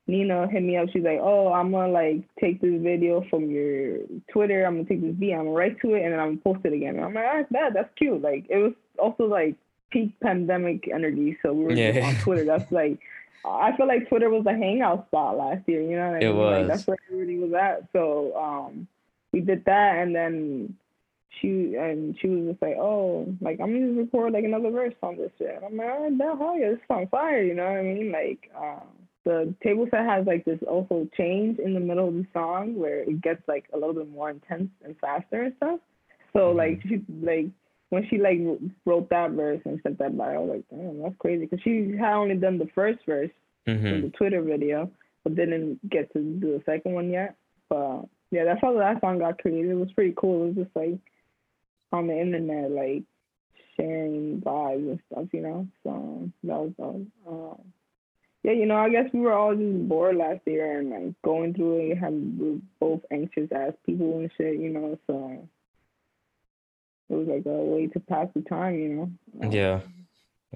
Nina 0.09 0.47
hit 0.49 0.62
me 0.62 0.76
up. 0.76 0.88
She's 0.92 1.03
like, 1.03 1.18
"Oh, 1.20 1.53
I'm 1.53 1.72
gonna 1.72 1.92
like 1.92 2.22
take 2.40 2.61
this 2.61 2.80
video 2.80 3.22
from 3.28 3.51
your 3.51 3.99
Twitter. 4.30 4.64
I'm 4.64 4.76
gonna 4.76 4.88
take 4.88 5.03
this 5.03 5.14
beat. 5.16 5.32
I'm 5.32 5.40
gonna 5.47 5.51
write 5.51 5.80
to 5.80 5.94
it, 5.94 6.03
and 6.05 6.12
then 6.12 6.20
I'm 6.20 6.36
gonna 6.36 6.55
post 6.55 6.64
it 6.64 6.72
again." 6.72 6.94
And 6.97 7.05
I'm 7.05 7.12
like, 7.14 7.24
"Ah, 7.28 7.42
that 7.51 7.72
that's 7.74 7.92
cute." 7.97 8.22
Like 8.22 8.47
it 8.49 8.59
was 8.59 8.72
also 8.99 9.24
like 9.24 9.57
peak 9.90 10.12
pandemic 10.20 10.88
energy, 10.92 11.36
so 11.42 11.53
we 11.53 11.64
were 11.64 11.70
just 11.74 11.97
Yeah. 11.97 12.07
on 12.07 12.14
Twitter. 12.22 12.44
That's 12.44 12.70
like, 12.70 12.99
I 13.44 13.76
feel 13.76 13.88
like 13.88 14.09
Twitter 14.09 14.30
was 14.30 14.44
the 14.44 14.53
hangout 14.55 15.07
spot 15.09 15.36
last 15.38 15.62
year. 15.68 15.82
You 15.82 15.97
know 15.97 16.11
what 16.12 16.22
I 16.22 16.26
It 16.26 16.32
mean? 16.32 16.36
Like, 16.38 16.59
was. 16.61 16.68
that's 16.68 16.86
where 16.86 16.99
everybody 17.11 17.38
was 17.38 17.53
at. 17.55 17.84
So 17.92 18.36
um, 18.36 18.86
we 19.32 19.40
did 19.40 19.64
that, 19.64 19.97
and 19.99 20.14
then 20.14 20.76
she 21.41 21.74
and 21.77 22.16
she 22.20 22.29
was 22.29 22.51
just 22.51 22.62
like, 22.62 22.77
"Oh, 22.79 23.27
like 23.41 23.61
I'm 23.61 23.72
gonna 23.72 24.01
record 24.01 24.33
like 24.33 24.45
another 24.45 24.70
verse 24.70 24.95
on 25.03 25.16
this 25.16 25.31
shit." 25.39 25.55
And 25.57 25.64
I'm 25.64 25.77
like, 25.77 25.89
"Oh, 25.91 26.16
that 26.18 26.39
hell 26.39 26.59
yeah, 26.59 26.70
this 26.70 26.81
song 26.89 27.07
fire." 27.11 27.43
You 27.43 27.55
know 27.55 27.64
what 27.64 27.79
I 27.79 27.83
mean? 27.83 28.12
Like, 28.12 28.51
um, 28.57 28.87
the 29.24 29.55
table 29.62 29.87
set 29.91 30.07
has 30.07 30.27
like 30.27 30.45
this 30.45 30.61
also 30.68 31.09
change 31.16 31.59
in 31.59 31.74
the 31.74 31.81
middle 31.81 32.09
of 32.09 32.14
the 32.14 32.27
song 32.33 32.77
where 32.77 33.01
it 33.01 33.20
gets 33.20 33.43
like 33.49 33.64
a 33.74 33.77
little 33.77 33.95
bit 33.95 34.09
more 34.11 34.31
intense 34.31 34.70
and 34.85 34.97
faster 35.01 35.43
and 35.43 35.55
stuff. 35.57 35.81
So 36.33 36.53
Mhm. 36.53 36.57
like 36.57 36.83
she 36.83 37.03
like 37.22 37.47
when 37.91 38.07
she 38.09 38.18
like 38.18 38.39
wrote 38.85 39.09
that 39.11 39.33
verse 39.33 39.61
and 39.64 39.81
sent 39.83 39.99
that 39.99 40.16
by, 40.16 40.35
I 40.35 40.39
was 40.39 40.51
like, 40.51 40.64
damn, 40.70 41.03
that's 41.03 41.14
crazy 41.18 41.47
because 41.47 41.62
she 41.62 41.97
had 41.97 42.14
only 42.14 42.37
done 42.37 42.59
the 42.59 42.66
first 42.74 42.99
verse 43.07 43.31
in 43.66 43.79
hmm 43.79 44.01
the 44.03 44.11
Twitter 44.11 44.43
video, 44.43 44.91
but 45.24 45.35
didn't 45.35 45.89
get 45.91 46.12
to 46.12 46.20
do 46.20 46.59
the 46.59 46.62
second 46.64 46.95
one 46.95 47.11
yet. 47.11 47.37
But 47.68 48.07
yeah, 48.31 48.45
that's 48.45 48.61
how 48.61 48.72
that 48.74 49.01
song 49.01 49.18
got 49.18 49.39
created. 49.39 49.70
It 49.70 49.74
was 49.74 49.93
pretty 49.93 50.14
cool. 50.16 50.45
It 50.45 50.47
was 50.49 50.64
just 50.66 50.77
like 50.77 50.99
on 51.93 52.07
the 52.09 52.18
internet, 52.18 52.70
like 52.70 53.05
sharing 53.76 54.41
vibes 54.41 54.91
and 54.91 55.01
stuff, 55.11 55.26
you 55.32 55.41
know. 55.43 55.68
So 55.82 56.30
that 56.45 56.59
was 56.59 56.72
dope. 56.78 57.07
Um, 57.26 57.72
yeah, 58.43 58.53
you 58.53 58.66
know, 58.66 58.76
I 58.76 58.91
guess 58.91 59.11
we 59.12 59.20
were 59.20 59.32
all 59.32 59.55
just 59.55 59.89
bored 59.89 60.16
last 60.16 60.41
year 60.47 60.78
and 60.78 60.91
like 60.91 61.14
going 61.24 61.55
through 61.55 61.91
it. 61.91 61.99
Had 61.99 62.12
we 62.12 62.51
were 62.53 62.59
both 62.78 63.01
anxious 63.11 63.51
as 63.51 63.74
people 63.84 64.18
and 64.18 64.30
shit, 64.37 64.59
you 64.61 64.70
know. 64.70 64.99
So 65.07 65.49
it 67.11 67.14
was 67.14 67.26
like 67.28 67.47
a 67.47 67.51
way 67.51 67.87
to 67.89 68.01
pass 68.01 68.28
the 68.34 68.43
time, 68.43 68.74
you 68.74 68.89
know. 68.89 69.11
Um, 69.43 69.53
Yeah, 69.53 69.80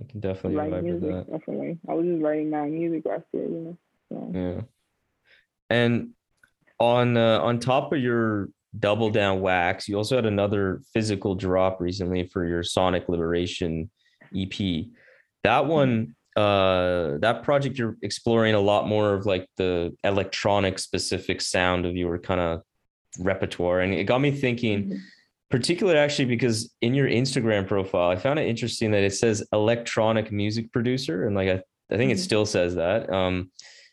I 0.01 0.05
can 0.09 0.21
definitely 0.21 0.71
vibe 0.71 0.83
music, 0.83 1.11
that. 1.11 1.31
definitely. 1.31 1.79
I 1.89 1.95
was 1.95 2.07
just 2.07 2.23
writing 2.23 2.51
my 2.51 2.67
music 2.67 3.07
last 3.07 3.25
year, 3.33 3.45
you 3.45 3.51
know. 3.61 3.77
So. 4.09 4.31
Yeah. 4.39 4.61
And 5.69 6.11
on 6.79 7.17
uh, 7.17 7.41
on 7.41 7.59
top 7.59 7.93
of 7.93 8.01
your 8.01 8.49
double 8.79 9.11
down 9.11 9.41
wax, 9.41 9.89
you 9.89 9.97
also 9.97 10.17
had 10.17 10.27
another 10.27 10.81
physical 10.93 11.35
drop 11.35 11.81
recently 11.81 12.27
for 12.29 12.47
your 12.47 12.63
Sonic 12.63 13.09
Liberation 13.09 13.91
EP. 14.37 14.87
That 15.43 15.67
one, 15.67 16.15
uh, 16.37 17.19
that 17.19 17.41
project 17.43 17.79
you're 17.79 17.97
exploring 18.03 18.55
a 18.55 18.61
lot 18.61 18.87
more 18.87 19.13
of 19.15 19.27
like 19.27 19.47
the 19.57 19.95
electronic 20.05 20.79
specific 20.79 21.41
sound 21.41 21.85
of 21.87 21.97
your 21.97 22.19
kind 22.19 22.41
of 22.41 22.63
repertoire, 23.19 23.81
and 23.81 23.93
it 23.93 24.05
got 24.05 24.21
me 24.21 24.31
thinking. 24.31 24.91
Mhm. 24.91 24.99
Particularly, 25.51 25.99
actually, 25.99 26.27
because 26.27 26.73
in 26.81 26.95
your 26.95 27.09
Instagram 27.09 27.67
profile, 27.67 28.09
I 28.09 28.15
found 28.15 28.39
it 28.39 28.47
interesting 28.47 28.93
that 28.93 29.03
it 29.03 29.15
says 29.15 29.45
electronic 29.53 30.31
music 30.31 30.71
producer, 30.73 31.27
and 31.27 31.35
like 31.35 31.49
I, 31.49 31.61
I 31.93 31.97
think 31.97 32.13
it 32.13 32.19
Mhm. 32.19 32.21
still 32.21 32.47
says 32.47 32.77
that. 32.77 33.13
Um, 33.13 33.51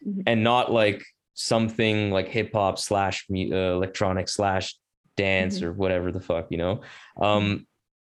Mhm. 0.07 0.21
and 0.27 0.43
not 0.43 0.71
like 0.71 1.03
something 1.37 2.09
like 2.09 2.27
hip 2.27 2.51
hop 2.51 2.79
slash 2.79 3.25
uh, 3.31 3.35
electronic 3.35 4.27
slash 4.27 4.75
dance 5.15 5.59
Mhm. 5.59 5.63
or 5.63 5.73
whatever 5.73 6.11
the 6.11 6.19
fuck, 6.19 6.47
you 6.49 6.57
know? 6.57 6.81
Um, 7.21 7.67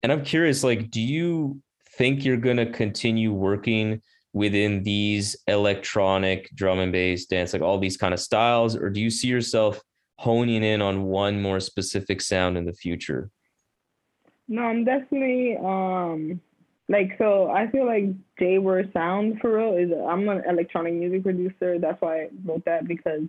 and 0.02 0.10
I'm 0.10 0.24
curious, 0.24 0.64
like, 0.64 0.90
do 0.90 1.00
you 1.00 1.62
think 1.96 2.24
you're 2.24 2.36
gonna 2.36 2.66
continue 2.66 3.32
working 3.32 4.02
within 4.32 4.82
these 4.82 5.36
electronic 5.46 6.50
drum 6.54 6.80
and 6.80 6.90
bass 6.90 7.26
dance, 7.26 7.52
like 7.52 7.62
all 7.62 7.78
these 7.78 7.96
kind 7.96 8.12
of 8.12 8.18
styles, 8.18 8.74
or 8.74 8.90
do 8.90 9.00
you 9.00 9.10
see 9.10 9.28
yourself 9.28 9.80
honing 10.18 10.64
in 10.64 10.82
on 10.82 11.04
one 11.04 11.40
more 11.40 11.60
specific 11.60 12.20
sound 12.20 12.56
in 12.58 12.64
the 12.64 12.72
future? 12.72 13.30
No, 14.48 14.62
I'm 14.62 14.84
definitely 14.84 15.56
um 15.58 16.40
like 16.88 17.12
so 17.18 17.50
I 17.50 17.70
feel 17.70 17.86
like 17.86 18.04
J 18.38 18.58
Word 18.58 18.90
Sound 18.92 19.38
for 19.40 19.56
real 19.56 19.76
is 19.76 19.90
I'm 20.08 20.28
an 20.28 20.42
electronic 20.48 20.94
music 20.94 21.22
producer. 21.22 21.78
That's 21.78 22.00
why 22.00 22.22
I 22.22 22.28
wrote 22.44 22.64
that 22.64 22.86
because 22.86 23.22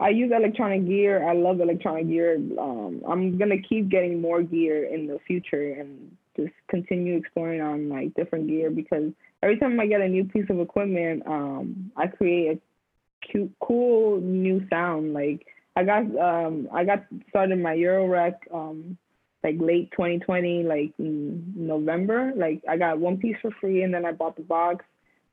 I 0.00 0.08
use 0.08 0.32
electronic 0.34 0.86
gear. 0.86 1.28
I 1.28 1.34
love 1.34 1.60
electronic 1.60 2.08
gear. 2.08 2.36
Um 2.58 3.02
I'm 3.08 3.38
gonna 3.38 3.60
keep 3.60 3.88
getting 3.88 4.20
more 4.20 4.42
gear 4.42 4.84
in 4.84 5.06
the 5.06 5.18
future 5.26 5.72
and 5.74 6.16
just 6.36 6.52
continue 6.68 7.16
exploring 7.16 7.60
on 7.60 7.88
like 7.88 8.14
different 8.14 8.48
gear 8.48 8.70
because 8.70 9.12
every 9.42 9.58
time 9.58 9.78
I 9.78 9.86
get 9.86 10.00
a 10.00 10.08
new 10.08 10.24
piece 10.24 10.46
of 10.50 10.60
equipment, 10.60 11.22
um 11.26 11.92
I 11.96 12.06
create 12.08 12.58
a 12.58 13.26
cute 13.26 13.52
cool 13.60 14.20
new 14.20 14.66
sound. 14.68 15.12
Like 15.12 15.46
I 15.76 15.84
got 15.84 16.02
um 16.18 16.68
I 16.72 16.84
got 16.84 17.04
started 17.28 17.58
my 17.58 17.74
Eurorack 17.76 18.34
um 18.52 18.98
like 19.42 19.56
late 19.58 19.90
2020, 19.92 20.64
like 20.64 20.92
in 20.98 21.52
November. 21.56 22.32
Like 22.36 22.62
I 22.68 22.76
got 22.76 22.98
one 22.98 23.18
piece 23.18 23.36
for 23.40 23.50
free, 23.60 23.82
and 23.82 23.92
then 23.92 24.04
I 24.04 24.12
bought 24.12 24.36
the 24.36 24.42
box. 24.42 24.84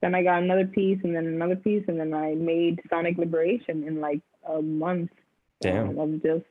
Then 0.01 0.15
I 0.15 0.23
got 0.23 0.43
another 0.43 0.65
piece, 0.65 0.99
and 1.03 1.15
then 1.15 1.25
another 1.25 1.55
piece, 1.55 1.83
and 1.87 1.99
then 1.99 2.13
I 2.13 2.35
made 2.35 2.79
Sonic 2.89 3.17
Liberation 3.17 3.83
in 3.83 3.99
like 3.99 4.21
a 4.47 4.61
month. 4.61 5.11
Damn. 5.61 5.97
Um, 5.97 5.99
of 5.99 6.23
just 6.23 6.45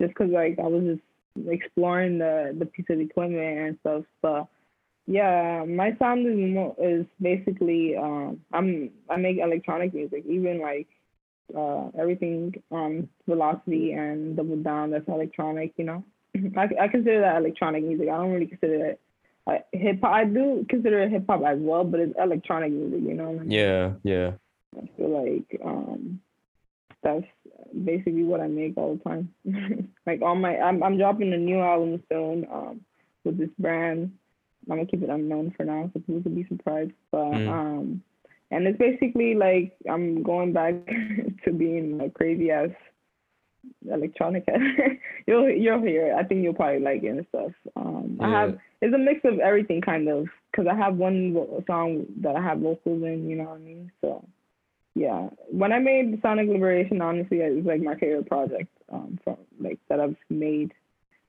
just 0.00 0.14
cause 0.14 0.30
like 0.30 0.58
I 0.58 0.66
was 0.66 0.84
just 0.84 1.48
exploring 1.48 2.18
the 2.18 2.56
the 2.58 2.66
piece 2.66 2.86
of 2.88 3.00
equipment 3.00 3.58
and 3.58 3.78
stuff. 3.80 4.04
But 4.22 4.46
yeah, 5.06 5.64
my 5.68 5.94
sound 5.98 6.26
is 6.26 6.36
mo- 6.36 6.76
is 6.80 7.06
basically 7.20 7.96
um 7.96 8.40
I'm 8.52 8.90
I 9.08 9.16
make 9.16 9.38
electronic 9.38 9.94
music, 9.94 10.24
even 10.26 10.60
like 10.60 10.88
uh 11.56 11.88
everything 11.98 12.54
um 12.70 13.08
velocity 13.28 13.92
and 13.92 14.36
double 14.36 14.56
down 14.56 14.90
that's 14.90 15.08
electronic 15.08 15.72
you 15.76 15.84
know 15.84 16.04
I, 16.56 16.68
I 16.80 16.88
consider 16.88 17.20
that 17.20 17.36
electronic 17.36 17.82
music 17.84 18.08
i 18.08 18.16
don't 18.16 18.32
really 18.32 18.46
consider 18.46 18.86
it 18.86 19.00
uh, 19.46 19.58
hip 19.72 20.00
hop 20.02 20.12
i 20.12 20.24
do 20.24 20.64
consider 20.68 21.00
it 21.02 21.10
hip 21.10 21.24
hop 21.28 21.42
as 21.44 21.58
well 21.60 21.84
but 21.84 22.00
it's 22.00 22.14
electronic 22.18 22.72
music 22.72 23.00
you 23.02 23.14
know 23.14 23.30
what 23.30 23.40
I 23.40 23.44
mean? 23.44 23.50
Yeah, 23.50 23.92
yeah. 24.02 24.32
i 24.80 24.88
feel 24.96 25.24
like 25.24 25.60
um 25.64 26.20
that's 27.02 27.24
basically 27.84 28.22
what 28.24 28.40
i 28.40 28.46
make 28.46 28.74
all 28.76 28.94
the 28.96 29.02
time 29.02 29.32
like 30.06 30.22
all 30.22 30.34
my 30.36 30.58
i'm, 30.58 30.82
I'm 30.82 30.98
dropping 30.98 31.32
a 31.32 31.36
new 31.38 31.60
album 31.60 32.02
soon 32.10 32.46
um 32.52 32.80
with 33.24 33.38
this 33.38 33.50
brand 33.58 34.12
i'm 34.70 34.76
gonna 34.76 34.86
keep 34.86 35.02
it 35.02 35.08
unknown 35.10 35.52
for 35.56 35.64
now 35.64 35.90
so 35.92 36.00
people 36.00 36.22
can 36.22 36.34
be 36.34 36.46
surprised 36.48 36.92
but 37.10 37.18
Mm. 37.24 37.48
um 37.48 38.02
and 38.52 38.66
it's 38.66 38.78
basically 38.78 39.34
like 39.36 39.76
I'm 39.88 40.24
going 40.24 40.52
back 40.52 40.74
to 41.44 41.52
being 41.52 42.00
a 42.00 42.10
crazy 42.10 42.50
ass 42.50 42.70
electronic. 43.90 44.44
you'll 45.26 45.50
you'll 45.50 45.80
hear 45.82 46.08
it. 46.08 46.14
I 46.14 46.22
think 46.24 46.42
you'll 46.42 46.54
probably 46.54 46.80
like 46.80 47.02
it 47.02 47.08
and 47.08 47.26
stuff. 47.28 47.52
Um, 47.76 48.18
I 48.20 48.28
have 48.30 48.58
it's 48.80 48.94
a 48.94 48.98
mix 48.98 49.20
of 49.24 49.38
everything 49.40 49.80
kind 49.80 50.08
of 50.08 50.26
because 50.50 50.66
I 50.66 50.74
have 50.74 50.96
one 50.96 51.34
song 51.66 52.06
that 52.22 52.36
I 52.36 52.42
have 52.42 52.58
vocals 52.58 53.02
in. 53.02 53.28
You 53.28 53.36
know 53.36 53.44
what 53.44 53.56
I 53.56 53.58
mean? 53.58 53.92
So 54.00 54.24
yeah, 54.94 55.28
when 55.50 55.72
I 55.72 55.78
made 55.78 56.20
Sonic 56.22 56.48
Liberation, 56.48 57.00
honestly, 57.00 57.40
it 57.40 57.54
was 57.54 57.64
like 57.64 57.80
my 57.80 57.94
favorite 57.94 58.28
project 58.28 58.68
um, 58.92 59.18
from 59.22 59.36
like 59.60 59.78
that 59.88 60.00
I've 60.00 60.16
made 60.28 60.72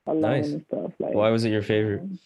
alone 0.08 0.22
Nice. 0.42 0.48
and 0.52 0.66
stuff. 0.68 0.92
Like 1.00 1.14
Why 1.14 1.30
was 1.30 1.46
it 1.46 1.52
your 1.52 1.62
favorite? 1.62 2.02
um, 2.02 2.20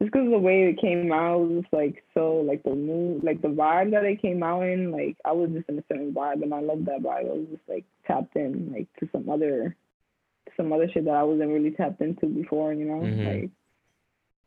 just 0.00 0.12
because 0.12 0.30
the 0.30 0.38
way 0.38 0.62
it 0.64 0.80
came 0.80 1.12
out 1.12 1.40
was 1.40 1.60
just 1.62 1.72
like 1.72 2.02
so 2.14 2.36
like 2.36 2.62
the 2.62 2.74
mood 2.74 3.22
like 3.22 3.42
the 3.42 3.48
vibe 3.48 3.90
that 3.90 4.04
it 4.04 4.22
came 4.22 4.42
out 4.42 4.62
in 4.62 4.90
like 4.90 5.16
I 5.24 5.32
was 5.32 5.50
just 5.50 5.68
in 5.68 5.78
a 5.78 5.84
certain 5.88 6.12
vibe 6.12 6.42
and 6.42 6.54
I 6.54 6.60
loved 6.60 6.86
that 6.86 7.02
vibe. 7.02 7.28
I 7.30 7.34
was 7.34 7.46
just 7.50 7.68
like 7.68 7.84
tapped 8.06 8.34
in 8.36 8.72
like 8.72 8.88
to 9.00 9.08
some 9.12 9.28
other 9.28 9.76
some 10.56 10.72
other 10.72 10.88
shit 10.90 11.04
that 11.04 11.14
I 11.14 11.22
wasn't 11.22 11.50
really 11.50 11.70
tapped 11.72 12.00
into 12.00 12.26
before, 12.26 12.72
you 12.72 12.86
know? 12.86 13.00
Mhm. 13.02 13.26
Like 13.26 13.50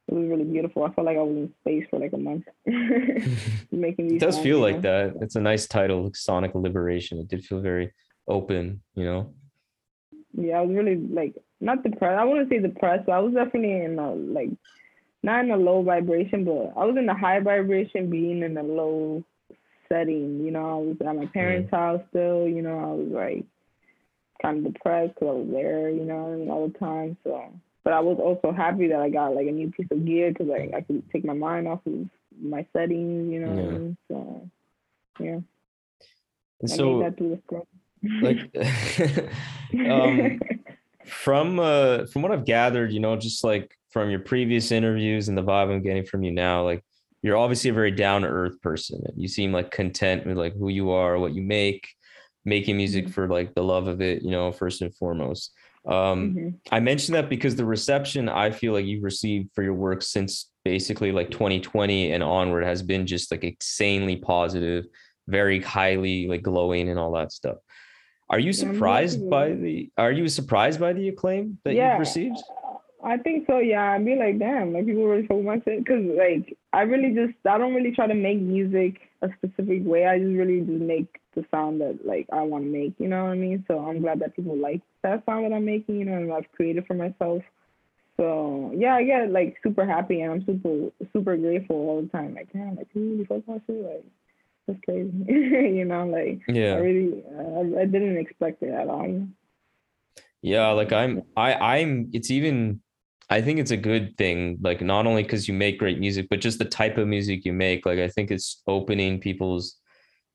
it 0.07 0.13
was 0.13 0.27
really 0.27 0.43
beautiful. 0.43 0.83
I 0.83 0.91
felt 0.91 1.05
like 1.05 1.17
I 1.17 1.21
was 1.21 1.35
in 1.37 1.53
space 1.61 1.85
for 1.89 1.99
like 1.99 2.13
a 2.13 2.17
month. 2.17 2.45
Making 3.71 4.07
these 4.09 4.17
It 4.17 4.25
does 4.25 4.35
songs, 4.35 4.43
feel 4.43 4.59
like 4.59 4.75
know? 4.81 4.81
that. 5.11 5.21
It's 5.21 5.35
a 5.35 5.41
nice 5.41 5.67
title, 5.67 6.11
Sonic 6.13 6.55
Liberation. 6.55 7.19
It 7.19 7.27
did 7.29 7.45
feel 7.45 7.61
very 7.61 7.93
open, 8.27 8.81
you 8.95 9.05
know. 9.05 9.33
Yeah, 10.35 10.57
I 10.57 10.61
was 10.61 10.75
really 10.75 10.95
like 10.97 11.35
not 11.61 11.83
depressed. 11.83 12.19
I 12.19 12.25
wouldn't 12.25 12.49
say 12.49 12.59
depressed, 12.59 13.05
but 13.05 13.11
I 13.13 13.19
was 13.19 13.33
definitely 13.33 13.81
in 13.83 13.97
a 13.99 14.13
like 14.13 14.49
not 15.23 15.45
in 15.45 15.51
a 15.51 15.57
low 15.57 15.81
vibration, 15.83 16.43
but 16.45 16.73
I 16.79 16.85
was 16.85 16.95
in 16.97 17.07
a 17.09 17.17
high 17.17 17.39
vibration, 17.39 18.09
being 18.09 18.43
in 18.43 18.57
a 18.57 18.63
low 18.63 19.23
setting. 19.89 20.43
You 20.43 20.51
know, 20.51 20.69
I 20.69 20.75
was 20.75 20.97
at 21.05 21.15
my 21.15 21.25
parents' 21.27 21.71
house 21.71 22.01
still. 22.09 22.47
You 22.47 22.61
know, 22.61 22.77
I 22.79 22.91
was 22.93 23.07
like 23.09 23.45
kind 24.41 24.65
of 24.65 24.73
depressed 24.73 25.15
because 25.15 25.29
I 25.29 25.31
was 25.31 25.47
there. 25.51 25.89
You 25.89 26.05
know, 26.05 26.47
all 26.51 26.67
the 26.67 26.77
time. 26.77 27.17
So, 27.23 27.51
but 27.83 27.93
I 27.93 27.99
was 28.01 28.17
also 28.19 28.51
happy 28.55 28.87
that 28.89 28.99
I 28.99 29.09
got 29.09 29.33
like 29.35 29.47
a 29.47 29.51
new 29.51 29.71
piece 29.71 29.87
of 29.91 30.05
gear 30.05 30.29
because 30.31 30.47
like 30.47 30.71
I 30.73 30.81
could 30.81 31.09
take 31.11 31.23
my 31.25 31.33
mind 31.33 31.67
off 31.67 31.79
of 31.85 32.07
my 32.41 32.65
settings. 32.73 33.31
You 33.31 33.39
know, 33.39 33.51
I 33.51 33.55
Yeah. 33.55 33.71
mean? 33.77 33.97
so 34.09 34.49
yeah, 35.19 35.39
And 36.61 36.69
so 36.69 36.95
made 36.97 37.05
that 37.05 37.17
through 37.17 37.29
the 37.35 37.41
screen. 37.45 37.67
like 38.21 39.29
um 39.89 40.39
from 41.05 41.59
uh 41.59 42.05
from 42.07 42.21
what 42.23 42.31
I've 42.31 42.45
gathered, 42.45 42.91
you 42.91 42.99
know, 42.99 43.15
just 43.15 43.43
like 43.43 43.77
from 43.93 44.09
your 44.09 44.19
previous 44.19 44.71
interviews 44.71 45.29
and 45.29 45.37
the 45.37 45.43
vibe 45.43 45.71
I'm 45.71 45.83
getting 45.83 46.03
from 46.03 46.23
you 46.23 46.31
now, 46.31 46.63
like 46.63 46.83
you're 47.21 47.37
obviously 47.37 47.69
a 47.69 47.73
very 47.73 47.91
down 47.91 48.23
to 48.23 48.27
earth 48.27 48.59
person. 48.61 49.01
You 49.15 49.27
seem 49.27 49.53
like 49.53 49.69
content 49.71 50.25
with 50.25 50.35
like 50.35 50.55
who 50.57 50.67
you 50.69 50.89
are, 50.89 51.17
what 51.19 51.33
you 51.35 51.43
make, 51.43 51.87
making 52.43 52.75
music 52.75 53.07
for 53.07 53.27
like 53.29 53.53
the 53.53 53.63
love 53.63 53.87
of 53.87 54.01
it, 54.01 54.23
you 54.23 54.31
know, 54.31 54.51
first 54.51 54.81
and 54.81 54.93
foremost. 54.95 55.53
Um 55.85 56.33
Mhm. 56.33 56.53
I 56.71 56.79
mentioned 56.79 57.15
that 57.15 57.29
because 57.29 57.55
the 57.55 57.65
reception 57.65 58.27
I 58.29 58.49
feel 58.51 58.73
like 58.73 58.85
you've 58.85 59.03
received 59.03 59.51
for 59.53 59.63
your 59.63 59.75
work 59.75 60.01
since 60.01 60.49
basically 60.65 61.11
like 61.11 61.29
2020 61.29 62.13
and 62.13 62.23
onward 62.23 62.63
has 62.63 62.81
been 62.81 63.05
just 63.05 63.29
like 63.31 63.43
insanely 63.43 64.15
positive, 64.15 64.85
very 65.27 65.59
highly 65.61 66.27
like 66.27 66.41
glowing 66.41 66.89
and 66.89 66.97
all 66.97 67.11
that 67.13 67.31
stuff. 67.31 67.57
Are 68.29 68.39
you 68.39 68.53
surprised 68.53 69.29
by 69.29 69.51
the 69.53 69.91
are 69.97 70.11
you 70.11 70.27
surprised 70.29 70.79
by 70.79 70.93
the 70.93 71.09
acclaim 71.09 71.59
that 71.63 71.75
Yeah. 71.75 71.91
you've 71.91 71.99
received? 71.99 72.37
I 73.03 73.17
think 73.17 73.45
so. 73.47 73.59
Yeah, 73.59 73.91
I'd 73.91 74.05
be 74.05 74.15
like, 74.15 74.39
damn, 74.39 74.73
like 74.73 74.85
people 74.85 75.05
really 75.05 75.27
fuck 75.27 75.41
my 75.41 75.61
shit. 75.65 75.85
Cause 75.85 76.03
like 76.17 76.57
I 76.71 76.81
really 76.83 77.13
just 77.13 77.37
I 77.45 77.57
don't 77.57 77.73
really 77.73 77.91
try 77.91 78.07
to 78.07 78.15
make 78.15 78.39
music 78.39 79.01
a 79.21 79.29
specific 79.37 79.83
way. 79.85 80.05
I 80.05 80.19
just 80.19 80.31
really 80.31 80.59
just 80.61 80.81
make 80.81 81.19
the 81.35 81.45
sound 81.51 81.81
that 81.81 81.99
like 82.05 82.27
I 82.31 82.41
want 82.43 82.63
to 82.63 82.69
make. 82.69 82.93
You 82.99 83.09
know 83.09 83.25
what 83.25 83.31
I 83.31 83.35
mean? 83.35 83.65
So 83.67 83.79
I'm 83.79 84.01
glad 84.01 84.19
that 84.19 84.35
people 84.35 84.57
like 84.57 84.81
that 85.01 85.23
sound 85.25 85.45
that 85.45 85.55
I'm 85.55 85.65
making. 85.65 85.99
You 85.99 86.05
know, 86.05 86.13
and 86.13 86.33
I've 86.33 86.51
created 86.53 86.87
for 86.87 86.93
myself. 86.93 87.43
So 88.15 88.71
yeah, 88.75 88.95
I 88.95 89.03
get 89.03 89.31
like 89.31 89.57
super 89.63 89.85
happy 89.85 90.21
and 90.21 90.31
I'm 90.31 90.45
super 90.45 90.89
super 91.11 91.35
grateful 91.35 91.75
all 91.75 92.01
the 92.01 92.07
time. 92.07 92.35
Like 92.35 92.53
damn, 92.53 92.75
like 92.75 92.87
people 92.87 93.01
really 93.01 93.25
fuck 93.25 93.47
my 93.47 93.59
shit. 93.67 93.83
Like 93.83 94.05
that's 94.67 94.79
crazy. 94.85 95.11
you 95.27 95.83
know, 95.83 96.07
like 96.07 96.39
yeah. 96.47 96.75
I 96.75 96.77
really 96.77 97.23
I, 97.37 97.81
I 97.81 97.85
didn't 97.85 98.17
expect 98.17 98.63
it 98.63 98.73
at 98.73 98.87
all. 98.87 99.27
Yeah, 100.41 100.69
like 100.69 100.93
I'm 100.93 101.23
I 101.35 101.53
I'm 101.53 102.09
it's 102.13 102.29
even 102.29 102.81
I 103.29 103.41
think 103.41 103.59
it's 103.59 103.71
a 103.71 103.77
good 103.77 104.17
thing 104.17 104.57
like 104.61 104.81
not 104.81 105.07
only 105.07 105.23
cuz 105.23 105.47
you 105.47 105.53
make 105.53 105.79
great 105.79 105.99
music 105.99 106.27
but 106.29 106.41
just 106.41 106.59
the 106.59 106.65
type 106.65 106.97
of 106.97 107.07
music 107.07 107.45
you 107.45 107.53
make 107.53 107.85
like 107.85 107.99
I 107.99 108.07
think 108.07 108.31
it's 108.31 108.61
opening 108.67 109.19
people's 109.19 109.77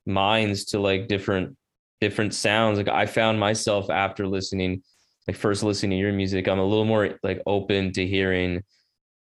minds 0.05 0.65
to 0.65 0.79
like 0.79 1.07
different 1.07 1.55
different 2.01 2.33
sounds 2.33 2.77
like 2.77 2.87
I 2.87 3.05
found 3.05 3.39
myself 3.39 3.89
after 3.89 4.27
listening 4.27 4.83
like 5.27 5.37
first 5.37 5.63
listening 5.63 5.91
to 5.91 5.97
your 5.97 6.13
music 6.13 6.47
I'm 6.47 6.59
a 6.59 6.65
little 6.65 6.85
more 6.85 7.17
like 7.23 7.41
open 7.45 7.93
to 7.93 8.05
hearing 8.05 8.63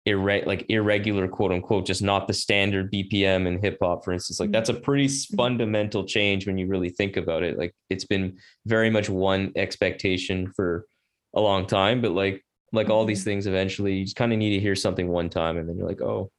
irre- 0.07 0.46
like 0.46 0.66
irregular 0.68 1.28
quote 1.28 1.53
unquote 1.53 1.86
just 1.86 2.03
not 2.03 2.26
the 2.26 2.34
standard 2.34 2.92
bpm 2.92 3.46
and 3.46 3.61
hip 3.61 3.78
hop 3.80 4.05
for 4.05 4.12
instance 4.12 4.40
like 4.40 4.50
that's 4.50 4.68
a 4.68 4.72
mm-hmm. 4.72 4.82
pretty 4.82 5.07
mm-hmm. 5.07 5.36
fundamental 5.36 6.05
change 6.05 6.46
when 6.46 6.59
you 6.59 6.66
really 6.66 6.90
think 6.90 7.16
about 7.16 7.42
it 7.42 7.59
like 7.59 7.74
it's 7.88 8.05
been 8.05 8.36
very 8.66 8.90
much 8.90 9.09
one 9.09 9.53
expectation 9.57 10.50
for 10.57 10.86
a 11.34 11.40
long 11.40 11.66
time 11.66 12.00
but 12.00 12.12
like 12.12 12.44
like 12.72 12.88
all 12.88 13.04
these 13.04 13.24
things 13.24 13.46
eventually 13.46 13.94
you 13.94 14.04
just 14.04 14.16
kind 14.16 14.32
of 14.32 14.38
need 14.38 14.50
to 14.50 14.60
hear 14.60 14.74
something 14.74 15.08
one 15.08 15.28
time 15.28 15.56
and 15.56 15.68
then 15.68 15.76
you're 15.76 15.88
like 15.88 16.00
oh 16.00 16.30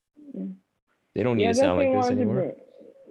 they 1.16 1.22
don't 1.22 1.38
need 1.38 1.44
yeah, 1.44 1.52
to 1.52 1.56
sound 1.56 1.80
like 1.80 1.92
this 1.92 2.12
anymore 2.12 2.36
bring- 2.36 2.54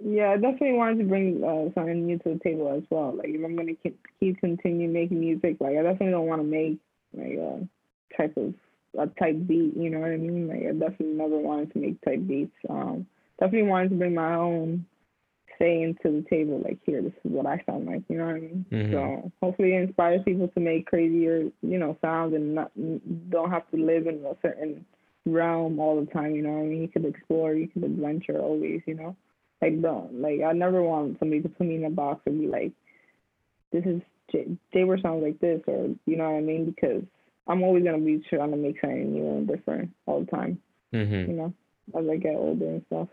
yeah, 0.05 0.31
I 0.31 0.35
definitely 0.35 0.73
wanted 0.73 0.97
to 0.99 1.05
bring 1.05 1.43
uh, 1.43 1.73
something 1.73 2.05
new 2.05 2.17
to 2.19 2.33
the 2.33 2.39
table 2.43 2.73
as 2.75 2.83
well. 2.89 3.15
Like 3.15 3.29
if 3.29 3.43
I'm 3.43 3.55
gonna 3.55 3.73
keep, 3.75 3.97
keep 4.19 4.39
continue 4.39 4.89
making 4.89 5.19
music, 5.19 5.57
like 5.61 5.77
I 5.77 5.81
definitely 5.81 6.11
don't 6.11 6.27
want 6.27 6.41
to 6.41 6.47
make 6.47 6.77
like 7.13 7.37
a 7.37 7.67
type 8.17 8.35
of 8.35 8.53
a 8.97 9.07
type 9.07 9.47
beat. 9.47 9.75
You 9.77 9.89
know 9.89 9.99
what 9.99 10.11
I 10.11 10.17
mean? 10.17 10.47
Like 10.47 10.59
I 10.59 10.71
definitely 10.71 11.15
never 11.15 11.37
wanted 11.37 11.71
to 11.73 11.79
make 11.79 12.01
type 12.01 12.27
beats. 12.27 12.55
Um, 12.69 13.07
definitely 13.39 13.69
wanted 13.69 13.89
to 13.91 13.95
bring 13.95 14.13
my 14.13 14.35
own 14.35 14.85
say 15.63 15.81
into 15.81 16.21
the 16.21 16.25
table. 16.29 16.61
Like 16.63 16.79
here, 16.85 17.01
this 17.01 17.13
is 17.13 17.31
what 17.31 17.45
I 17.45 17.63
sound 17.65 17.85
like. 17.85 18.03
You 18.09 18.17
know 18.17 18.25
what 18.25 18.35
I 18.35 18.39
mean? 18.39 18.65
Mhm. 18.71 18.91
So 18.91 19.31
hopefully 19.41 19.73
it 19.73 19.83
inspires 19.83 20.21
people 20.23 20.49
to 20.49 20.59
make 20.59 20.87
crazier, 20.87 21.49
you 21.61 21.77
know, 21.77 21.97
sounds 22.01 22.33
and 22.33 22.55
not 22.55 22.71
don't 23.29 23.49
have 23.49 23.69
to 23.71 23.77
live 23.77 24.07
in 24.07 24.25
a 24.25 24.35
certain 24.41 24.85
realm 25.25 25.79
all 25.79 25.99
the 25.99 26.11
time. 26.11 26.35
You 26.35 26.41
know 26.41 26.51
what 26.51 26.63
I 26.63 26.67
mean? 26.67 26.81
You 26.81 26.87
could 26.89 27.05
explore, 27.05 27.53
you 27.53 27.67
could 27.67 27.83
adventure 27.83 28.39
always. 28.39 28.81
You 28.85 28.95
know, 28.95 29.15
like 29.61 29.81
don't 29.81 30.21
like 30.21 30.41
I 30.41 30.51
never 30.51 30.83
want 30.83 31.17
somebody 31.19 31.41
to 31.41 31.49
put 31.49 31.67
me 31.67 31.75
in 31.75 31.85
a 31.85 31.89
box 31.89 32.21
and 32.25 32.41
be 32.41 32.47
like, 32.47 32.71
this 33.71 33.85
is 33.85 34.01
J- 34.31 34.57
JWords 34.73 35.01
sounds 35.01 35.23
like 35.23 35.39
this, 35.39 35.61
or 35.67 35.89
you 36.05 36.17
know 36.17 36.31
what 36.31 36.37
I 36.37 36.41
mean? 36.41 36.65
Because 36.65 37.03
I'm 37.47 37.63
always 37.63 37.83
gonna 37.83 37.99
be 37.99 38.19
trying 38.29 38.51
to 38.51 38.57
make 38.57 38.79
something 38.81 39.13
new 39.13 39.37
and 39.37 39.47
different 39.47 39.91
all 40.05 40.21
the 40.21 40.31
time. 40.31 40.61
Mhm. 40.93 41.27
You 41.27 41.33
know, 41.33 41.53
as 41.97 42.07
I 42.07 42.17
get 42.17 42.35
older 42.35 42.67
and 42.67 42.85
stuff. 42.87 43.09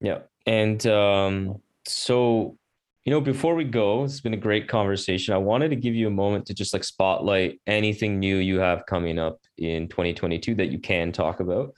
Yeah. 0.00 0.22
And 0.46 0.84
um, 0.86 1.60
so, 1.86 2.56
you 3.04 3.10
know, 3.12 3.20
before 3.20 3.54
we 3.54 3.64
go, 3.64 4.04
it's 4.04 4.20
been 4.20 4.34
a 4.34 4.38
great 4.38 4.68
conversation. 4.68 5.34
I 5.34 5.38
wanted 5.38 5.70
to 5.70 5.76
give 5.76 5.94
you 5.94 6.06
a 6.06 6.10
moment 6.10 6.46
to 6.46 6.54
just 6.54 6.72
like 6.72 6.84
spotlight 6.84 7.60
anything 7.66 8.18
new 8.18 8.36
you 8.36 8.58
have 8.58 8.86
coming 8.86 9.18
up 9.18 9.40
in 9.58 9.88
2022 9.88 10.54
that 10.56 10.70
you 10.70 10.78
can 10.78 11.12
talk 11.12 11.40
about. 11.40 11.74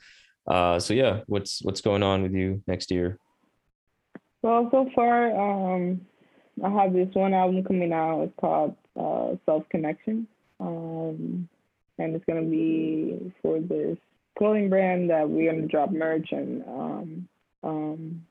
Uh, 0.47 0.79
so 0.79 0.93
yeah, 0.93 1.21
what's 1.25 1.61
what's 1.63 1.81
going 1.81 2.03
on 2.03 2.21
with 2.21 2.33
you 2.33 2.61
next 2.67 2.91
year? 2.91 3.17
Well, 4.43 4.67
so 4.71 4.87
far, 4.93 5.31
um, 5.35 6.01
I 6.63 6.69
have 6.69 6.93
this 6.93 7.09
one 7.13 7.33
album 7.33 7.63
coming 7.63 7.91
out. 7.91 8.21
It's 8.21 8.33
called 8.39 8.75
uh, 8.95 9.35
Self 9.45 9.67
Connection, 9.69 10.27
um, 10.59 11.49
and 11.97 12.15
it's 12.15 12.25
gonna 12.25 12.43
be 12.43 13.33
for 13.41 13.59
this 13.59 13.97
clothing 14.37 14.69
brand 14.69 15.09
that 15.09 15.27
we're 15.27 15.51
gonna 15.51 15.65
drop 15.65 15.89
merch 15.89 16.31
and 16.31 16.63
um, 16.67 17.27
um, 17.63 18.25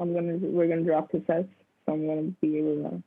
I'm 0.00 0.14
gonna 0.14 0.36
we're 0.40 0.68
gonna 0.68 0.82
drop 0.82 1.10
cassettes, 1.10 1.48
so 1.84 1.92
I'm 1.92 2.06
gonna 2.06 2.30
be 2.40 2.58
able 2.58 2.90
to, 2.90 3.02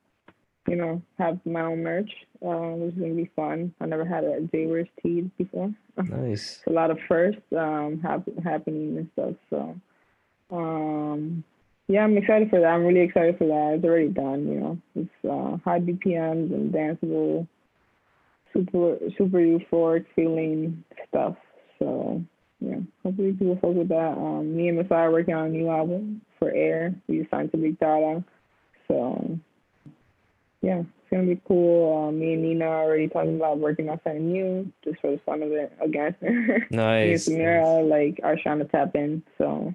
you 0.67 0.75
know, 0.75 1.01
have 1.17 1.39
my 1.45 1.61
own 1.61 1.83
merch, 1.83 2.11
uh, 2.45 2.75
which 2.75 2.93
is 2.93 2.99
gonna 2.99 3.13
be 3.13 3.31
fun. 3.35 3.73
I 3.79 3.85
never 3.85 4.05
had 4.05 4.23
a 4.23 4.41
JWords 4.41 4.89
tee 5.01 5.29
before. 5.37 5.73
Nice. 5.97 6.59
It's 6.61 6.67
a 6.67 6.71
lot 6.71 6.91
of 6.91 6.97
firsts 7.07 7.41
um, 7.57 7.99
hap- 8.03 8.43
happening 8.43 8.97
and 8.97 9.09
stuff. 9.13 9.35
So, 9.49 9.75
um, 10.55 11.43
yeah, 11.87 12.03
I'm 12.03 12.17
excited 12.17 12.49
for 12.49 12.59
that. 12.59 12.67
I'm 12.67 12.85
really 12.85 13.01
excited 13.01 13.37
for 13.37 13.47
that. 13.47 13.75
It's 13.75 13.85
already 13.85 14.09
done. 14.09 14.47
You 14.47 14.59
know, 14.59 14.77
it's 14.95 15.25
uh, 15.25 15.57
high 15.63 15.79
BPMs 15.79 16.53
and 16.53 16.73
danceable, 16.73 17.47
super 18.53 18.97
super 19.17 19.37
euphoric 19.37 20.05
feeling 20.15 20.83
stuff. 21.07 21.37
So, 21.79 22.21
yeah, 22.59 22.77
hopefully 23.03 23.31
people 23.31 23.57
fuck 23.61 23.73
with 23.73 23.89
that. 23.89 24.17
Um, 24.17 24.55
me 24.55 24.67
and 24.67 24.77
maassai 24.77 24.91
are 24.91 25.11
working 25.11 25.33
on 25.33 25.47
a 25.47 25.49
new 25.49 25.69
album 25.69 26.21
for 26.41 26.51
H31R. 26.51 26.95
We 27.07 27.27
signed 27.29 27.51
to 27.51 27.57
Big 27.57 27.79
Dada. 27.79 28.23
So, 28.87 29.39
yeah, 30.61 30.79
it's 30.79 31.09
gonna 31.11 31.27
be 31.27 31.39
cool. 31.47 32.07
Um, 32.07 32.19
me 32.19 32.33
and 32.33 32.41
Nina 32.41 32.65
are 32.65 32.83
already 32.83 33.07
talking 33.07 33.35
about 33.35 33.59
working 33.59 33.89
on 33.89 33.99
something 34.03 34.31
new, 34.31 34.71
just 34.83 34.99
for 35.01 35.11
the 35.11 35.19
fun 35.25 35.43
of 35.43 35.51
it 35.51 35.71
again. 35.79 36.15
me 36.21 36.29
and 36.29 36.71
Nice. 36.71 37.29
Samira 37.29 37.87
like 37.87 38.19
are 38.23 38.37
trying 38.41 38.59
to 38.59 38.65
tap 38.65 38.95
in. 38.95 39.23
So 39.37 39.73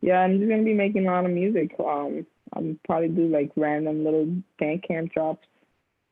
yeah, 0.00 0.20
I'm 0.20 0.38
just 0.38 0.48
gonna 0.50 0.64
be 0.64 0.74
making 0.74 1.06
a 1.06 1.10
lot 1.10 1.26
of 1.26 1.30
music. 1.30 1.74
Um, 1.78 2.26
I'm 2.54 2.78
probably 2.84 3.08
do 3.08 3.28
like 3.28 3.52
random 3.56 4.04
little 4.04 4.26
Bandcamp 4.60 5.12
drops, 5.12 5.46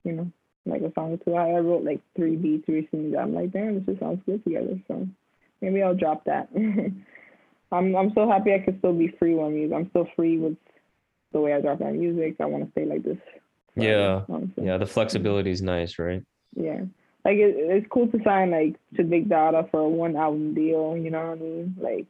you 0.04 0.12
know, 0.12 0.30
like 0.66 0.82
a 0.82 0.92
song 0.94 1.14
or 1.14 1.16
two. 1.18 1.34
I 1.34 1.58
wrote 1.58 1.84
like 1.84 2.00
three 2.16 2.36
beats 2.36 2.68
recently. 2.68 3.16
I'm 3.16 3.34
like, 3.34 3.52
damn, 3.52 3.74
this 3.74 3.84
just 3.86 4.00
sounds 4.00 4.22
good 4.24 4.44
together. 4.44 4.78
So 4.88 5.08
maybe 5.60 5.82
I'll 5.82 5.96
drop 5.96 6.24
that. 6.24 6.48
I'm 7.72 7.94
I'm 7.94 8.12
so 8.14 8.28
happy 8.28 8.52
I 8.54 8.58
could 8.58 8.78
still 8.78 8.92
be 8.92 9.14
free 9.18 9.34
with 9.34 9.52
music. 9.52 9.76
I'm 9.76 9.90
still 9.90 10.08
free 10.16 10.38
with 10.38 10.56
the 11.32 11.40
way 11.40 11.54
I 11.54 11.60
drop 11.60 11.80
my 11.80 11.92
music. 11.92 12.36
I 12.40 12.46
want 12.46 12.64
to 12.64 12.70
stay 12.72 12.84
like 12.84 13.04
this. 13.04 13.18
Yeah. 13.76 14.22
honestly. 14.28 14.66
Yeah, 14.66 14.78
the 14.78 14.86
flexibility 14.86 15.50
is 15.50 15.62
nice, 15.62 15.98
right? 15.98 16.22
Yeah. 16.54 16.80
like 17.24 17.36
it, 17.36 17.54
it's 17.56 17.86
cool 17.90 18.08
to 18.08 18.18
sign 18.24 18.50
like 18.50 18.76
to 18.96 19.04
Big 19.04 19.28
Dada 19.28 19.68
for 19.70 19.80
a 19.80 19.88
one 19.88 20.16
album 20.16 20.54
deal. 20.54 20.96
You 20.96 21.10
know 21.10 21.20
what 21.20 21.38
I 21.38 21.40
mean? 21.40 21.76
Like, 21.78 22.06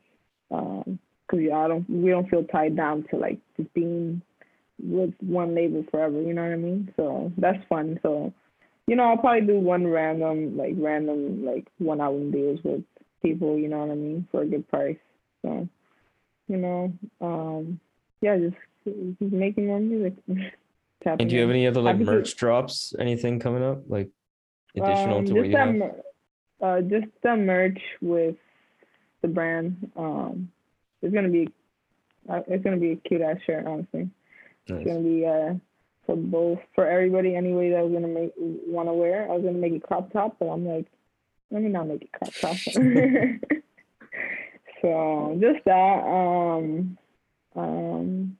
um, 0.51 0.99
cause 1.31 1.41
yeah, 1.41 1.59
I 1.59 1.69
don't 1.69 1.89
we 1.91 2.11
don't 2.11 2.29
feel 2.29 2.45
tied 2.45 2.77
down 2.77 3.05
to 3.11 3.17
like 3.17 3.39
just 3.57 3.73
being 3.75 4.23
with 4.83 5.13
one 5.21 5.55
label 5.55 5.85
forever. 5.91 6.21
You 6.21 6.33
know 6.33 6.43
what 6.43 6.53
I 6.53 6.57
mean? 6.57 6.93
So 6.97 7.33
that's 7.37 7.63
fun. 7.69 8.01
So, 8.03 8.33
you 8.87 8.97
know, 8.97 9.05
I'll 9.05 9.19
probably 9.19 9.47
do 9.47 9.61
one 9.61 9.87
random 9.87 10.57
like 10.57 10.75
random 10.77 11.45
like 11.45 11.67
one 11.79 12.01
album 12.01 12.31
deals 12.31 12.61
with 12.65 12.83
people. 13.23 13.59
You 13.59 13.69
know 13.69 13.81
what 13.81 13.91
I 13.91 13.97
mean? 13.97 14.27
For 14.31 14.43
a 14.43 14.47
good 14.47 14.67
price. 14.69 14.97
So, 15.43 15.69
you 16.49 16.57
know, 16.57 16.93
um, 17.21 17.81
yeah, 18.21 18.37
just 18.39 18.57
keep 18.85 19.21
making 19.33 19.67
more 19.67 19.81
music. 19.81 20.15
And 21.03 21.31
do 21.31 21.35
you 21.35 21.41
have 21.41 21.49
any 21.49 21.67
other 21.67 21.81
like 21.81 21.97
merch 21.97 22.37
drops? 22.37 22.95
Anything 22.99 23.39
coming 23.41 23.63
up? 23.63 23.85
Like 23.89 24.11
additional 24.77 25.21
Um, 25.21 25.25
to 25.25 25.33
what 25.35 25.47
you 25.49 25.57
have? 25.57 25.75
mer- 25.75 26.03
Uh, 26.61 26.83
just 26.83 27.07
the 27.23 27.37
merch 27.37 27.81
with 28.03 28.37
the 29.23 29.29
brand. 29.29 29.91
Um, 29.97 30.53
it's 31.01 31.15
gonna 31.15 31.31
be, 31.31 31.49
uh, 32.29 32.43
it's 32.47 32.63
gonna 32.63 32.77
be 32.77 32.91
a 32.93 32.97
cute 32.97 33.23
ass 33.23 33.39
shirt. 33.47 33.67
Honestly, 33.67 34.11
it's 34.67 34.87
gonna 34.87 35.01
be 35.01 35.25
uh 35.25 35.55
for 36.05 36.17
both 36.17 36.59
for 36.75 36.87
everybody. 36.87 37.35
Anyway, 37.35 37.71
that 37.71 37.83
was 37.83 37.95
gonna 37.95 38.07
make 38.07 38.35
want 38.37 38.87
to 38.91 38.93
wear. 38.93 39.25
I 39.25 39.33
was 39.35 39.43
gonna 39.43 39.57
make 39.57 39.73
it 39.73 39.83
crop 39.83 40.13
top, 40.13 40.37
but 40.39 40.49
I'm 40.49 40.67
like, 40.67 40.85
let 41.51 41.63
me 41.63 41.71
not 41.71 41.87
make 41.87 42.03
it 42.03 42.13
crop 42.13 42.31
top. 42.35 42.57
so 44.83 45.39
just 45.41 45.65
that. 45.65 46.05
Um, 46.05 46.99
um, 47.57 48.37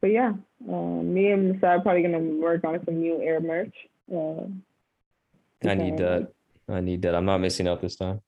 but 0.00 0.10
yeah, 0.10 0.32
um, 0.68 1.14
me 1.14 1.30
and 1.30 1.54
maassai 1.54 1.78
are 1.78 1.80
probably 1.80 2.02
gonna 2.02 2.18
work 2.18 2.64
on 2.64 2.78
some 2.84 3.00
new 3.00 3.14
H31R 3.14 3.44
merch. 3.44 3.74
Uh, 4.12 5.68
I 5.68 5.74
need 5.74 5.96
that. 5.98 6.32
I 6.68 6.80
need 6.80 7.02
that. 7.02 7.14
I'm 7.14 7.24
not 7.24 7.38
missing 7.38 7.68
out 7.68 7.80
this 7.80 7.96
time. 7.96 8.20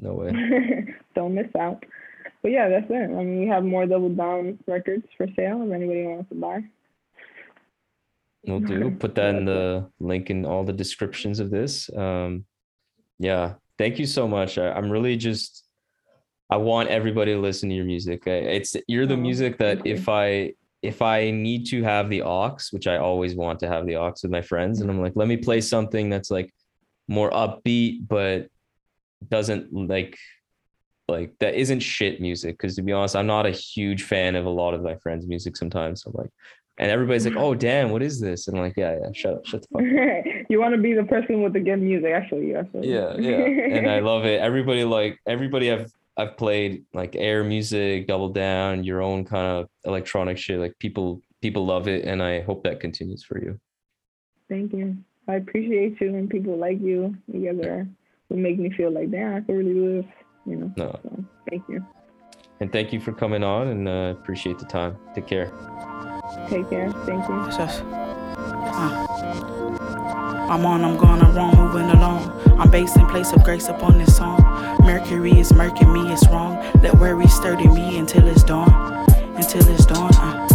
No 0.00 0.14
way. 0.14 0.32
Don't 1.14 1.34
miss 1.34 1.48
out. 1.58 1.84
But 2.42 2.52
yeah, 2.52 2.68
that's 2.68 2.86
it. 2.90 3.04
I 3.04 3.06
mean, 3.06 3.40
we 3.40 3.46
have 3.46 3.64
more 3.64 3.86
Double 3.86 4.10
Down 4.10 4.58
records 4.66 5.06
for 5.16 5.26
sale 5.34 5.62
if 5.62 5.72
anybody 5.72 6.04
wants 6.04 6.28
to 6.28 6.34
buy. 6.34 6.64
We'll 8.46 8.60
do. 8.60 8.90
Put 8.98 9.14
that 9.14 9.34
in 9.34 9.44
the 9.44 9.90
link 10.00 10.30
in 10.30 10.44
all 10.44 10.64
the 10.64 10.72
descriptions 10.72 11.40
of 11.40 11.50
this. 11.50 11.88
Um, 11.96 12.44
yeah. 13.18 13.54
Thank 13.78 13.98
you 13.98 14.06
so 14.06 14.28
much. 14.28 14.58
I, 14.58 14.72
I'm 14.72 14.90
really 14.90 15.16
just. 15.16 15.63
I 16.54 16.56
want 16.56 16.88
everybody 16.88 17.32
to 17.32 17.40
listen 17.40 17.68
to 17.70 17.74
your 17.74 17.84
music. 17.84 18.22
It's 18.28 18.76
you're 18.86 19.06
the 19.06 19.14
Oh, 19.14 19.26
music 19.28 19.58
that 19.58 19.84
if 19.84 20.08
I 20.08 20.52
if 20.82 21.02
I 21.02 21.32
need 21.32 21.66
to 21.72 21.82
have 21.82 22.08
the 22.08 22.22
aux, 22.22 22.58
which 22.70 22.86
I 22.86 22.98
always 22.98 23.34
want 23.34 23.58
to 23.60 23.68
have 23.68 23.86
the 23.86 23.96
aux 23.96 24.14
with 24.22 24.30
my 24.30 24.40
friends, 24.40 24.80
and 24.80 24.88
I'm 24.88 25.00
like, 25.02 25.14
let 25.16 25.26
me 25.26 25.36
play 25.36 25.60
something 25.60 26.10
that's 26.10 26.30
like 26.30 26.54
more 27.08 27.30
upbeat, 27.32 28.06
but 28.06 28.46
doesn't 29.28 29.72
like 29.72 30.16
like 31.08 31.34
that 31.40 31.54
isn't 31.56 31.80
shit 31.80 32.20
music. 32.20 32.52
Because 32.56 32.76
to 32.76 32.82
be 32.82 32.92
honest, 32.92 33.16
I'm 33.16 33.26
not 33.26 33.46
a 33.46 33.50
huge 33.50 34.04
fan 34.04 34.36
of 34.36 34.46
a 34.46 34.50
lot 34.62 34.74
of 34.74 34.82
my 34.82 34.94
friends' 35.02 35.26
music 35.26 35.56
sometimes. 35.56 36.02
So 36.02 36.12
I'm 36.12 36.22
like, 36.22 36.30
and 36.78 36.88
everybody's 36.88 37.26
like, 37.26 37.36
oh 37.44 37.56
damn, 37.56 37.90
what 37.90 38.00
is 38.04 38.20
this? 38.20 38.46
And 38.46 38.56
I'm 38.56 38.62
like, 38.62 38.76
yeah, 38.76 38.96
yeah, 39.00 39.10
shut 39.12 39.34
up, 39.34 39.44
shut 39.46 39.62
the 39.62 39.68
fuck 39.72 39.82
up. 39.82 40.46
you 40.50 40.60
want 40.60 40.72
to 40.76 40.80
be 40.80 40.92
the 40.94 41.02
person 41.02 41.42
with 41.42 41.52
the 41.52 41.60
good 41.68 41.82
music, 41.82 42.12
actually. 42.12 42.52
What- 42.52 42.84
yeah 42.84 43.16
yeah 43.16 43.42
and 43.76 43.90
i 43.90 43.98
love 43.98 44.24
it 44.24 44.40
everybody 44.40 44.84
like 44.84 45.18
everybody 45.26 45.72
i've 45.72 45.90
i've 46.16 46.36
played 46.36 46.84
like 46.94 47.12
H31R 47.12 47.48
music 47.48 48.06
double 48.06 48.28
down 48.28 48.84
your 48.84 49.02
own 49.02 49.24
kind 49.24 49.46
of 49.46 49.68
electronic 49.84 50.38
shit 50.38 50.58
like 50.58 50.74
people 50.78 51.20
people 51.42 51.66
love 51.66 51.88
it 51.88 52.04
and 52.04 52.22
i 52.22 52.40
hope 52.42 52.62
that 52.64 52.80
continues 52.80 53.22
for 53.24 53.42
you 53.42 53.58
Thank 54.48 54.72
you. 54.74 54.96
I 55.26 55.36
appreciate 55.36 55.98
you 56.00 56.14
and 56.14 56.28
people 56.28 56.56
like 56.58 56.78
you. 56.80 57.16
You 57.32 57.52
guys 57.52 57.66
are 57.66 57.88
what 58.28 58.38
make 58.38 58.58
me 58.58 58.70
feel 58.76 58.90
like, 58.90 59.10
damn, 59.10 59.36
I 59.36 59.40
can 59.40 59.56
really 59.56 59.72
do 59.72 60.02
this. 60.02 60.12
You 60.44 60.56
know. 60.56 60.72
no 60.76 61.00
So 61.02 61.24
thank 61.48 61.62
you. 61.68 61.84
and 62.60 62.70
thank 62.70 62.92
you 62.92 63.00
for 63.00 63.12
coming 63.12 63.42
on 63.42 63.68
and 63.68 63.88
uh, 63.88 64.14
appreciate 64.20 64.58
the 64.58 64.66
time 64.66 64.98
take 65.14 65.26
care 65.26 65.50
Take 66.48 66.68
care. 66.68 66.90
Thank 67.06 67.26
you. 67.28 67.44
It's. 67.46 67.58
Uh. 67.58 67.84
I'm 70.50 70.66
on, 70.66 70.84
I'm 70.84 70.96
gone, 70.98 71.22
I'm 71.22 71.34
wrong, 71.34 71.56
moving 71.56 71.88
along. 71.90 72.30
I'm 72.60 72.70
based 72.70 72.96
in 72.96 73.06
place 73.06 73.32
of 73.32 73.42
grace 73.44 73.68
upon 73.68 73.96
this 73.98 74.14
song. 74.16 74.43
Mercury 74.84 75.38
is 75.38 75.50
murking 75.50 75.90
me, 75.94 76.12
it's 76.12 76.28
wrong. 76.28 76.56
Let 76.82 76.94
worry 76.98 77.26
sturdy 77.26 77.68
me 77.68 77.96
until 77.98 78.28
it's 78.28 78.44
dawn. 78.44 78.70
Until 79.34 79.66
it's 79.70 79.86
dawn. 79.86 80.14
Uh. 80.14 80.46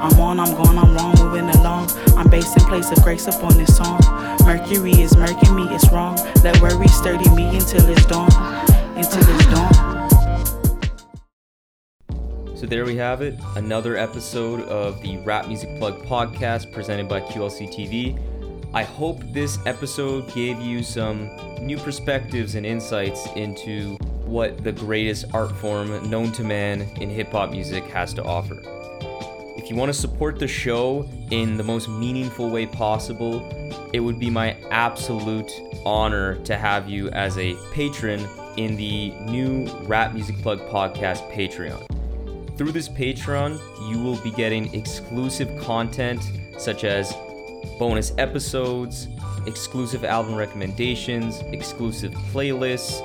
I'm 0.00 0.20
on, 0.20 0.38
I'm 0.38 0.54
gone, 0.54 0.78
I'm 0.78 0.94
wrong, 0.94 1.14
moving 1.18 1.48
along. 1.60 1.90
I'm 2.16 2.30
based 2.30 2.56
in 2.56 2.62
place 2.64 2.92
of 2.92 3.02
grace 3.02 3.26
upon 3.26 3.58
this 3.58 3.76
song. 3.76 4.00
Mercury 4.44 4.92
is 4.92 5.14
murking 5.14 5.56
me, 5.56 5.74
it's 5.74 5.90
wrong. 5.90 6.16
Let 6.44 6.60
worry 6.62 6.86
sturdy 6.86 7.28
me 7.30 7.56
until 7.56 7.88
it's 7.88 8.06
dawn. 8.06 8.30
Until 8.96 9.22
it's 9.34 9.46
dawn. 9.46 10.08
So 12.56 12.66
there 12.66 12.84
we 12.84 12.94
have 12.98 13.20
it, 13.20 13.34
another 13.56 13.96
episode 13.96 14.60
of 14.68 15.02
the 15.02 15.18
Rap 15.24 15.48
Music 15.48 15.76
Plug 15.78 16.04
podcast 16.04 16.72
presented 16.72 17.08
by 17.08 17.20
QLC 17.20 17.68
TV. 17.68 18.31
I 18.74 18.84
hope 18.84 19.20
this 19.32 19.58
episode 19.66 20.32
gave 20.32 20.58
you 20.58 20.82
some 20.82 21.30
new 21.60 21.76
perspectives 21.76 22.54
and 22.54 22.64
insights 22.64 23.28
into 23.36 23.96
what 24.24 24.64
the 24.64 24.72
greatest 24.72 25.26
art 25.34 25.54
form 25.56 26.08
known 26.08 26.32
to 26.32 26.42
man 26.42 26.80
in 26.98 27.10
hip 27.10 27.32
hop 27.32 27.50
music 27.50 27.84
has 27.88 28.14
to 28.14 28.24
offer. 28.24 28.62
If 29.58 29.68
you 29.68 29.76
want 29.76 29.92
to 29.92 30.00
support 30.00 30.38
the 30.38 30.48
show 30.48 31.06
in 31.30 31.58
the 31.58 31.62
most 31.62 31.90
meaningful 31.90 32.48
way 32.48 32.64
possible, 32.64 33.46
it 33.92 34.00
would 34.00 34.18
be 34.18 34.30
my 34.30 34.56
absolute 34.70 35.52
honor 35.84 36.36
to 36.44 36.56
have 36.56 36.88
you 36.88 37.10
as 37.10 37.36
a 37.36 37.54
patron 37.74 38.26
in 38.56 38.74
the 38.76 39.10
new 39.26 39.66
Rap 39.82 40.14
Music 40.14 40.38
Plug 40.38 40.60
podcast 40.70 41.30
Patreon. 41.30 41.86
Through 42.56 42.72
this 42.72 42.88
Patreon, 42.88 43.60
you 43.90 44.02
will 44.02 44.16
be 44.22 44.30
getting 44.30 44.72
exclusive 44.74 45.60
content 45.60 46.22
such 46.56 46.84
as 46.84 47.14
bonus 47.78 48.12
episodes, 48.18 49.08
exclusive 49.46 50.04
album 50.04 50.34
recommendations, 50.34 51.40
exclusive 51.52 52.12
playlists, 52.32 53.00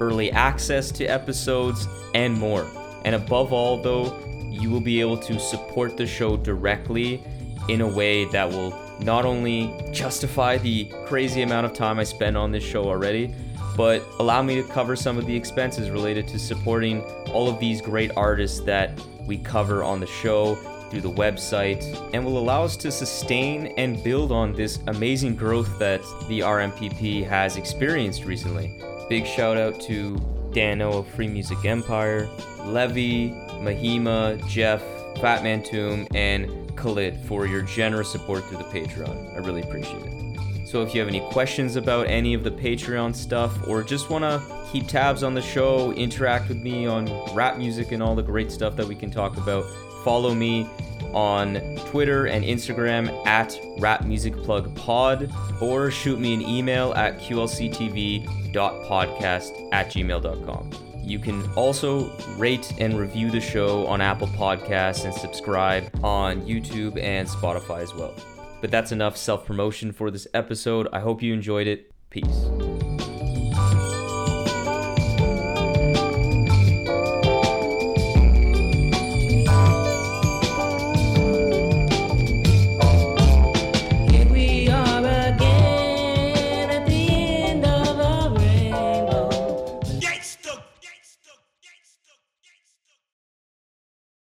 early 0.00 0.30
access 0.32 0.90
to 0.92 1.04
episodes, 1.04 1.86
and 2.14 2.34
more. 2.38 2.70
And 3.04 3.14
above 3.14 3.52
all, 3.52 3.82
though, 3.82 4.18
you 4.50 4.70
will 4.70 4.80
be 4.80 5.00
able 5.00 5.16
to 5.18 5.38
support 5.38 5.96
the 5.96 6.06
show 6.06 6.36
directly 6.36 7.22
in 7.68 7.80
a 7.80 7.88
way 7.88 8.24
that 8.26 8.48
will 8.48 8.76
not 9.00 9.24
only 9.24 9.74
justify 9.92 10.58
the 10.58 10.90
crazy 11.06 11.42
amount 11.42 11.66
of 11.66 11.72
time 11.72 11.98
I 11.98 12.04
spend 12.04 12.36
on 12.36 12.52
this 12.52 12.64
show 12.64 12.84
already, 12.84 13.34
but 13.76 14.04
allow 14.18 14.42
me 14.42 14.56
to 14.56 14.62
cover 14.68 14.96
some 14.96 15.16
of 15.16 15.26
the 15.26 15.34
expenses 15.34 15.90
related 15.90 16.28
to 16.28 16.38
supporting 16.38 17.02
all 17.32 17.48
of 17.48 17.58
these 17.58 17.80
great 17.80 18.10
artists 18.16 18.60
that 18.60 18.90
we 19.26 19.38
cover 19.38 19.82
on 19.82 20.00
the 20.00 20.06
show 20.06 20.56
through 20.90 21.00
the 21.00 21.10
website 21.10 21.82
and 22.12 22.24
will 22.24 22.38
allow 22.38 22.64
us 22.64 22.76
to 22.78 22.90
sustain 22.90 23.68
and 23.78 24.02
build 24.02 24.32
on 24.32 24.52
this 24.52 24.80
amazing 24.88 25.36
growth 25.36 25.78
that 25.78 26.00
the 26.28 26.40
RMPP 26.40 27.26
has 27.26 27.56
experienced 27.56 28.24
recently. 28.24 28.80
Big 29.08 29.26
shout 29.26 29.56
out 29.56 29.80
to 29.82 30.16
Dano 30.52 30.98
of 30.98 31.08
Free 31.08 31.28
Music 31.28 31.64
Empire, 31.64 32.28
Levy, 32.64 33.30
Mahima, 33.60 34.46
Jeff, 34.48 34.82
Fatman 35.16 35.64
Tomb, 35.64 36.06
and 36.14 36.76
Khalid 36.76 37.16
for 37.26 37.46
your 37.46 37.62
generous 37.62 38.10
support 38.10 38.44
through 38.44 38.58
the 38.58 38.64
Patreon. 38.64 39.34
I 39.34 39.38
really 39.38 39.62
appreciate 39.62 40.02
it. 40.02 40.66
So 40.66 40.82
if 40.82 40.94
you 40.94 41.00
have 41.00 41.08
any 41.08 41.20
questions 41.32 41.74
about 41.74 42.06
any 42.06 42.32
of 42.32 42.44
the 42.44 42.50
Patreon 42.50 43.14
stuff 43.14 43.66
or 43.66 43.82
just 43.82 44.08
want 44.08 44.22
to 44.22 44.40
keep 44.70 44.86
tabs 44.86 45.24
on 45.24 45.34
the 45.34 45.42
show, 45.42 45.92
interact 45.92 46.48
with 46.48 46.58
me 46.58 46.86
on 46.86 47.06
rap 47.34 47.58
music 47.58 47.90
and 47.90 48.00
all 48.00 48.14
the 48.14 48.22
great 48.22 48.52
stuff 48.52 48.76
that 48.76 48.86
we 48.86 48.94
can 48.94 49.10
talk 49.10 49.36
about, 49.36 49.64
follow 50.04 50.34
me 50.34 50.68
on 51.12 51.76
Twitter 51.86 52.26
and 52.26 52.44
Instagram 52.44 53.26
at 53.26 53.58
Rap 53.78 54.04
Music 54.04 54.36
Plug 54.36 54.74
Pod, 54.76 55.32
or 55.60 55.90
shoot 55.90 56.20
me 56.20 56.34
an 56.34 56.42
email 56.42 56.92
at 56.94 57.18
qlctv.podcast 57.18 59.72
at 59.72 59.90
gmail.com. 59.90 60.70
You 61.02 61.18
can 61.18 61.50
also 61.54 62.16
rate 62.36 62.72
and 62.78 62.98
review 62.98 63.30
the 63.30 63.40
show 63.40 63.86
on 63.86 64.00
Apple 64.00 64.28
Podcasts 64.28 65.04
and 65.04 65.14
subscribe 65.14 65.90
on 66.04 66.42
YouTube 66.42 67.02
and 67.02 67.26
Spotify 67.26 67.80
as 67.80 67.94
well. 67.94 68.14
But 68.60 68.70
that's 68.70 68.92
enough 68.92 69.16
self 69.16 69.46
promotion 69.46 69.92
for 69.92 70.10
this 70.10 70.28
episode. 70.34 70.86
I 70.92 71.00
hope 71.00 71.22
you 71.22 71.34
enjoyed 71.34 71.66
it. 71.66 71.90
Peace. 72.10 72.59